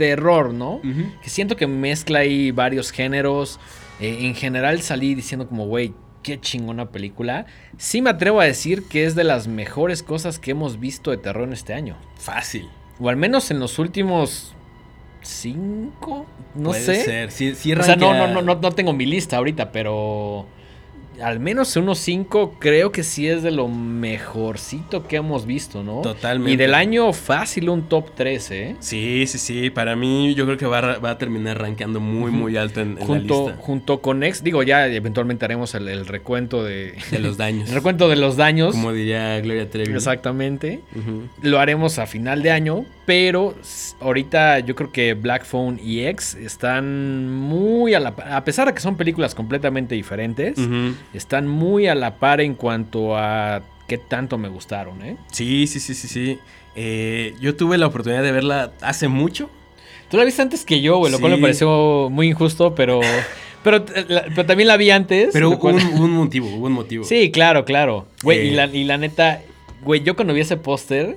terror, 0.00 0.54
¿no? 0.54 0.80
Que 1.22 1.28
siento 1.28 1.56
que 1.56 1.66
mezcla 1.66 2.20
ahí 2.20 2.52
varios 2.52 2.90
géneros. 2.90 3.60
Eh, 4.00 4.20
en 4.22 4.34
general 4.34 4.80
salí 4.80 5.14
diciendo 5.14 5.46
como, 5.46 5.66
güey, 5.66 5.92
qué 6.22 6.40
chingona 6.40 6.90
película. 6.90 7.44
Sí 7.76 8.00
me 8.00 8.08
atrevo 8.08 8.40
a 8.40 8.44
decir 8.44 8.84
que 8.84 9.04
es 9.04 9.14
de 9.14 9.24
las 9.24 9.46
mejores 9.46 10.02
cosas 10.02 10.38
que 10.38 10.52
hemos 10.52 10.80
visto 10.80 11.10
de 11.10 11.18
terror 11.18 11.46
en 11.46 11.52
este 11.52 11.74
año. 11.74 11.98
Fácil. 12.16 12.66
O 12.98 13.10
al 13.10 13.16
menos 13.16 13.50
en 13.50 13.60
los 13.60 13.78
últimos 13.78 14.54
cinco, 15.20 16.24
no 16.54 16.70
Puede 16.70 16.80
sé. 16.80 17.04
ser. 17.04 17.30
Sí, 17.30 17.54
sí 17.54 17.74
O 17.74 17.82
sea, 17.82 17.96
no, 17.96 18.14
no, 18.14 18.40
no, 18.40 18.54
no 18.54 18.72
tengo 18.72 18.94
mi 18.94 19.04
lista 19.04 19.36
ahorita, 19.36 19.70
pero 19.70 20.46
al 21.22 21.40
menos 21.40 21.76
unos 21.76 21.98
cinco 21.98 22.54
creo 22.58 22.92
que 22.92 23.02
sí 23.02 23.28
es 23.28 23.42
de 23.42 23.50
lo 23.50 23.68
mejorcito 23.68 25.06
que 25.06 25.16
hemos 25.16 25.46
visto, 25.46 25.82
¿no? 25.82 26.02
Totalmente. 26.02 26.52
Y 26.52 26.56
del 26.56 26.74
año 26.74 27.12
fácil 27.12 27.68
un 27.68 27.82
top 27.88 28.10
3, 28.14 28.50
¿eh? 28.50 28.76
Sí, 28.80 29.24
sí, 29.26 29.38
sí. 29.38 29.70
Para 29.70 29.96
mí, 29.96 30.34
yo 30.34 30.44
creo 30.46 30.56
que 30.56 30.66
va 30.66 30.78
a, 30.78 30.98
va 30.98 31.10
a 31.10 31.18
terminar 31.18 31.60
rankeando 31.60 32.00
muy, 32.00 32.30
muy 32.30 32.56
alto 32.56 32.80
en, 32.80 32.98
en 32.98 33.06
Junto, 33.06 33.34
la 33.34 33.46
lista 33.52 33.62
junto 33.62 34.00
con 34.00 34.22
X, 34.22 34.42
digo, 34.42 34.62
ya 34.62 34.86
eventualmente 34.86 35.44
haremos 35.44 35.74
el, 35.74 35.88
el 35.88 36.06
recuento 36.06 36.64
de, 36.64 36.94
de 37.10 37.18
los 37.18 37.36
daños. 37.36 37.68
el 37.68 37.74
recuento 37.74 38.08
de 38.08 38.16
los 38.16 38.36
daños. 38.36 38.72
Como 38.72 38.92
diría 38.92 39.40
Gloria 39.40 39.68
Trevi. 39.68 39.92
Exactamente. 39.92 40.80
Lo 41.42 41.58
haremos 41.58 41.98
a 41.98 42.06
final 42.06 42.42
de 42.42 42.50
año, 42.50 42.84
pero 43.10 43.56
ahorita 44.00 44.60
yo 44.60 44.76
creo 44.76 44.92
que 44.92 45.14
Black 45.14 45.44
Phone 45.44 45.80
y 45.82 46.04
X 46.06 46.36
están 46.36 47.28
muy 47.28 47.92
a 47.92 47.98
la 47.98 48.14
par, 48.14 48.32
a 48.32 48.44
pesar 48.44 48.68
de 48.68 48.74
que 48.74 48.80
son 48.80 48.96
películas 48.96 49.34
completamente 49.34 49.96
diferentes, 49.96 50.56
están 51.12 51.48
muy 51.48 51.88
a 51.88 51.96
la 51.96 52.14
par 52.20 52.40
en 52.40 52.54
cuanto 52.54 53.16
a 53.16 53.62
qué 53.88 53.98
tanto 53.98 54.38
me 54.38 54.46
gustaron, 54.48 55.02
¿eh? 55.02 55.16
Sí, 55.32 55.66
sí, 55.66 55.80
sí, 55.80 55.94
sí, 55.94 56.06
sí. 56.06 56.38
Eh, 56.76 57.34
yo 57.40 57.56
tuve 57.56 57.78
la 57.78 57.88
oportunidad 57.88 58.22
de 58.22 58.30
verla 58.30 58.70
hace 58.80 59.08
mucho. 59.08 59.50
Tú 60.08 60.16
la 60.16 60.22
viste 60.24 60.42
antes 60.42 60.64
que 60.64 60.80
yo, 60.80 60.98
güey, 60.98 61.10
lo 61.10 61.18
cual 61.18 61.32
me 61.32 61.38
pareció 61.38 62.06
muy 62.12 62.28
injusto, 62.28 62.76
pero 62.76 63.00
pero, 63.64 63.78
eh, 63.78 64.04
la- 64.06 64.22
pero 64.26 64.46
también 64.46 64.68
la 64.68 64.76
vi 64.76 64.90
antes. 64.92 65.30
Pero 65.32 65.50
un, 65.50 65.56
hubo 65.56 66.04
un 66.04 66.10
motivo, 66.16 66.46
hubo 66.46 66.66
un 66.66 66.74
motivo. 66.74 67.02
Sí, 67.02 67.32
claro, 67.32 67.64
claro. 67.64 68.06
Güey, 68.22 68.46
y, 68.46 68.50
Eh. 68.50 68.54
la, 68.54 68.66
y 68.66 68.84
la 68.84 68.98
neta, 68.98 69.42
güey, 69.82 70.00
yo 70.04 70.14
cuando 70.14 70.32
vi 70.32 70.42
ese 70.42 70.56
póster, 70.56 71.16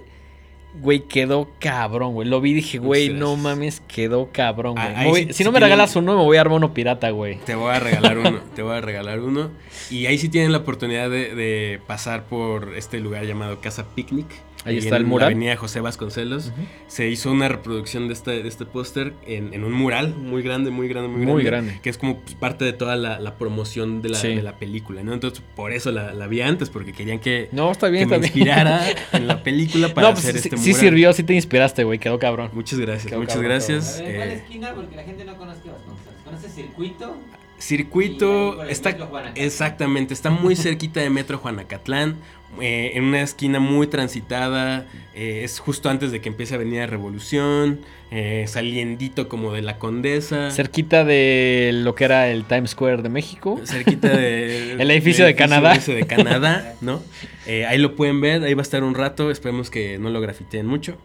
güey, 0.82 1.02
quedó 1.02 1.50
cabrón, 1.60 2.14
güey. 2.14 2.28
Lo 2.28 2.42
vi 2.42 2.52
y 2.52 2.54
dije, 2.56 2.78
güey, 2.80 3.10
no 3.10 3.36
mames, 3.36 3.82
quedó 3.82 4.30
cabrón, 4.32 4.74
güey. 4.76 4.88
Ah, 4.96 5.04
voy- 5.06 5.22
sí- 5.22 5.28
si 5.28 5.34
sí 5.34 5.44
no 5.44 5.52
me 5.52 5.60
tienen- 5.60 5.70
regalas 5.78 5.96
uno, 5.96 6.18
me 6.18 6.24
voy 6.24 6.38
a 6.38 6.42
armar 6.42 6.58
uno 6.58 6.74
pirata, 6.74 7.10
güey. 7.12 7.38
Te 7.46 7.56
voy 7.56 7.72
a 7.72 7.80
regalar 7.80 8.18
uno, 8.18 8.40
te 8.56 8.62
voy 8.64 8.76
a 8.76 8.82
regalar 8.82 9.20
uno. 9.20 9.52
Y 9.90 10.06
ahí 10.08 10.18
sí 10.18 10.30
tienen 10.30 10.52
la 10.52 10.60
oportunidad 10.60 11.10
de, 11.10 11.36
de 11.36 11.80
pasar 11.88 12.24
por 12.26 12.76
este 12.76 13.00
lugar 13.00 13.26
llamado 13.26 13.60
Casa 13.62 13.86
Picnic. 13.96 14.28
Ahí 14.66 14.78
está 14.78 14.96
el 14.98 15.04
en 15.04 15.10
mural. 15.10 15.30
La 15.30 15.36
avenida 15.36 15.56
José 15.58 15.82
Vasconcelos. 15.82 16.52
Se 16.88 17.10
hizo 17.10 17.32
una 17.32 17.48
reproducción 17.50 18.08
de 18.08 18.14
este, 18.14 18.42
de 18.44 18.48
este 18.48 18.66
póster 18.66 19.14
en, 19.28 19.54
en 19.54 19.64
un 19.64 19.74
mural 19.74 20.16
muy 20.16 20.42
grande, 20.42 20.72
muy 20.72 20.88
grande, 20.88 21.08
muy 21.10 21.18
grande. 21.22 21.34
Muy 21.34 21.44
grande. 21.44 21.80
Que 21.84 21.90
es 21.90 21.98
como 21.98 22.20
pues, 22.20 22.36
parte 22.36 22.64
de 22.66 22.74
toda 22.74 22.96
la, 22.96 23.20
la 23.20 23.36
promoción 23.38 24.02
de 24.02 24.10
la, 24.10 24.18
Sí. 24.18 24.30
de 24.36 24.42
la 24.44 24.58
película, 24.58 25.04
¿no? 25.04 25.14
Entonces, 25.14 25.44
por 25.56 25.72
eso 25.74 25.92
la, 25.92 26.14
la 26.14 26.28
vi 26.28 26.42
antes, 26.42 26.70
porque 26.70 26.94
querían 26.94 27.20
que, 27.20 27.50
No, 27.52 27.72
está 27.72 27.90
bien, 27.90 28.08
que 28.10 28.18
me 28.20 28.26
está 28.26 28.34
bien. 28.34 28.48
inspirara 28.48 28.82
en 29.14 29.28
la 29.28 29.44
película 29.44 29.94
para 29.94 30.08
No, 30.08 30.14
pues 30.14 30.26
hacer 30.26 30.40
sí, 30.42 30.48
este 30.48 30.58
sí 30.58 30.70
mural. 30.70 30.80
sirvió, 30.82 31.14
sí 31.14 31.24
te 31.24 31.34
inspiraste, 31.34 31.84
güey, 31.84 32.00
quedó 32.00 32.18
cabrón. 32.20 32.50
Muchas 32.54 32.80
gracias, 32.80 33.08
Quedó 33.08 33.20
muchas 33.20 33.34
cabrón, 33.36 33.50
gracias. 33.52 34.00
A 34.00 34.04
ver, 34.04 34.10
¿en 34.12 34.16
cuál 34.18 34.30
Eh, 34.30 34.34
esquina? 34.36 34.74
Porque 34.74 34.96
la 34.96 35.04
gente 35.04 35.26
no 35.26 35.36
conoce 35.38 35.60
qué 35.64 35.70
vas 35.70 35.82
a 35.82 35.84
conocer. 35.84 36.14
¿Conoces 36.24 37.43
circuito? 37.64 38.62
Ahí 38.62 38.72
está 38.72 38.96
exactamente, 39.36 40.14
está 40.14 40.30
muy 40.30 40.56
cerquita 40.56 41.00
de 41.00 41.10
Metro 41.10 41.38
Juanacatlán, 41.38 42.18
eh, 42.62 42.92
en 42.96 43.06
una 43.06 43.22
esquina 43.22 43.60
muy 43.60 43.88
transitada, 43.88 44.86
eh, 45.16 45.42
es 45.44 45.60
justo 45.60 45.90
antes 45.90 46.12
de 46.12 46.22
que 46.22 46.30
empiece 46.30 46.54
Avenida 46.54 46.86
Revolución, 46.86 47.80
eh, 48.12 48.46
saliendito 48.48 49.28
como 49.28 49.54
de 49.54 49.64
la 49.64 49.80
Condesa, 49.80 50.52
Cerquita 50.52 51.04
de 51.04 51.72
lo 51.74 51.96
que 51.96 52.04
era 52.04 52.30
el 52.30 52.44
Times 52.44 52.72
Square 52.72 53.02
de 53.02 53.10
México. 53.10 53.60
cerquita 53.66 54.10
de, 54.10 54.74
El 54.80 54.92
edificio 54.92 55.26
de 55.26 55.34
Canadá. 55.34 55.72
edificio 55.72 55.96
de 55.96 56.06
Canadá, 56.06 56.76
¿no? 56.82 57.02
Eh, 57.48 57.66
ahí 57.66 57.80
lo 57.80 57.96
pueden 57.96 58.22
ver, 58.22 58.44
ahí 58.44 58.54
va 58.54 58.62
a 58.62 58.64
estar 58.64 58.84
un 58.84 58.94
rato, 58.94 59.32
esperemos 59.32 59.72
que 59.72 59.98
no 59.98 60.10
lo 60.10 60.22
grafiteen 60.22 60.68
mucho. 60.68 60.98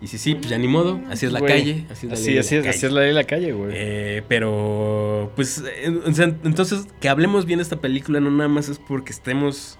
Y 0.00 0.06
si 0.06 0.16
sí, 0.18 0.34
pues 0.36 0.48
ya 0.48 0.58
ni 0.58 0.68
modo, 0.68 1.00
así 1.10 1.26
es 1.26 1.32
la 1.32 1.40
Güey, 1.40 1.52
calle, 1.52 1.84
así 1.90 2.06
es 2.06 2.12
la 2.12 2.14
ley 2.14 2.22
Así, 2.22 2.32
de 2.34 2.38
así 2.40 2.54
la 2.54 2.60
es, 2.60 2.66
así 2.68 2.76
calle. 2.80 2.86
es 2.86 2.92
la 2.92 3.00
ley 3.00 3.08
de 3.08 3.14
la 3.14 3.24
calle, 3.24 3.52
güey. 3.52 3.70
Eh, 3.74 4.22
pero, 4.28 5.32
pues, 5.34 5.58
eh, 5.66 5.92
entonces, 6.44 6.86
que 7.00 7.08
hablemos 7.08 7.46
bien 7.46 7.58
de 7.58 7.64
esta 7.64 7.80
película 7.80 8.20
no 8.20 8.30
nada 8.30 8.48
más 8.48 8.68
es 8.68 8.78
porque 8.78 9.10
estemos 9.12 9.76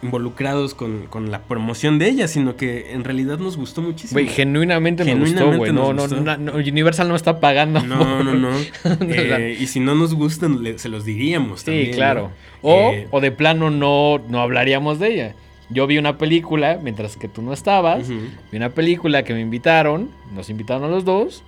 involucrados 0.00 0.74
con, 0.74 1.06
con 1.06 1.30
la 1.32 1.42
promoción 1.42 1.98
de 1.98 2.08
ella, 2.08 2.28
sino 2.28 2.56
que 2.56 2.92
en 2.92 3.02
realidad 3.04 3.38
nos 3.38 3.56
gustó 3.56 3.82
muchísimo. 3.82 4.20
Güey, 4.20 4.28
genuinamente 4.28 5.02
me 5.04 5.14
gustó, 5.14 5.26
Genuinamente 5.38 5.58
güey. 5.58 5.72
No, 5.72 5.92
no, 5.92 6.06
no, 6.06 6.36
no, 6.36 6.52
Universal 6.52 7.08
no 7.08 7.16
está 7.16 7.40
pagando. 7.40 7.80
no, 7.82 8.22
no, 8.22 8.34
no. 8.34 8.50
Eh, 9.00 9.56
y 9.58 9.66
si 9.66 9.80
no 9.80 9.94
nos 9.96 10.14
gustan, 10.14 10.62
le- 10.62 10.78
se 10.78 10.88
los 10.88 11.04
diríamos 11.04 11.60
Sí, 11.60 11.66
también. 11.66 11.92
claro. 11.94 12.30
¿no? 12.62 12.68
O, 12.70 12.92
Eh, 12.92 13.08
o 13.10 13.20
de 13.20 13.32
plano 13.32 13.70
no, 13.70 14.20
no 14.28 14.40
hablaríamos 14.40 14.98
de 15.00 15.14
ella. 15.14 15.34
Yo 15.70 15.86
vi 15.86 15.98
una 15.98 16.16
película 16.18 16.78
mientras 16.82 17.16
que 17.16 17.28
tú 17.28 17.42
no 17.42 17.52
estabas. 17.52 18.08
Vi 18.08 18.56
una 18.56 18.70
película 18.70 19.22
que 19.22 19.34
me 19.34 19.40
invitaron. 19.40 20.10
Nos 20.34 20.48
invitaron 20.50 20.84
a 20.84 20.88
los 20.88 21.04
dos. 21.04 21.42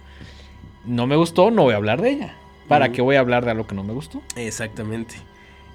No 0.85 1.07
me 1.07 1.17
gustó, 1.17 1.51
no 1.51 1.63
voy 1.63 1.75
a 1.75 1.77
hablar 1.77 2.01
de 2.03 2.11
ella. 2.11 2.35
¿Para 2.69 2.87
Ujú. 2.87 2.95
qué 2.95 3.03
voy 3.03 3.17
a 3.17 3.21
hablar 3.21 3.45
de 3.45 3.51
algo 3.51 3.67
que 3.67 3.75
no 3.75 3.83
me 3.83 3.93
gustó? 3.93 4.23
Exactamente. 4.37 5.17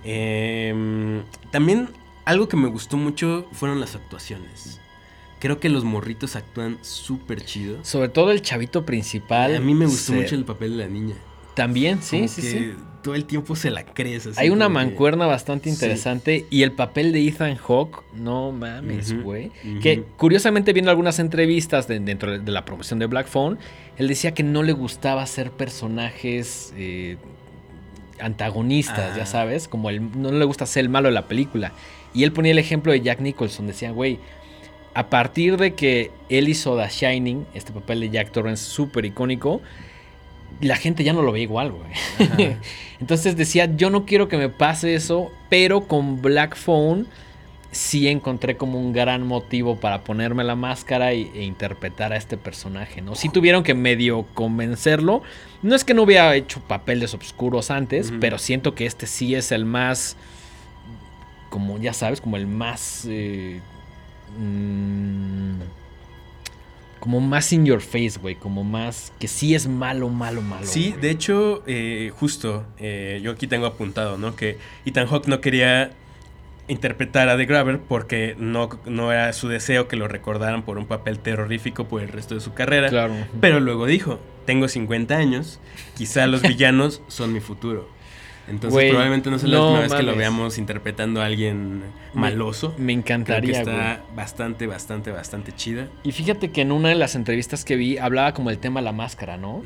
Em, 0.03 1.23
también 1.51 1.89
algo 2.25 2.47
que 2.47 2.57
me 2.57 2.67
gustó 2.69 2.95
mucho 2.97 3.47
fueron 3.51 3.79
las 3.79 3.95
actuaciones. 3.95 4.79
Creo 5.39 5.59
que 5.59 5.69
los 5.69 5.83
morritos 5.83 6.35
actúan 6.35 6.77
súper 6.81 7.43
chido. 7.43 7.83
Sobre 7.83 8.09
todo 8.09 8.31
el 8.31 8.41
chavito 8.41 8.85
principal. 8.85 9.55
A 9.55 9.59
mí 9.59 9.73
me 9.73 9.85
gustó 9.85 10.13
se- 10.13 10.19
mucho 10.21 10.35
el 10.35 10.45
papel 10.45 10.77
de 10.77 10.83
la 10.85 10.89
niña. 10.89 11.15
También, 11.55 12.01
sí, 12.01 12.17
Como 12.17 12.27
sí, 12.29 12.41
que 12.41 12.47
sí. 12.49 12.73
Todo 13.01 13.13
el 13.15 13.25
tiempo 13.25 13.55
se 13.55 13.69
la 13.69 13.85
crees. 13.85 14.25
así 14.25 14.39
Hay 14.41 14.49
una 14.49 14.65
que- 14.65 14.73
mancuerna 14.73 15.27
bastante 15.27 15.69
Sí. 15.69 15.75
interesante 15.75 16.45
y 16.49 16.63
el 16.63 16.71
papel 16.71 17.11
de 17.11 17.27
Ethan 17.27 17.55
Hawke, 17.55 18.03
no 18.15 18.51
mames, 18.51 19.21
güey. 19.21 19.51
Que 19.81 20.01
curiosamente 20.17 20.73
viendo 20.73 20.89
algunas 20.89 21.19
entrevistas 21.19 21.87
de- 21.87 21.99
dentro 21.99 22.39
de 22.39 22.51
la 22.51 22.65
promoción 22.65 22.97
de 22.97 23.05
Black 23.05 23.27
Phone, 23.27 23.59
él 23.97 24.07
decía 24.07 24.33
que 24.33 24.41
no 24.41 24.63
le 24.63 24.71
gustaba 24.73 25.21
hacer 25.21 25.51
personajes 25.51 26.73
eh, 26.77 27.17
antagonistas, 28.19 29.11
Ah. 29.13 29.17
ya 29.17 29.25
sabes, 29.25 29.67
como 29.67 29.89
el, 29.89 30.19
no 30.19 30.31
le 30.31 30.45
gusta 30.45 30.65
ser 30.65 30.81
el 30.85 30.89
malo 30.89 31.09
de 31.09 31.13
la 31.13 31.27
película. 31.27 31.73
Y 32.13 32.23
él 32.23 32.31
ponía 32.31 32.53
el 32.53 32.59
ejemplo 32.59 32.91
de 32.91 33.01
Jack 33.01 33.19
Nicholson, 33.19 33.67
decía, 33.67 33.91
güey, 33.91 34.19
a 34.93 35.09
partir 35.09 35.57
de 35.57 35.73
que 35.75 36.11
él 36.29 36.47
hizo 36.47 36.77
The 36.77 36.87
Shining, 36.89 37.45
este 37.53 37.73
papel 37.73 37.99
de 37.99 38.09
Jack 38.09 38.31
Torrance 38.31 38.63
súper 38.63 39.05
icónico, 39.05 39.61
la 40.61 40.75
gente 40.77 41.03
ya 41.03 41.13
no 41.13 41.21
lo 41.21 41.31
ve 41.31 41.41
igual, 41.41 41.71
güey. 41.71 42.57
Entonces 43.01 43.35
decía, 43.35 43.69
yo 43.75 43.89
no 43.89 44.05
quiero 44.05 44.27
que 44.27 44.37
me 44.37 44.49
pase 44.49 44.95
eso, 44.95 45.31
pero 45.49 45.87
con 45.87 46.21
Black 46.21 46.55
Phone 46.55 47.07
sí 47.71 48.07
encontré 48.07 48.55
como 48.55 48.79
un 48.79 48.93
gran 48.93 49.27
motivo 49.27 49.75
para 49.81 50.05
ponerme 50.05 50.45
la 50.45 50.55
máscara 50.55 51.13
y- 51.13 51.29
e 51.35 51.43
interpretar 51.43 52.13
a 52.13 52.15
este 52.15 52.37
personaje, 52.37 53.01
¿no? 53.01 53.15
Sí 53.15 53.27
tuvieron 53.27 53.63
que 53.63 53.73
medio 53.73 54.23
convencerlo. 54.33 55.23
No 55.61 55.75
es 55.75 55.83
que 55.83 55.93
no 55.93 56.03
hubiera 56.03 56.33
hecho 56.37 56.61
papeles 56.61 57.13
oscuros 57.13 57.71
antes, 57.71 58.13
pero 58.21 58.37
siento 58.37 58.75
que 58.75 58.85
este 58.85 59.07
sí 59.07 59.35
es 59.35 59.51
el 59.51 59.65
más, 59.65 60.15
como 61.49 61.77
ya 61.77 61.91
sabes, 61.91 62.21
como 62.21 62.37
el 62.37 62.47
más... 62.47 63.05
eh, 63.09 63.59
mm, 64.39 65.59
como 67.05 67.21
más 67.21 67.53
in 67.53 67.67
your 67.67 67.81
face, 67.81 68.17
güey. 68.19 68.33
Como 68.33 68.63
más 68.63 69.13
que 69.19 69.27
sí 69.27 69.53
es 69.53 69.67
malo, 69.67 70.09
malo, 70.09 70.41
malo. 70.41 70.65
Sí, 70.65 70.89
güey. 70.89 71.01
de 71.01 71.11
hecho, 71.11 71.61
eh, 71.67 72.11
justo, 72.17 72.65
eh, 72.79 73.19
yo 73.21 73.29
aquí 73.29 73.45
tengo 73.45 73.67
apuntado, 73.67 74.17
¿no? 74.17 74.35
Que 74.35 74.57
Ethan 74.87 75.05
Hawke 75.05 75.27
no 75.27 75.39
quería 75.39 75.91
interpretar 76.67 77.29
a 77.29 77.37
The 77.37 77.45
Grabber 77.45 77.79
porque 77.79 78.35
no, 78.39 78.69
no 78.87 79.11
era 79.11 79.31
su 79.33 79.47
deseo 79.47 79.87
que 79.87 79.97
lo 79.97 80.07
recordaran 80.07 80.63
por 80.63 80.79
un 80.79 80.87
papel 80.87 81.19
terrorífico 81.19 81.87
por 81.87 82.01
el 82.01 82.07
resto 82.07 82.33
de 82.33 82.41
su 82.41 82.55
carrera. 82.55 82.89
Claro. 82.89 83.13
Pero 83.39 83.59
luego 83.59 83.85
dijo, 83.85 84.19
tengo 84.47 84.67
50 84.67 85.15
años, 85.15 85.59
quizá 85.95 86.25
los 86.25 86.41
villanos 86.47 87.03
son 87.07 87.33
mi 87.33 87.39
futuro. 87.39 87.87
Entonces 88.47 88.89
probablemente 88.89 89.29
no 89.31 89.39
sea 89.39 89.49
la 89.49 89.57
no 89.57 89.63
última 89.65 89.81
vez 89.81 89.93
que 89.93 90.03
lo 90.03 90.15
veamos 90.15 90.57
interpretando 90.57 91.21
a 91.21 91.25
alguien 91.25 91.79
Me- 92.13 92.21
maloso. 92.21 92.69
Me 92.69 92.75
Creo 92.75 92.85
que 92.85 92.91
encantaría, 92.91 93.59
está 93.59 94.03
bastante, 94.15 94.67
bastante, 94.67 95.11
bastante 95.11 95.51
chida. 95.51 95.87
Y 96.03 96.11
fíjate 96.11 96.51
que 96.51 96.61
en 96.61 96.71
una 96.71 96.89
de 96.89 96.95
las 96.95 97.15
entrevistas 97.15 97.65
que 97.65 97.75
vi 97.75 97.97
hablaba 97.97 98.33
como 98.33 98.49
el 98.51 98.57
tema 98.59 98.79
de 98.81 98.85
la 98.85 98.91
máscara, 98.91 99.37
¿no? 99.37 99.63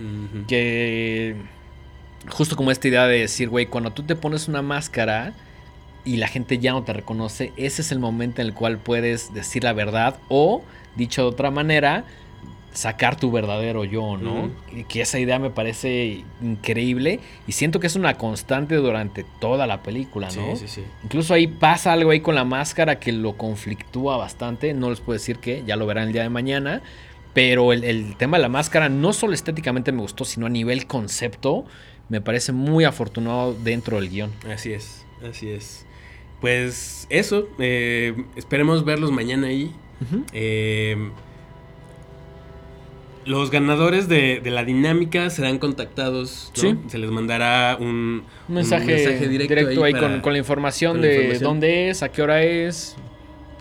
Que 0.48 1.36
justo 2.30 2.56
como 2.56 2.72
esta 2.72 2.88
idea 2.88 3.06
de 3.08 3.20
decir, 3.20 3.50
güey, 3.50 3.66
cuando 3.66 3.92
tú 3.92 4.04
te 4.04 4.16
pones 4.16 4.48
una 4.48 4.62
máscara 4.62 5.34
y 6.06 6.18
la 6.18 6.28
gente 6.28 6.58
ya 6.60 6.72
no 6.72 6.84
te 6.84 6.94
reconoce, 6.94 7.52
ese 7.58 7.82
es 7.82 7.92
el 7.92 8.00
momento 8.00 8.42
en 8.42 8.48
el 8.48 8.54
cual 8.54 8.78
puedes 8.78 9.34
decir 9.34 9.64
la 9.64 9.74
verdad 9.74 10.18
o, 10.30 10.64
dicho 10.96 11.22
de 11.24 11.28
otra 11.28 11.52
manera, 11.52 12.06
sacar 12.74 13.20
tu 13.20 13.32
verdadero 13.32 13.84
yo, 13.84 14.18
¿no? 14.18 14.46
Ujú. 14.46 14.52
Y 14.76 14.84
Que 14.84 15.02
esa 15.02 15.20
idea 15.20 15.40
me 15.40 15.50
parece 15.50 16.24
increíble 16.42 17.20
y 17.48 17.52
siento 17.54 17.80
que 17.80 17.88
es 17.88 17.96
una 17.96 18.14
constante 18.16 18.76
durante 18.76 19.26
toda 19.40 19.66
la 19.68 19.82
película, 19.84 20.30
Sí, 20.30 20.40
¿no? 20.40 20.56
sí, 20.56 20.68
sí. 20.68 20.84
Incluso 21.04 21.34
ahí 21.34 21.48
pasa 21.48 21.94
algo 21.94 22.12
ahí 22.12 22.20
con 22.22 22.36
la 22.36 22.46
máscara 22.46 23.00
que 23.00 23.12
lo 23.12 23.38
conflictúa 23.38 24.18
bastante. 24.18 24.74
No 24.74 24.90
les 24.90 25.00
puedo 25.00 25.18
decir 25.18 25.40
que, 25.40 25.64
ya 25.66 25.76
lo 25.76 25.86
verán 25.86 26.08
el 26.08 26.14
día 26.14 26.24
de 26.24 26.30
mañana. 26.30 26.82
Pero 27.34 27.74
el, 27.74 27.84
el 27.84 28.16
tema 28.18 28.38
de 28.38 28.42
la 28.44 28.50
máscara 28.50 28.90
no 28.90 29.14
solo 29.14 29.34
estéticamente 29.34 29.92
me 29.92 30.02
gustó, 30.02 30.26
sino 30.26 30.46
a 30.48 30.50
nivel 30.50 30.88
concepto. 30.88 31.66
Me 32.10 32.22
parece 32.22 32.52
muy 32.52 32.86
afortunado 32.86 33.54
dentro 33.54 33.98
del 34.00 34.10
guion. 34.10 34.32
Así 34.52 34.74
es, 34.74 35.06
así 35.30 35.50
es. 35.50 35.86
Pues 36.42 37.06
eso, 37.10 37.48
eh, 37.60 38.16
esperemos 38.36 38.84
verlos 38.86 39.12
mañana 39.12 39.48
ahí. 39.48 39.72
Eh, 40.34 41.12
los 43.26 43.52
ganadores 43.52 44.08
de, 44.08 44.40
de 44.44 44.50
la 44.52 44.64
dinámica 44.64 45.30
serán 45.30 45.60
contactados. 45.60 46.52
¿no? 46.56 46.62
Sí. 46.62 46.76
Se 46.88 46.98
les 46.98 47.12
mandará 47.12 47.78
un, 47.80 48.24
Un 48.48 48.56
mensaje, 48.56 49.28
directo, 49.28 49.84
ahí, 49.84 49.92
para- 49.94 50.08
con, 50.14 50.22
con 50.22 50.34
la 50.34 50.40
información 50.40 50.94
con 50.94 51.02
la 51.02 51.08
de 51.08 51.14
información. 51.16 51.44
dónde 51.44 51.90
es, 51.90 52.02
a 52.04 52.10
qué 52.12 52.22
hora 52.22 52.44
es. 52.44 52.96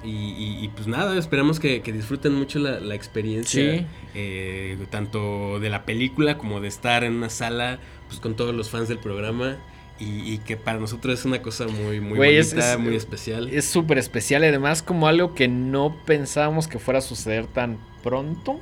Y, 0.04 0.08
y- 0.10 0.58
y, 0.64 0.68
pues 0.68 0.86
nada, 0.86 1.18
esperamos 1.18 1.58
que, 1.58 1.82
que 1.82 1.92
disfruten 1.92 2.32
mucho 2.34 2.58
la, 2.60 2.78
la 2.80 2.94
experiencia. 2.94 3.78
Sí. 3.78 3.86
eh, 4.14 4.78
tanto 4.90 5.58
de 5.60 5.68
la 5.70 5.84
película 5.84 6.38
como 6.38 6.60
de 6.60 6.68
estar 6.68 7.02
en 7.04 7.14
una 7.14 7.28
sala 7.30 7.78
pues 8.08 8.20
con 8.20 8.34
todos 8.36 8.54
los 8.54 8.70
fans 8.70 8.88
del 8.88 8.98
programa. 8.98 9.58
Y, 10.00 10.32
y 10.32 10.38
que 10.38 10.56
para 10.56 10.78
nosotros 10.78 11.18
es 11.18 11.24
una 11.24 11.42
cosa 11.42 11.66
muy, 11.66 11.98
bonita, 11.98 12.72
es- 12.74 12.78
muy 12.78 12.94
especial. 12.94 13.48
Es 13.48 13.64
súper 13.64 13.98
especial 13.98 14.44
además 14.44 14.80
como 14.84 15.08
algo 15.08 15.34
que 15.34 15.48
no 15.48 15.96
pensábamos 16.06 16.68
que 16.68 16.78
fuera 16.78 16.98
a 16.98 17.02
suceder 17.02 17.46
tan 17.48 17.78
pronto. 18.08 18.60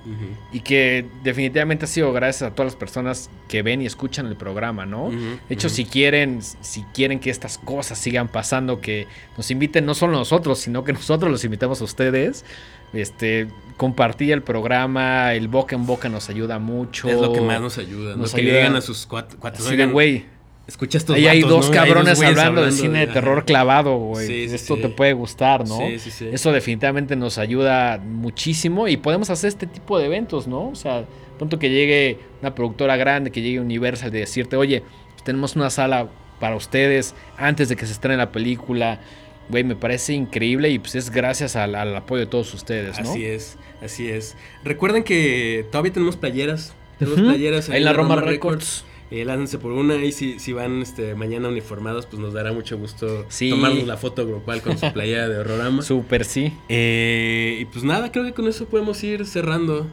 Y 0.53 0.61
que 0.61 1.07
definitivamente 1.23 1.85
ha 1.85 1.89
sido 1.89 2.13
gracias 2.13 2.51
a 2.51 2.55
todas 2.55 2.73
las 2.73 2.77
personas 2.77 3.31
que 3.49 3.63
ven 3.63 3.81
y 3.83 3.87
escuchan 3.87 4.27
el 4.27 4.37
programa, 4.37 4.87
¿no? 4.87 5.11
De 5.11 5.55
hecho, 5.55 5.69
si 5.69 5.85
quieren, 5.85 6.41
si 6.43 6.83
quieren 6.95 7.21
que 7.21 7.31
estas 7.31 7.59
cosas 7.59 7.99
sigan 7.99 8.29
pasando, 8.29 8.81
que 8.81 9.07
nos 9.37 9.51
inviten 9.51 9.87
no 9.87 9.95
solo 9.95 10.13
nosotros, 10.15 10.59
sino 10.59 10.83
que 10.85 10.93
nosotros 10.93 11.31
los 11.31 11.45
invitamos 11.45 11.81
a 11.81 11.85
ustedes. 11.85 12.45
Este, 12.93 13.49
compartir 13.77 14.33
el 14.33 14.43
programa, 14.43 15.35
el 15.35 15.49
boca 15.49 15.75
en 15.77 15.87
boca 15.87 16.09
nos 16.09 16.29
ayuda 16.31 16.59
mucho. 16.59 17.09
Es 17.09 17.21
lo 17.21 17.33
que 17.33 17.41
más 17.41 17.61
nos 17.61 17.79
ayuda. 17.79 18.17
nos 18.17 18.35
a 18.35 18.81
sus 18.81 19.09
cuat- 19.09 19.37
cuates. 19.37 19.61
Así 19.61 19.71
de, 19.71 19.75
"Oigan, 19.83 19.93
güey, 19.93 20.27
Escucha 20.67 20.99
estos 20.99 21.15
ahí 21.15 21.27
hay 21.29 21.43
dos 21.43 21.71
¿no? 21.71 21.73
Hay 21.73 21.87
cabrones 21.87 22.21
hablando 22.21 22.65
de 22.65 22.73
cine 22.73 23.07
de 23.07 23.13
terror 23.13 23.45
clavado, 23.45 23.97
güey. 23.99 24.27
Sí, 24.27 24.49
sí, 24.49 24.55
Esto 24.57 24.77
sí. 24.77 24.83
te 24.83 24.89
puede 24.89 25.13
gustar, 25.13 25.67
¿no? 25.67 25.79
Sí, 25.79 25.99
sí, 26.01 26.11
sí. 26.11 26.29
Eso 26.33 26.51
definitivamente 26.51 27.15
nos 27.15 27.39
ayuda 27.39 27.99
muchísimo 27.99 28.89
y 28.89 28.97
podemos 28.97 29.31
hacer 29.31 29.49
este 29.49 29.67
tipo 29.67 29.99
de 29.99 30.07
eventos, 30.07 30.49
¿no? 30.49 30.69
O 30.69 30.75
sea, 30.75 31.05
pronto 31.39 31.59
que 31.59 31.71
llegue 31.71 32.19
una 32.41 32.55
productora 32.55 32.97
grande, 32.97 33.31
que 33.31 33.43
llegue 33.43 33.61
Universal 33.61 34.11
de 34.11 34.21
decirte, 34.21 34.57
oye, 34.57 34.83
pues 35.13 35.23
tenemos 35.23 35.55
una 35.55 35.71
sala 35.71 36.09
para 36.41 36.57
ustedes 36.57 37.15
antes 37.37 37.69
de 37.69 37.77
que 37.77 37.87
se 37.87 37.93
estrene 37.93 38.17
la 38.17 38.33
película. 38.33 39.01
Güey, 39.49 39.63
me 39.63 39.77
parece 39.77 40.15
increíble 40.15 40.71
y 40.71 40.81
pues 40.81 40.97
es 40.97 41.11
gracias 41.11 41.55
al, 41.55 41.77
al 41.77 41.95
apoyo 41.95 42.21
de 42.21 42.27
todos 42.27 42.53
ustedes, 42.53 43.01
¿no? 43.01 43.09
Así 43.09 43.25
es, 43.25 43.57
así 43.81 44.09
es. 44.09 44.37
Recuerden 44.65 45.05
que 45.05 45.65
todavía 45.71 45.93
tenemos 45.93 46.17
playeras. 46.17 46.75
Tenemos 46.99 47.21
playeras 47.21 47.71
Ahí 47.71 47.77
en 47.77 47.85
la 47.85 47.93
Roma 47.93 48.17
Records. 48.17 48.85
Eh, 49.21 49.25
láncense 49.25 49.59
por 49.59 49.73
una 49.73 49.97
y 49.97 50.13
si, 50.13 50.39
si 50.39 50.53
van 50.53 50.83
este, 50.83 51.15
mañana 51.15 51.49
uniformados, 51.49 52.07
pues 52.07 52.21
nos 52.21 52.35
dará 52.35 52.53
mucho 52.53 52.77
gusto 52.77 53.25
Sí. 53.29 53.51
tomarnos 53.51 53.87
la 53.87 53.97
foto 53.97 54.27
grupal 54.27 54.61
con 54.63 54.77
su 54.79 54.93
playera 54.93 55.29
de 55.29 55.39
Horrorama. 55.39 55.83
Súper 55.83 56.25
sí. 56.25 56.53
Eh, 56.69 57.59
y 57.61 57.65
pues 57.67 57.85
nada, 57.85 58.13
creo 58.13 58.25
que 58.25 58.33
con 58.33 58.47
eso 58.49 58.67
podemos 58.67 59.03
ir 59.05 59.25
cerrando. 59.27 59.87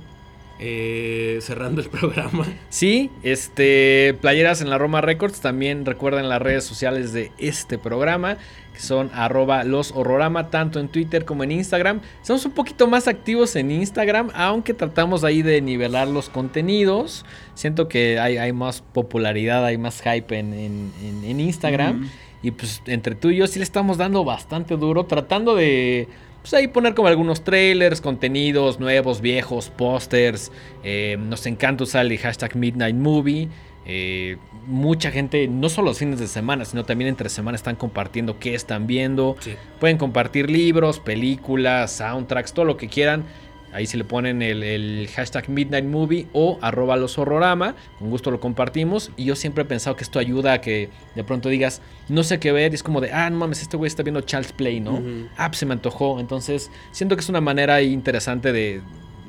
eh, 0.59 1.39
cerrando 1.41 1.81
el 1.81 1.89
programa. 1.89 2.45
Sí, 2.69 3.09
este, 3.23 4.15
playeras 4.21 4.61
en 4.61 4.69
la 4.69 4.77
Roma 4.77 5.01
Records. 5.01 5.41
También 5.41 5.85
recuerden 5.85 6.29
las 6.29 6.41
redes 6.41 6.63
sociales 6.63 7.11
de 7.11 7.31
este 7.37 7.77
programa, 7.77 8.37
que 8.73 8.79
son 8.79 9.11
arroba 9.13 9.63
los 9.63 9.91
horrorama, 9.91 10.49
tanto 10.49 10.79
en 10.79 10.87
Twitter 10.89 11.25
como 11.25 11.43
en 11.43 11.51
Instagram. 11.51 12.01
Somos 12.23 12.45
un 12.45 12.53
poquito 12.53 12.87
más 12.87 13.07
activos 13.07 13.55
en 13.55 13.69
Instagram, 13.71 14.29
aunque 14.33 14.73
tratamos 14.73 15.23
ahí 15.23 15.41
de 15.43 15.61
nivelar 15.61 16.07
los 16.07 16.29
contenidos. 16.29 17.25
Siento 17.53 17.87
que 17.87 18.19
hay, 18.19 18.37
hay 18.37 18.51
más 18.53 18.81
popularidad, 18.81 19.63
hay 19.65 19.77
más 19.77 20.01
hype 20.01 20.37
en, 20.39 20.53
en- 20.53 20.91
en- 21.03 21.23
en 21.23 21.39
Instagram. 21.39 22.01
Mm. 22.01 22.09
Y 22.41 22.51
pues 22.51 22.81
entre 22.87 23.15
tú 23.15 23.29
y 23.29 23.37
yo 23.37 23.47
sí 23.47 23.59
le 23.59 23.63
estamos 23.63 23.97
dando 23.97 24.25
bastante 24.25 24.75
duro, 24.75 25.05
tratando 25.05 25.55
de 25.55 26.07
pues 26.41 26.53
ahí 26.55 26.67
poner 26.67 26.93
como 26.93 27.07
algunos 27.07 27.45
trailers, 27.45 28.01
contenidos 28.01 28.77
nuevos, 28.79 29.21
viejos, 29.21 29.69
pósters. 29.69 30.51
Eh, 30.83 31.15
nos 31.17 31.45
encanta 31.45 31.85
usar 31.85 32.05
el 32.05 32.17
hashtag 32.17 32.57
Midnight 32.57 32.95
Movie. 32.97 33.47
Eh, 33.85 34.37
mucha 34.65 35.11
gente, 35.11 35.47
no 35.47 35.69
solo 35.69 35.89
los 35.89 35.99
fines 35.99 36.19
de 36.19 36.27
semana, 36.27 36.65
sino 36.65 36.85
también 36.85 37.09
entre 37.09 37.29
semana 37.29 37.55
están 37.55 37.75
compartiendo 37.75 38.39
qué 38.39 38.55
están 38.55 38.87
viendo. 38.87 39.35
Sí. 39.39 39.55
Pueden 39.79 39.97
compartir 39.97 40.49
libros, 40.49 40.99
películas, 40.99 41.91
soundtracks, 41.91 42.53
todo 42.53 42.65
lo 42.65 42.77
que 42.77 42.87
quieran. 42.87 43.25
Ahí 43.73 43.87
se 43.87 43.97
le 43.97 44.03
ponen 44.03 44.43
el, 44.43 44.61
el 44.61 45.09
hashtag 45.15 45.49
Midnight 45.49 45.85
Movie 45.85 46.27
o 46.31 46.59
arroba 46.61 46.95
los 46.95 47.17
horrorama. 47.17 47.75
Con 47.97 48.11
gusto 48.11 48.29
lo 48.29 48.39
compartimos. 48.39 49.11
Y 49.17 49.25
yo 49.25 49.35
siempre 49.35 49.63
he 49.63 49.65
pensado 49.65 49.95
que 49.95 50.03
esto 50.03 50.19
ayuda 50.19 50.53
a 50.53 50.61
que 50.61 50.89
de 51.15 51.23
pronto 51.23 51.49
digas, 51.49 51.81
no 52.07 52.21
sé 52.21 52.39
qué 52.39 52.51
ver. 52.51 52.71
Y 52.71 52.75
es 52.75 52.83
como 52.83 53.01
de, 53.01 53.11
ah, 53.11 53.27
no 53.31 53.37
mames, 53.37 53.63
este 53.63 53.75
güey 53.75 53.87
está 53.87 54.03
viendo 54.03 54.21
Charles 54.21 54.53
Play, 54.53 54.79
¿no? 54.79 55.01
Ah, 55.37 55.49
pues 55.49 55.57
se 55.57 55.65
me 55.65 55.73
antojó. 55.73 56.19
Entonces, 56.19 56.69
siento 56.91 57.15
que 57.15 57.21
es 57.21 57.29
una 57.29 57.41
manera 57.41 57.81
interesante 57.81 58.53
de, 58.53 58.83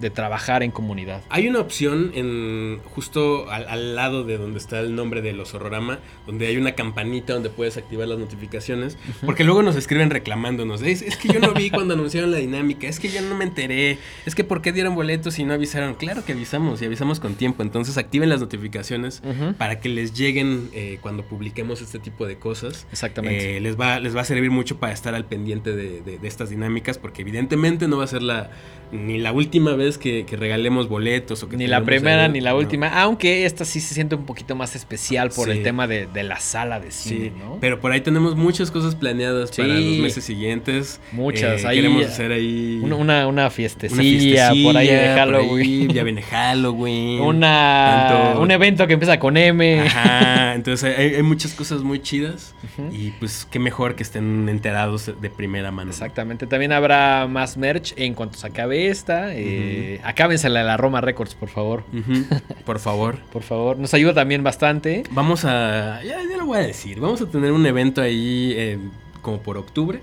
de 0.04 0.10
trabajar 0.10 0.62
en 0.62 0.70
comunidad. 0.70 1.22
Hay 1.30 1.48
una 1.48 1.60
opción 1.60 2.12
en 2.14 2.78
justo 2.84 3.50
al, 3.50 3.66
al 3.68 3.94
lado 3.96 4.22
de 4.22 4.36
donde 4.36 4.58
está 4.58 4.80
el 4.80 4.94
nombre 4.94 5.22
de 5.22 5.32
los 5.32 5.54
horrorama, 5.54 5.98
donde 6.26 6.46
hay 6.46 6.58
una 6.58 6.72
campanita 6.74 7.32
donde 7.32 7.48
puedes 7.48 7.78
activar 7.78 8.06
las 8.06 8.18
notificaciones, 8.18 8.98
porque 9.24 9.44
luego 9.44 9.62
nos 9.62 9.76
escriben 9.76 10.10
reclamándonos, 10.10 10.82
es, 10.82 11.00
es 11.00 11.16
que 11.16 11.28
yo 11.32 11.40
no 11.40 11.54
vi 11.54 11.70
cuando 11.70 11.94
anunciaron 11.94 12.30
la 12.32 12.36
dinámica, 12.36 12.86
es 12.86 13.00
que 13.00 13.08
yo 13.08 13.22
no 13.22 13.34
me 13.34 13.44
enteré, 13.44 13.96
es 14.26 14.34
que 14.34 14.44
por 14.44 14.60
qué 14.60 14.72
dieron 14.72 14.94
boletos 14.94 15.38
y 15.38 15.44
no 15.44 15.54
avisaron. 15.54 15.94
Claro 15.94 16.22
que 16.24 16.32
avisamos 16.32 16.82
y 16.82 16.84
avisamos 16.84 17.18
con 17.18 17.34
tiempo, 17.36 17.62
entonces 17.62 17.96
activen 17.96 18.28
las 18.28 18.40
notificaciones 18.40 19.22
para 19.56 19.80
que 19.80 19.88
les 19.88 20.12
lleguen 20.12 20.68
eh, 20.74 20.98
cuando 21.00 21.22
publiquemos 21.24 21.80
este 21.80 21.98
tipo 21.98 22.26
de 22.26 22.36
cosas. 22.36 22.86
Exactamente. 22.92 23.56
Eh, 23.56 23.60
les, 23.60 23.80
va, 23.80 24.00
les 24.00 24.14
va 24.14 24.20
a 24.20 24.24
servir 24.24 24.50
mucho 24.50 24.76
para 24.78 24.92
estar 24.92 25.14
al 25.14 25.24
pendiente 25.24 25.74
de, 25.74 26.02
de- 26.02 26.18
de 26.18 26.28
estas 26.28 26.50
dinámicas, 26.50 26.98
porque 26.98 27.22
evidentemente 27.22 27.88
no 27.88 27.96
va 27.96 28.04
a 28.04 28.08
ser 28.08 28.22
la 28.22 28.50
ni 28.92 29.18
la 29.18 29.32
última 29.32 29.72
vez 29.74 29.93
que, 29.98 30.24
que 30.26 30.36
regalemos 30.36 30.88
boletos 30.88 31.42
o 31.42 31.48
que 31.48 31.56
Ni 31.56 31.66
la 31.66 31.82
primera 31.84 32.28
ni 32.28 32.40
la 32.40 32.50
no. 32.50 32.58
última, 32.58 32.88
aunque 33.00 33.44
esta 33.46 33.64
sí 33.64 33.80
se 33.80 33.94
siente 33.94 34.14
un 34.14 34.24
poquito 34.26 34.54
más 34.54 34.74
especial 34.76 35.30
por 35.30 35.46
Sí. 35.46 35.52
el 35.58 35.62
tema 35.62 35.86
de, 35.86 36.06
de 36.06 36.22
la 36.22 36.38
sala 36.40 36.80
de 36.80 36.90
Sí, 36.90 37.08
cine, 37.10 37.32
¿no? 37.38 37.58
pero 37.60 37.80
por 37.80 37.92
ahí 37.92 38.00
tenemos 38.00 38.36
muchas 38.36 38.70
cosas 38.70 38.94
planeadas 38.94 39.50
para 39.56 39.76
Sí. 39.76 39.90
los 39.96 40.02
meses 40.02 40.24
siguientes. 40.24 41.00
Muchas, 41.12 41.62
Eh, 41.64 41.66
ahí- 41.68 41.76
queremos 41.76 42.06
hacer 42.06 42.32
ahí 42.32 42.80
Una, 42.82 42.96
una, 42.96 43.26
una 43.28 43.44
una 43.44 43.50
fiestecilla, 43.50 44.48
por 44.62 44.76
ahí 44.76 44.86
de 44.86 44.92
fiestecilla, 44.92 45.14
Halloween. 45.16 45.60
ahí, 45.90 45.94
ya 45.94 46.02
viene 46.04 46.22
Halloween. 46.22 47.20
Una, 47.20 48.06
Tanto- 48.08 48.40
un 48.42 48.50
evento 48.50 48.86
que 48.86 48.94
empieza 48.94 49.18
con 49.18 49.36
M. 49.36 49.80
Ajá, 49.80 50.54
entonces 50.54 50.96
hay, 50.98 51.14
hay 51.16 51.22
muchas 51.22 51.52
cosas 51.54 51.82
muy 51.82 52.00
chidas 52.00 52.54
y 52.92 53.10
pues 53.12 53.46
qué 53.50 53.58
mejor 53.58 53.94
que 53.94 54.02
estén 54.02 54.48
enterados 54.48 55.10
de 55.20 55.30
primera 55.30 55.70
mano. 55.70 55.90
Exactamente. 55.90 56.46
También 56.46 56.72
habrá 56.72 57.26
más 57.28 57.56
merch 57.56 57.92
en 57.96 58.14
cuanto 58.14 58.38
se 58.38 58.46
acabe 58.46 58.88
esta. 58.88 59.34
Eh, 59.34 59.83
Acábensela 60.04 60.60
de 60.60 60.66
la 60.66 60.76
Roma 60.76 61.00
Records, 61.00 61.34
por 61.34 61.48
favor. 61.48 61.84
Por 62.64 62.78
favor. 62.78 63.18
Por 63.32 63.42
favor. 63.42 63.78
Nos 63.78 63.92
ayuda 63.94 64.14
también 64.14 64.42
bastante. 64.42 65.02
Vamos 65.10 65.44
a. 65.44 66.02
Ya, 66.02 66.18
ya 66.28 66.36
lo 66.36 66.46
voy 66.46 66.58
a 66.58 66.62
decir. 66.62 67.00
Vamos 67.00 67.20
a 67.20 67.26
tener 67.26 67.52
un 67.52 67.64
evento 67.66 68.00
ahí 68.00 68.52
eh, 68.56 68.78
como 69.22 69.38
por 69.42 69.56
octubre. 69.58 70.00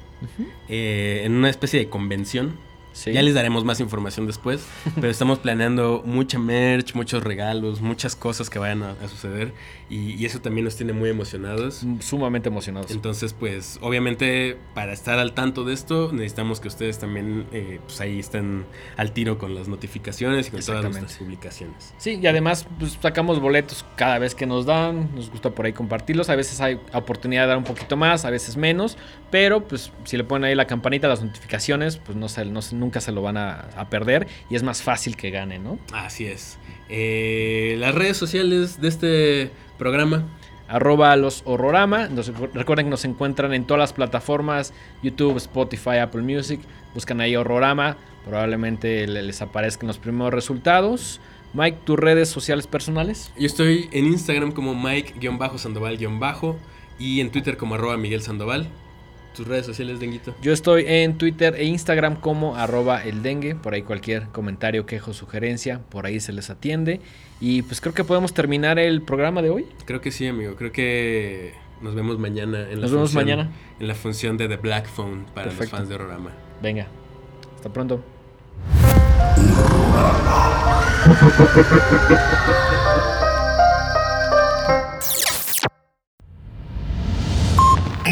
eh, 0.70 1.22
en 1.26 1.34
una 1.34 1.50
especie 1.50 1.80
de 1.80 1.90
convención. 1.90 2.58
Sí. 2.94 3.14
Ya 3.14 3.22
les 3.22 3.34
daremos 3.34 3.64
más 3.64 3.80
información 3.80 4.28
después. 4.28 4.66
pero 4.96 5.08
estamos 5.12 5.40
planeando 5.40 6.04
mucha 6.06 6.40
merch, 6.40 6.94
muchos 6.96 7.24
regalos, 7.24 7.82
muchas 7.82 8.16
cosas 8.16 8.50
que 8.50 8.60
vayan 8.60 8.84
a, 8.84 8.92
a 8.92 9.08
suceder. 9.08 9.54
Y, 9.90 10.14
y 10.16 10.26
eso 10.26 10.40
también 10.42 10.66
nos 10.66 10.76
tiene 10.76 10.94
muy 10.94 11.10
emocionados. 11.10 11.86
Sumamente 12.00 12.50
emocionados. 12.50 12.92
Entonces, 12.92 13.34
pues, 13.34 13.78
obviamente, 13.82 14.58
para 14.74 14.94
estar 14.94 15.20
al 15.20 15.34
tanto 15.34 15.64
de 15.64 15.74
esto, 15.74 16.12
necesitamos 16.14 16.60
que 16.60 16.68
ustedes 16.68 17.00
también, 17.00 17.46
eh, 17.52 17.80
pues, 17.86 18.00
ahí 18.02 18.20
estén 18.20 18.66
al 18.98 19.12
tiro 19.12 19.38
con 19.38 19.56
las 19.56 19.68
notificaciones 19.68 20.48
y 20.48 20.52
con 20.52 20.62
todas 20.62 20.84
nuestras 20.84 21.18
publicaciones. 21.18 21.94
Sí, 21.98 22.20
y 22.22 22.28
además 22.28 22.66
pues, 22.80 22.98
sacamos 23.02 23.40
boletos 23.40 23.86
cada 23.96 24.20
vez 24.20 24.36
que 24.36 24.46
nos 24.46 24.66
dan, 24.66 25.10
nos 25.16 25.30
gusta 25.30 25.50
por 25.52 25.66
ahí 25.66 25.74
compartirlos, 25.74 26.30
a 26.30 26.36
veces 26.36 26.60
hay 26.62 26.80
oportunidad 26.94 27.44
de 27.44 27.48
dar 27.50 27.58
un 27.58 27.64
poquito 27.64 27.98
más, 27.98 28.26
a 28.26 28.30
veces 28.30 28.58
menos, 28.58 28.98
pero 29.30 29.68
pues 29.68 29.92
si 30.04 30.18
le 30.18 30.24
ponen 30.24 30.46
ahí 30.50 30.56
la 30.56 30.68
campanita, 30.68 31.08
las 31.08 31.24
notificaciones, 31.24 31.98
pues 31.98 32.18
no 32.18 32.30
se, 32.30 32.46
no 32.46 32.62
se- 32.62 32.76
nunca 32.82 33.00
se 33.00 33.14
lo 33.14 33.22
van 33.22 33.38
a, 33.38 33.70
a 33.78 33.90
perder 33.90 34.28
y 34.50 34.56
es 34.56 34.64
más 34.64 34.82
fácil 34.82 35.16
que 35.16 35.30
gane, 35.32 35.58
¿no? 35.60 35.80
Así 35.94 36.26
es. 36.26 36.58
Eh, 36.90 37.76
las 37.80 37.96
redes 37.96 38.18
sociales 38.18 38.82
de 38.82 38.88
este 38.90 39.52
programa. 39.78 40.26
Arroba 40.68 41.16
los 41.18 41.42
horrorama, 41.46 42.08
nos- 42.08 42.28
recuerden 42.54 42.86
que 42.86 42.92
nos 42.92 43.04
encuentran 43.04 43.54
en 43.54 43.66
todas 43.66 43.80
las 43.80 43.92
plataformas, 43.92 44.74
YouTube, 45.04 45.36
Spotify, 45.36 45.98
Apple 45.98 46.22
Music, 46.22 46.62
buscan 46.94 47.20
ahí 47.20 47.36
horrorama, 47.36 47.98
probablemente 48.26 49.06
le- 49.06 49.22
les 49.22 49.42
aparezcan 49.42 49.88
los 49.88 49.98
primeros 49.98 50.34
resultados. 50.34 51.20
Mike, 51.54 51.80
tus 51.84 52.00
redes 52.00 52.30
sociales 52.30 52.68
personales. 52.68 53.34
Yo 53.38 53.46
estoy 53.48 53.90
en 53.92 54.06
Instagram 54.06 54.54
como 54.54 54.74
Mike-Sandoval- 54.74 55.98
y 56.98 57.20
en 57.20 57.32
Twitter 57.32 57.58
como 57.58 57.76
arroba 57.76 57.98
Miguel 57.98 58.22
Sandoval. 58.22 58.70
¿Tus 59.36 59.48
redes 59.48 59.66
sociales, 59.66 60.00
Denguito? 60.00 60.36
Yo 60.42 60.52
estoy 60.52 60.84
en 60.88 61.18
Twitter 61.18 61.56
e 61.56 61.64
Instagram 61.64 62.18
como 62.20 62.56
arroba 62.58 63.02
el 63.04 63.24
dengue. 63.24 63.56
Por 63.56 63.74
ahí 63.74 63.82
cualquier 63.82 64.28
comentario, 64.28 64.86
quejo, 64.86 65.14
sugerencia, 65.14 65.80
por 65.90 66.06
ahí 66.06 66.20
se 66.20 66.34
les 66.34 66.50
atiende. 66.50 67.00
Y 67.40 67.62
pues 67.62 67.80
creo 67.82 67.94
que 67.94 68.04
podemos 68.04 68.34
terminar 68.34 68.78
el 68.78 69.02
programa 69.02 69.42
de 69.42 69.50
hoy. 69.50 69.66
Creo 69.86 70.02
que 70.02 70.12
sí, 70.12 70.28
amigo. 70.28 70.56
Creo 70.56 70.72
que 70.74 71.54
nos 71.82 71.96
vemos 71.96 72.20
mañana 72.20 72.64
en 72.70 72.76
la 72.76 72.82
Nos 72.82 72.92
vemos 72.92 73.12
función- 73.14 73.24
mañana. 73.24 73.50
En 73.80 73.88
la 73.88 73.96
función 73.96 74.38
de 74.38 74.50
The 74.50 74.58
Black 74.58 74.88
Phone 74.88 75.24
para 75.34 75.46
Perfecto. 75.48 75.64
los 75.64 75.72
fans 75.72 75.90
de 75.90 75.96
Horrorama. 75.96 76.32
Venga, 76.62 76.88
hasta 77.56 77.72
pronto. 77.72 78.04